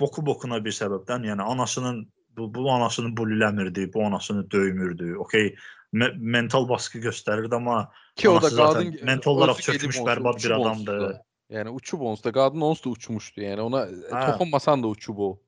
boku 0.00 0.24
bokuna 0.26 0.64
bir 0.64 0.72
səbəbdən, 0.72 1.26
yəni 1.28 1.42
anasının 1.42 2.12
bu, 2.36 2.48
bu 2.54 2.70
anasını 2.70 3.16
buliləmirdi, 3.16 3.92
bu 3.92 4.04
anasını 4.04 4.50
döymürdü. 4.50 5.16
Okay, 5.16 5.54
me 5.92 6.08
mental 6.16 6.68
baskı 6.68 6.98
göstərirdi 6.98 7.54
amma 7.54 7.92
ki 8.16 8.28
o 8.28 8.42
da 8.42 8.48
qadın 8.48 8.96
mental 9.02 9.36
olaraq 9.36 9.60
çökmüş 9.60 9.96
bərbad 9.96 10.44
bir 10.44 10.50
adamdı. 10.50 11.00
da. 11.00 11.24
Yəni 11.52 11.68
uçub 11.68 12.00
onsuz 12.00 12.24
da 12.24 12.32
qadın 12.32 12.60
onsuz 12.60 12.84
da 12.84 12.90
uçmuşdu. 12.90 13.40
Yəni 13.40 13.60
ona 13.60 13.84
Hə. 13.84 14.26
toxunmasan 14.26 14.82
da 14.82 14.86
uçub 14.86 15.18
o. 15.18 15.40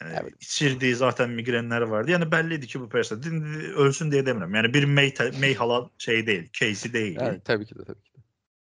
Yani 0.00 0.18
evet. 0.22 0.32
içirdiği 0.40 0.94
zaten 0.94 1.30
migrenler 1.30 1.80
vardı. 1.80 2.10
Yani 2.10 2.32
belliydi 2.32 2.66
ki 2.66 2.80
bu 2.80 2.88
Pers'e. 2.88 3.14
Ölsün 3.76 4.12
diye 4.12 4.26
demiyorum. 4.26 4.54
Yani 4.54 4.74
bir 4.74 4.84
May, 4.84 5.14
May 5.40 5.54
hala 5.54 5.90
şey 5.98 6.26
değil. 6.26 6.50
Casey 6.52 6.92
değil. 6.92 7.18
Evet, 7.20 7.44
tabii 7.44 7.66
ki 7.66 7.74
de 7.74 7.84
tabii 7.84 8.02
ki 8.02 8.14
de. 8.14 8.18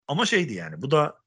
Ama 0.08 0.26
şeydi 0.26 0.54
yani 0.54 0.82
bu 0.82 0.90
da 0.90 1.18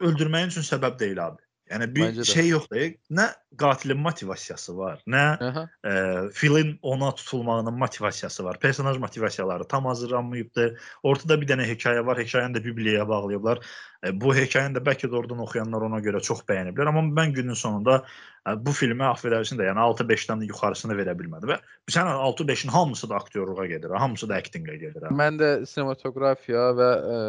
öldürmeyen 0.00 0.48
için 0.48 0.60
sebep 0.60 0.98
değil 0.98 1.26
abi. 1.26 1.42
Yəni 1.70 1.86
bir 1.94 2.02
Məncə 2.02 2.24
də. 2.24 2.26
şey 2.26 2.48
yoxdur. 2.50 2.94
Nə 3.14 3.26
qatilin 3.60 4.00
motivasiyası 4.02 4.72
var, 4.78 5.02
nə 5.06 5.22
Aha. 5.48 5.62
e, 5.86 5.92
filin 6.34 6.72
ona 6.82 7.12
tutulmağının 7.14 7.78
motivasiyası 7.78 8.44
var. 8.44 8.58
Personaj 8.60 8.98
motivasiyaları 8.98 9.68
tam 9.68 9.86
hazırlanmayıbdı. 9.86 10.66
Ortada 11.02 11.38
bir 11.40 11.46
dənə 11.46 11.68
hekayə 11.70 12.02
var. 12.06 12.18
Hekayəni 12.18 12.58
də 12.58 12.64
Bibliyaya 12.64 13.06
bağlayıblar. 13.08 13.62
E, 14.02 14.12
bu 14.20 14.34
hekayəni 14.34 14.80
də 14.80 14.82
bəlkə 14.90 15.12
də 15.12 15.16
oradan 15.20 15.44
oxuyanlar 15.46 15.86
ona 15.86 16.02
görə 16.02 16.22
çox 16.26 16.42
bəyəniblər. 16.50 16.90
Amma 16.90 17.06
mən 17.22 17.36
günün 17.38 17.54
sonunda 17.62 18.00
e, 18.48 18.56
bu 18.66 18.74
filmə 18.74 19.06
affedersin 19.12 19.62
də, 19.62 19.70
yəni 19.70 19.86
6-5-dən 19.86 20.44
yuxarısını 20.50 20.98
verə 20.98 21.14
bilmədi 21.22 21.54
və 21.54 21.62
sən 21.94 22.10
6-5-in 22.10 22.74
hamısı 22.74 23.10
da 23.14 23.22
aktyorluğa 23.22 23.70
gedir, 23.70 23.94
hamısı 23.94 24.28
da 24.28 24.42
aktinqə 24.42 24.74
gedir. 24.74 25.02
ha. 25.06 25.14
Mən 25.14 25.38
də 25.38 25.54
sinematografiya 25.70 26.70
və 26.82 26.92
ə, 26.98 27.24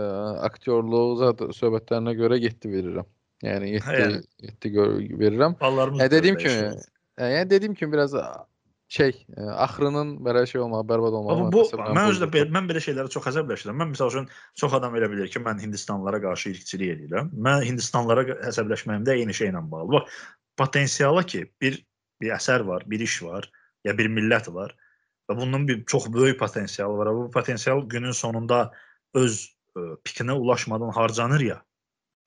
aktyorluq 0.49 1.17
zat 1.21 1.49
söhbətlərinə 1.61 2.17
görə 2.17 2.41
7 2.41 2.77
verirəm. 2.77 3.17
Yəni 3.43 3.73
7 3.77 3.85
Yəni. 4.01 4.21
7 4.39 4.69
gör- 4.69 5.19
verirəm. 5.19 5.59
Ballarımız 5.61 6.01
Ya 6.01 6.11
dediyim 6.11 6.35
da 6.35 6.39
kimi, 6.39 6.71
yəni 7.19 7.49
dediyim 7.49 7.75
kimi 7.75 7.93
biraz 7.93 8.13
şey, 8.91 9.13
ə, 9.37 9.49
axırının 9.65 10.17
belə 10.25 10.43
şey 10.47 10.61
olmağı, 10.61 10.83
bərbad 10.87 11.15
olmağı. 11.19 11.47
Bu 11.53 11.63
təsəvvürən 11.63 11.95
mən 11.95 12.09
özdə 12.11 12.27
pozuldu. 12.27 12.35
belə, 12.37 12.53
mən 12.57 12.69
belə 12.71 12.81
şeylərə 12.85 13.13
çox 13.13 13.29
əsəbləşirəm. 13.31 13.77
Mən 13.81 13.93
məsəl 13.93 14.11
üçün 14.11 14.27
çox 14.59 14.75
adam 14.77 14.97
elə 14.99 15.07
bilir 15.13 15.31
ki, 15.31 15.39
mən 15.39 15.61
Hindistanlılara 15.63 16.19
qarşı 16.25 16.51
irqçilik 16.51 16.93
edirəm. 16.97 17.31
Mən 17.47 17.63
Hindistanlılara 17.69 18.37
əsəbləşməyim 18.51 19.07
də 19.07 19.15
eyni 19.21 19.35
şeylə 19.37 19.63
bağlı. 19.71 19.93
Bax, 19.95 20.19
potensiala 20.59 21.23
ki, 21.23 21.45
bir 21.61 21.79
bir 22.21 22.35
əsər 22.35 22.67
var, 22.67 22.83
bir 22.85 22.99
iş 23.01 23.23
var, 23.23 23.47
ya 23.87 23.95
bir 23.97 24.05
millət 24.11 24.51
var 24.53 24.75
və 25.29 25.37
bunun 25.39 25.63
bir 25.67 25.85
çox 25.89 26.11
böyük 26.13 26.37
potensialı 26.39 26.97
var. 26.99 27.09
Bu 27.15 27.31
potensial 27.31 27.81
günün 27.89 28.11
sonunda 28.11 28.71
öz 29.17 29.39
ə, 29.75 29.95
pikinə 30.05 30.35
ulaşmadan 30.35 30.91
harcanır 30.93 31.39
ya. 31.47 31.61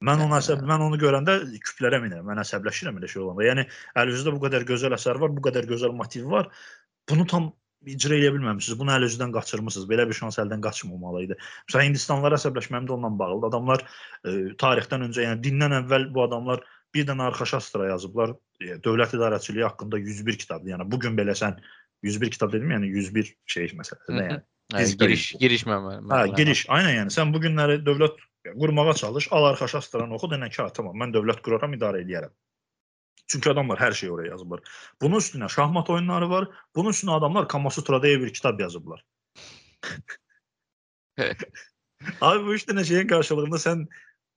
Mən 0.04 0.24
ona 0.26 0.40
əsəb, 0.42 0.64
mən 0.68 0.82
onu 0.84 0.98
görəndə 1.00 1.36
küplərə 1.64 2.00
minirəm. 2.02 2.26
Mən 2.28 2.40
əsəbləşirəm 2.42 2.98
elə 3.00 3.08
şey 3.10 3.22
olanda. 3.22 3.44
Yəni 3.46 3.66
əlinizdə 4.00 4.32
bu 4.34 4.40
qədər 4.42 4.66
gözəl 4.68 4.96
əsər 4.96 5.20
var, 5.22 5.32
bu 5.32 5.44
qədər 5.44 5.68
gözəl 5.70 5.94
motiv 5.96 6.26
var. 6.32 6.50
Bunu 7.08 7.26
tam 7.30 7.52
icra 7.88 8.16
edə 8.16 8.32
bilməmisiniz. 8.34 8.78
Bunu 8.80 8.92
əl 8.94 9.06
özündən 9.08 9.32
qaçırmısınız. 9.34 9.88
Belə 9.88 10.06
bir 10.08 10.18
şans 10.18 10.38
əldən 10.42 10.62
qaçmamalı 10.64 11.24
idi. 11.26 11.36
Məsələn, 11.68 11.90
Hindistanlılara 11.90 12.40
əsəbləşməm 12.40 12.88
də 12.88 12.96
ondan 12.96 13.18
bağlıdır. 13.20 13.50
Adamlar 13.52 13.84
e, 13.84 14.34
tarixdən 14.60 15.06
öncə, 15.08 15.26
yəni 15.28 15.42
dindən 15.44 15.76
əvvəl 15.82 16.08
bu 16.14 16.24
adamlar 16.24 16.64
bir 16.94 17.06
dənə 17.08 17.28
arxaşastra 17.30 17.90
yazıblar. 17.92 18.34
E, 18.60 18.78
dövlət 18.84 19.16
idarəçiliyi 19.18 19.66
haqqında 19.68 20.00
101 20.00 20.40
kitabdır. 20.44 20.74
Yəni 20.74 20.88
bu 20.90 21.00
gün 21.04 21.18
belə 21.20 21.36
sən 21.38 21.60
101 22.04 22.36
kitab 22.36 22.52
dedim, 22.52 22.72
yəni 22.76 22.92
101 22.92 23.32
şey 23.56 23.72
məsələsi 23.80 24.08
Hı 24.08 24.16
nə 24.16 24.20
hı. 24.20 24.28
yəni. 24.30 24.44
Yəni, 24.72 24.84
ezbər 24.86 25.10
giriş 25.10 25.24
idi. 25.34 25.40
giriş 25.44 25.66
məmə. 25.68 25.98
Hə, 26.08 26.22
giriş. 26.38 26.66
Aynen 26.72 26.94
yəni. 27.02 27.12
Sən 27.12 27.34
bu 27.34 27.40
günləri 27.44 27.82
dövlət 27.84 28.16
qurmağa 28.52 28.94
çalış, 28.94 29.28
al 29.30 29.44
arxaşastranı 29.52 30.14
oxu, 30.14 30.26
denən 30.32 30.50
ki, 30.50 30.62
"Ha, 30.62 30.68
tamam, 30.72 30.96
mən 31.00 31.14
dövlət 31.16 31.40
quraram, 31.42 31.72
idarə 31.74 32.02
edərəm. 32.04 32.32
Çünki 33.26 33.50
adamlar 33.50 33.78
hər 33.80 33.94
şeyi 33.96 34.12
oraya 34.12 34.30
yazıblar. 34.34 34.60
Bunun 35.00 35.18
üstünə 35.18 35.48
şahmat 35.48 35.90
oyunları 35.90 36.30
var. 36.30 36.48
Bunun 36.76 36.90
üstünə 36.90 37.16
adamlar 37.16 37.48
Kamasutra 37.48 37.96
deyə 37.96 38.20
bir 38.20 38.32
kitab 38.32 38.60
yazıblar. 38.60 39.04
Abi 42.20 42.44
bu 42.44 42.54
üç 42.54 42.66
dənə 42.68 42.84
şeyin 42.84 43.08
qarşılığında 43.08 43.56
sən 43.62 43.86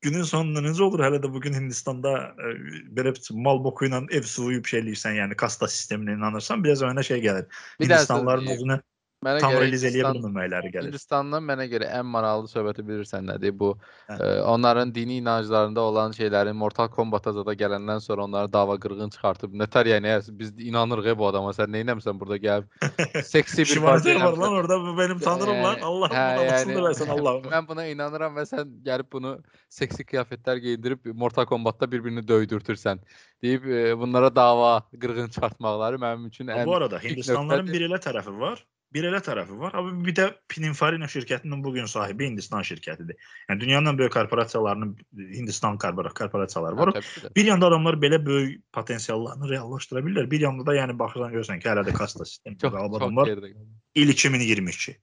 günün 0.01 0.24
sonunda 0.30 0.60
necə 0.64 0.82
olur 0.84 0.99
hələ 1.03 1.20
də 1.24 1.32
bugün 1.34 1.53
Hindistanda 1.58 2.12
e, 2.38 2.53
belə 2.95 3.14
bir 3.16 3.32
mal 3.47 3.64
boku 3.64 3.86
ilə 3.89 4.03
ev 4.14 4.24
suvuyub 4.30 4.66
şey 4.70 4.80
eləyirsən, 4.84 5.18
yəni 5.20 5.36
kasta 5.36 5.66
sisteminə 5.72 6.16
inanırsan, 6.16 6.64
biraz 6.64 6.82
önə 6.86 7.03
şey 7.03 7.20
gəlir. 7.26 7.49
Bir 7.80 7.89
Hindistanlıların 7.89 8.53
özünə 8.55 8.80
mənə 9.26 9.39
tam 9.41 9.51
görə 9.51 9.61
realiz 9.65 9.84
eləyə 9.88 10.03
Hindistan- 10.03 10.18
bilməməkləri 10.18 10.70
gəlir. 10.74 10.88
Hindistandan 10.91 11.43
mənə 11.47 11.65
görə 11.72 11.88
ən 11.99 12.05
maraqlı 12.05 12.49
söhbəti 12.51 12.84
bilirsən 12.86 13.26
nədir? 13.32 13.53
Bu 13.57 13.70
Hə. 14.07 14.18
ə, 14.18 14.28
onların 14.53 14.91
dini 14.95 15.18
inanclarında 15.22 15.82
olan 15.82 16.11
şeylərin 16.13 16.53
Mortal 16.53 16.88
Kombat-a 16.93 17.32
zada 17.34 17.53
gələndən 17.57 17.99
sonra 18.05 18.24
onları 18.28 18.51
dava 18.53 18.76
qırğın 18.80 19.09
çıxartıb 19.15 19.55
nətər 19.63 19.89
yəni 19.93 20.13
biz 20.38 20.53
inanırıq 20.59 21.07
e 21.13 21.18
bu 21.18 21.28
adama 21.28 21.49
sən 21.57 21.74
nə 21.74 21.82
etmisən 21.82 22.20
burada 22.20 22.38
gəlib 22.38 22.70
seksi 23.34 23.57
bir 23.57 23.65
Şivanzer 23.74 24.13
parça 24.13 24.26
var 24.26 24.34
eləmisən. 24.34 24.41
lan 24.41 24.53
orada 24.61 24.80
bu 24.86 24.97
benim 24.97 25.20
tanırım 25.20 25.63
lan. 25.63 25.78
Ee, 25.80 25.84
Allah 25.84 26.07
hə, 26.13 26.38
bundan 26.38 26.53
yəni, 26.53 26.72
yəni, 26.78 26.84
versin 26.86 27.07
Allah'ım. 27.18 27.43
Mən 27.57 27.68
buna 27.68 27.86
inanıram 27.95 28.38
və 28.38 28.45
sən 28.53 28.72
gəlib 28.86 29.11
bunu 29.11 29.34
seksi 29.70 30.03
qiyafətlər 30.05 30.57
geyindirib 30.61 31.05
Mortal 31.13 31.45
Kombat-da 31.45 31.89
bir-birini 31.91 32.28
döydürtürsən. 32.28 32.99
Deyib 33.41 33.65
e, 33.65 33.97
bunlara 33.99 34.30
dava 34.36 34.82
qırğın 35.01 35.30
çıxartmaqları 35.34 35.95
mənim 36.05 36.28
üçün 36.30 36.47
ən 36.53 36.65
Bu 36.65 36.76
arada 36.76 37.01
ilk 37.01 37.11
Hindistanların 37.18 37.65
nöqtədir. 37.68 37.74
bir 37.74 37.89
elə 37.89 37.99
tərəfi 38.07 38.39
var. 38.39 38.65
Bir 38.95 39.03
elə 39.09 39.19
tərəfi 39.19 39.55
var. 39.59 39.73
Amma 39.75 39.91
bir 40.05 40.15
də 40.15 40.25
Pininfarina 40.47 41.09
şirkətinin 41.11 41.63
bu 41.63 41.73
gün 41.75 41.89
sahibi 41.91 42.29
Hindistan 42.29 42.63
şirkətidir. 42.63 43.17
Yəni 43.49 43.59
dünyanın 43.59 43.91
ən 43.91 43.97
böyük 43.99 44.13
korporasiyalarının 44.15 44.93
Hindistan 45.33 45.75
korpora- 45.77 46.13
korporasiyaları 46.15 46.77
var. 46.77 46.93
Hə. 46.95 47.33
Bir 47.35 47.49
yanda 47.49 47.67
adamlar 47.67 47.99
belə 47.99 48.21
böyük 48.25 48.61
potensiallarını 48.73 49.49
reallaşdıra 49.49 50.05
bilirlər. 50.05 50.31
Bir 50.31 50.45
yanda 50.47 50.65
da 50.65 50.75
yəni 50.77 50.95
baxırsan 50.99 51.35
görürsən 51.35 51.59
ki, 51.59 51.67
hələ 51.67 51.83
də 51.89 51.93
kasta 51.99 52.25
sistemi 52.25 52.57
Çox, 52.57 52.71
qalıb 52.73 52.91
çox 52.95 53.01
adamlar. 53.01 53.27
İl 53.95 54.09
2022. 54.15 54.97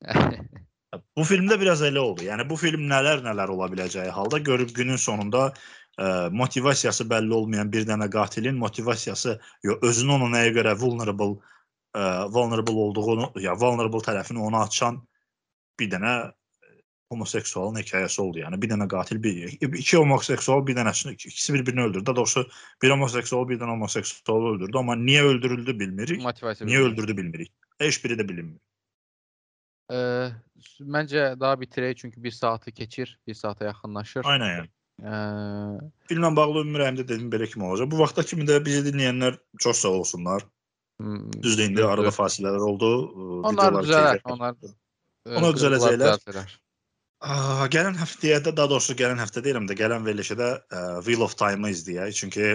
Bu 1.16 1.22
filmdə 1.22 1.60
biraz 1.60 1.82
elə 1.86 2.00
oldu. 2.02 2.24
Yəni 2.26 2.48
bu 2.50 2.56
film 2.58 2.88
nələr 2.90 3.20
nələr 3.22 3.52
ola 3.54 3.68
biləcəyi 3.70 4.10
halda 4.10 4.40
görüb 4.42 4.72
günün 4.74 4.98
sonunda 4.98 5.52
ə, 5.98 6.30
motivasiyası 6.34 7.06
bəlli 7.12 7.36
olmayan 7.36 7.70
bir 7.72 7.86
dənə 7.86 8.08
qatilin 8.10 8.58
motivasiyası 8.58 9.36
yo, 9.62 9.78
özünü 9.86 10.16
ona 10.16 10.30
nəyə 10.34 10.54
görə 10.56 10.74
vulnerable 10.80 11.36
ə, 11.94 12.28
vulnerable 12.32 12.84
olduğunu, 12.86 13.32
ya 13.42 13.54
vulnerable 13.58 14.02
tərəfini 14.06 14.42
ona 14.46 14.64
açan 14.68 15.00
bir 15.80 15.90
dənə 15.92 16.14
ə, 16.20 16.30
homoseksualın 17.10 17.80
hekayəsi 17.82 18.20
oldu. 18.22 18.42
Yəni 18.44 18.60
bir 18.62 18.72
dənə 18.72 18.88
qatil 18.90 19.22
bir 19.22 19.54
iki 19.66 19.96
homoseksual 19.96 20.64
bir 20.66 20.78
dənəsini 20.78 21.16
ikisi 21.18 21.54
bir-birini 21.54 21.86
öldürdü. 21.88 22.06
Daha 22.06 22.16
doğrusu 22.16 22.46
bir 22.82 22.90
homoseksual 22.94 23.48
bir 23.48 23.60
dənə 23.60 23.76
homoseksualı 23.76 24.54
öldürdü, 24.56 24.78
amma 24.78 24.96
niyə 24.96 25.22
öldürüldü 25.34 25.78
bilmirik. 25.80 26.22
Motivasiya. 26.22 26.66
Niyə 26.66 26.74
bilmiyorum. 26.74 26.92
öldürdü 26.92 27.16
bilmirik. 27.16 27.52
Heç 27.80 28.04
biri 28.04 28.18
də 28.20 28.28
bilinmir. 28.28 28.60
Ee, 29.90 30.30
məncə 30.80 31.32
daha 31.40 31.56
bitirək 31.58 31.96
çünki 32.04 32.22
1 32.22 32.30
saatı 32.30 32.72
keçir, 32.72 33.18
1 33.26 33.34
saata 33.34 33.64
yaxınlaşır. 33.64 34.22
Aynen 34.24 34.52
yəni. 34.56 34.68
Ee, 35.00 35.90
Filmlə 36.10 36.30
bağlı 36.36 36.62
ümid 36.62 36.76
edirəm 36.78 37.00
də 37.00 37.08
dedim 37.08 37.30
belə 37.32 37.48
kimi 37.50 37.64
olacaq. 37.66 37.90
Bu 37.90 37.98
vaxta 37.98 38.22
kimi 38.22 38.46
də 38.46 38.60
bizi 38.64 38.84
dinləyənlər 38.86 39.38
çox 39.58 39.82
sağ 39.82 39.88
olsunlar. 39.88 40.46
Hmm, 41.00 41.42
Düzdür 41.42 41.64
indi 41.68 41.84
arada 41.84 42.12
fasilələr 42.14 42.66
oldu. 42.70 42.90
Onlar 43.50 43.80
düzələr, 43.80 44.20
onlar 44.34 44.56
e, 44.60 44.72
Onlar 45.36 45.56
qırıqlar 45.56 45.96
düzələcəklər. 45.98 46.54
gələn 47.74 47.98
həftəyə 48.00 48.38
də 48.46 48.54
daha 48.56 48.70
doğrusu 48.72 48.96
gələn 48.96 49.20
həftə 49.20 49.42
deyirəm 49.44 49.66
də 49.68 49.76
gələn 49.80 50.06
verilişə 50.06 50.36
də 50.40 50.48
ə, 50.56 50.80
Wheel 51.04 51.24
of 51.26 51.36
Time-ı 51.40 51.72
izləyək. 51.74 52.16
Çünki 52.16 52.46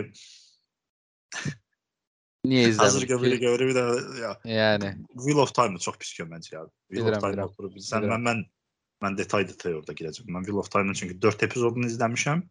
Niyə 2.45 2.73
hazır 2.77 3.01
izləmirik 3.01 3.09
göbülü 3.09 3.37
ki? 3.37 3.43
göbülü 3.45 3.67
bir 3.69 3.77
də 3.77 3.85
ya 4.21 4.31
Yəni 4.45 4.89
Wheel 5.21 5.41
of 5.43 5.53
Time-ı 5.53 5.81
çox 5.85 5.97
pis 6.01 6.13
göməncə 6.19 6.55
ya. 6.55 6.65
Wheel 6.89 7.05
Bilirəm, 7.05 7.17
of 7.17 7.23
Time 7.27 7.45
oturub 7.45 7.77
sən 7.81 8.09
mən 8.09 8.25
mən 8.29 8.43
mən 9.05 9.17
detay 9.17 9.47
detay 9.49 9.77
orada 9.77 9.93
girəcəm. 9.97 10.29
Mən 10.33 10.45
Wheel 10.49 10.61
of 10.61 10.71
Time-ın 10.71 10.97
çünki 10.97 11.21
4 11.21 11.43
epizodunu 11.49 11.89
izləmişəm. 11.91 12.43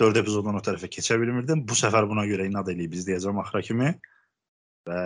4 0.00 0.20
epizoddan 0.24 0.58
o 0.58 0.62
tərəfə 0.64 0.90
keçə 0.96 1.20
bilmirdim. 1.20 1.64
Bu 1.68 1.76
səfər 1.78 2.08
buna 2.10 2.26
görə 2.28 2.48
inad 2.50 2.68
eləyib 2.72 2.96
izləyəcəm 2.98 3.40
axıra 3.44 3.62
kimi. 3.68 3.92
Və 4.88 5.00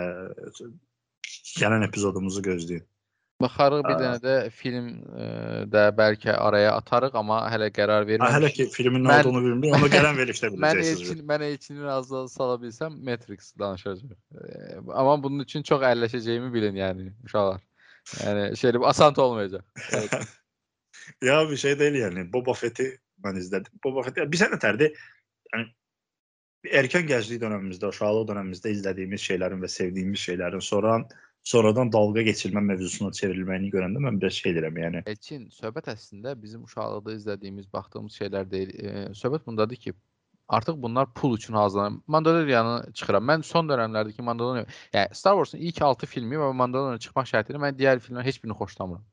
gələn 1.59 1.85
epizodumuzu 1.87 2.41
gözləyin. 2.45 2.85
baxarıq 3.39 3.85
bir 3.87 3.95
dənə 4.01 4.19
də 4.19 4.33
film 4.51 4.87
e, 5.15 5.27
də 5.71 5.83
bəlkə 5.95 6.33
araya 6.35 6.73
atarıq, 6.75 7.13
amma 7.15 7.37
hələ 7.47 7.69
qərar 7.71 8.03
verməmişik. 8.09 8.35
hələ 8.35 8.49
ki 8.55 8.65
filmin 8.73 9.05
nə 9.05 9.13
Mən- 9.13 9.21
olduğunu 9.21 9.43
bilmirik. 9.45 9.75
Onu 9.77 9.87
gələn 9.93 10.17
verilişdə 10.19 10.49
Mən 10.51 10.57
biləcəksiniz. 10.81 11.05
Elçin, 11.11 11.21
mən 11.29 11.45
Elçini 11.47 11.83
razı 11.83 12.25
sala 12.33 12.57
bilsəm 12.59 12.97
Matrix 13.09 13.53
danışacağam. 13.59 14.17
Amma 14.93 15.15
bunun 15.23 15.39
üçün 15.47 15.63
çox 15.63 15.81
əlləşəcəyimi 15.93 16.51
bilin 16.53 16.75
yəni 16.81 17.07
uşaqlar. 17.25 17.63
Yəni 18.25 18.57
şey 18.57 18.71
asan 18.83 19.15
olmayacaq. 19.15 19.63
Evet. 19.91 20.11
Ya 21.21 21.49
bir 21.49 21.57
şey 21.57 21.79
değil 21.79 21.93
yani. 21.95 22.33
Boba 22.33 22.53
Fett'i 22.53 22.99
ben 23.17 23.35
izledim. 23.35 23.71
Boba 23.83 24.01
Fett'i 24.01 24.31
bir 24.31 24.37
sene 24.37 24.59
terdi. 24.59 24.93
Yani 25.55 25.67
bir 26.63 26.71
erken 26.71 27.07
gençlik 27.07 27.41
dönemimizde, 27.41 27.87
uşaqlıq 27.87 28.27
dönemimizde 28.27 28.71
izlediğimiz 28.71 29.21
şeylerin 29.21 29.61
ve 29.61 29.67
sevdiğimiz 29.67 30.19
şeylerin 30.19 30.59
sonra 30.59 31.07
sonradan 31.43 31.91
dalga 31.91 32.21
geçirme 32.21 32.61
mevzusuna 32.61 33.09
çevrilməyini 33.09 33.71
görəndə 33.73 34.01
mən 34.05 34.19
biraz 34.21 34.33
şey 34.43 34.55
deyirəm, 34.57 34.79
yəni 34.83 35.03
Elçin, 35.09 35.47
söhbət 35.55 35.91
əslində 35.93 36.35
bizim 36.41 36.63
uşaqlıqda 36.67 37.15
izlədiyimiz, 37.15 37.69
baxdığımız 37.73 38.17
şeylər 38.21 38.51
deyil. 38.51 38.73
E, 38.75 39.05
söhbət 39.21 39.45
bundadır 39.47 39.75
ki, 39.85 39.93
artıq 40.49 40.81
bunlar 40.81 41.13
pul 41.13 41.37
üçün 41.37 41.53
hazırlanır. 41.53 42.01
Mandaloriyanı 42.07 42.93
çıxıram. 42.93 43.29
Mən 43.31 43.43
son 43.43 43.69
dövrlərdəki 43.69 44.21
Mandaloriya, 44.21 44.65
yəni 44.93 45.15
Star 45.15 45.39
Wars-un 45.39 45.63
ilk 45.69 45.81
6 45.81 46.11
filmi 46.15 46.41
və 46.43 46.51
Mandaloriya 46.63 47.05
çıxmaq 47.07 47.31
şərti 47.33 47.55
ilə 47.55 47.63
mən 47.65 47.79
digər 47.79 48.03
filmlərin 48.03 48.29
heç 48.29 48.43
birini 48.43 48.57
xoşlamıram 48.61 49.05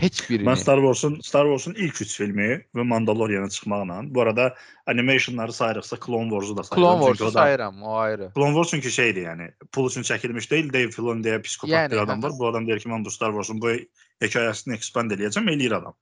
heç 0.00 0.20
birini. 0.30 0.48
Mən 0.48 0.56
Star 0.56 0.80
Wars-un 0.82 1.20
Star 1.20 1.46
Wars-un 1.50 1.74
ilk 1.74 2.00
3 2.02 2.16
filmi 2.16 2.48
və 2.76 2.84
Mandalorian-a 2.92 3.48
çıxmaqla, 3.48 4.00
bu 4.14 4.22
arada 4.22 4.54
animationları 4.86 5.52
sayırıqsa 5.52 5.96
Clone 6.06 6.30
Wars-u 6.30 6.56
da 6.56 6.62
sayıram. 6.62 6.98
Clone 6.98 7.00
Wars-u 7.06 7.32
sayıram, 7.32 7.82
o 7.82 7.96
ayrı. 7.96 8.30
Clone 8.34 8.54
Wars 8.54 8.70
çünki 8.70 8.90
şeydir, 8.90 9.22
yəni 9.28 9.50
pul 9.72 9.90
üçün 9.90 10.02
çəkilmiş 10.02 10.50
deyil, 10.50 10.72
Dave 10.72 10.90
Filoni 10.90 11.24
deyə 11.24 11.42
psixopat 11.42 11.74
yəni, 11.74 11.90
bir 11.92 12.02
adam 12.04 12.22
var. 12.22 12.30
Hə. 12.30 12.38
Bu 12.38 12.48
adam 12.48 12.66
deyir 12.66 12.80
ki, 12.80 12.88
mən 12.88 13.04
bu 13.04 13.10
Star 13.10 13.30
Wars-un 13.36 13.60
bu 13.60 13.76
hekayəsini 14.24 14.74
expand 14.74 15.12
eləyəcəm, 15.16 15.50
eləyir 15.54 15.76
adam. 15.78 15.94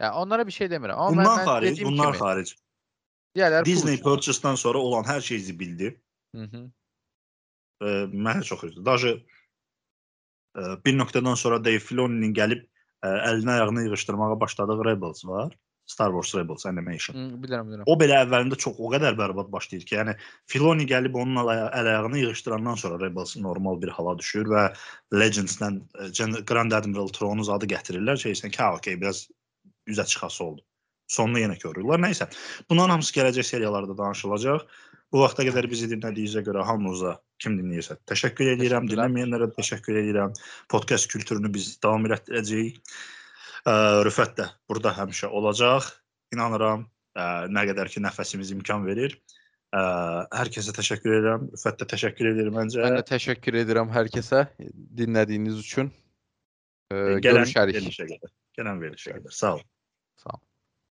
Ya 0.00 0.06
yəni, 0.06 0.14
onlara 0.24 0.46
bir 0.46 0.52
şey 0.52 0.66
demirəm. 0.72 0.96
Amma 0.96 1.10
bundan 1.10 1.38
mən, 1.38 1.44
xaric, 1.44 1.78
mən 1.78 1.84
bunlar 1.84 2.12
kimi, 2.12 2.22
xaric. 2.24 2.54
Deyirlər, 3.36 3.64
Disney 3.64 4.00
purchase-dan 4.02 4.54
sonra 4.54 4.78
olan 4.78 5.04
hər 5.04 5.20
şeyi 5.20 5.40
zibildi. 5.40 5.96
Mhm. 6.34 6.68
Mənə 8.14 8.42
çox 8.44 8.62
üzdü. 8.64 8.84
Daşı 8.86 9.18
bir 10.86 10.94
nöqtədən 10.94 11.36
sonra 11.36 11.58
Dave 11.64 11.78
Filoni'nin 11.82 12.34
gəlib 12.34 12.62
əlini 13.04 13.50
ayağını 13.56 13.86
yığışdırmağa 13.88 14.40
başladığı 14.40 14.84
Rebels 14.84 15.24
var. 15.24 15.54
Star 15.86 16.12
Wars 16.12 16.34
Rebels 16.34 16.66
animation. 16.66 17.16
Hı, 17.16 17.38
bilirəm, 17.42 17.68
bilirəm. 17.68 17.84
O 17.86 17.96
belə 18.00 18.22
əvvəlində 18.24 18.56
çox 18.60 18.78
o 18.80 18.88
qədər 18.92 19.18
bərbad 19.18 19.50
başlayır 19.52 19.84
ki, 19.84 19.96
yəni 19.98 20.14
Filoni 20.48 20.86
gəlib 20.88 21.16
onun 21.20 21.42
əl 21.42 21.50
əl 21.52 21.90
ayağını 21.92 22.22
yığışdırandan 22.22 22.80
sonra 22.80 22.96
Rebels 23.02 23.36
normal 23.36 23.82
bir 23.82 23.92
hala 23.92 24.16
düşür 24.18 24.48
və 24.48 24.64
Legends-dən 25.12 25.82
e, 26.00 26.40
Grand 26.48 26.72
Admiral 26.72 27.12
Thrawn 27.12 27.44
adı 27.56 27.68
gətirirlər. 27.74 28.16
Şeysən 28.22 28.54
ki, 28.54 28.62
okey, 28.78 28.96
biraz 29.00 29.26
üzə 29.88 30.06
çıxası 30.08 30.44
oldu. 30.44 30.64
Sonunu 31.12 31.44
yenə 31.44 31.58
görürlər. 31.60 32.00
Nəysə, 32.00 32.30
bunların 32.70 32.96
hamısı 32.96 33.18
gələcək 33.18 33.50
seriyalarda 33.52 33.98
danışılacaq. 33.98 34.64
Bu 35.14 35.20
vaxta 35.22 35.44
qədər 35.46 35.68
bizi 35.70 35.86
dinlədiyinizə 35.92 36.40
görə 36.42 36.64
hamınıza 36.66 37.12
kim 37.38 37.54
dinləyirsə 37.54 38.00
təşəkkür 38.10 38.48
edirəm. 38.56 38.88
Dinləməyənlərə 38.90 39.46
təşəkkür 39.54 40.00
edirəm. 40.00 40.32
Podcast 40.72 41.06
kültürünü 41.12 41.52
biz 41.54 41.68
davam 41.84 42.08
etdirəcəyik. 42.08 42.80
Ə, 43.62 43.74
Rüfət 44.08 44.34
də 44.40 44.48
burada 44.66 44.90
həmişə 44.96 45.30
olacaq. 45.30 45.86
İnanıram, 46.34 46.82
ə, 47.14 47.26
nə 47.46 47.62
qədər 47.70 47.92
ki 47.94 48.02
nəfəsimiz 48.02 48.50
imkan 48.56 48.82
verir. 48.88 49.14
Ə, 49.70 49.84
hər 50.34 50.50
kəsə 50.56 50.74
təşəkkür 50.80 51.14
edirəm. 51.20 51.46
Rüfət 51.54 51.78
də 51.84 51.88
təşəkkür 51.94 52.30
edirəm 52.32 52.58
məncə. 52.58 52.82
Mən 52.82 52.98
də 52.98 53.04
təşəkkür 53.12 53.60
edirəm 53.62 53.94
hər 53.94 54.10
kəsə 54.16 54.48
dinlədiyiniz 54.98 55.62
üçün. 55.62 55.94
Ee, 56.90 57.20
Gələn 57.22 57.46
görüşərik. 57.46 58.26
Gələn 58.58 58.82
verilişə 58.82 59.14
qədər. 59.20 59.38
Sağ 59.38 59.54
ol. 59.60 59.64
Sağ 60.24 60.34
olun. 60.34 60.48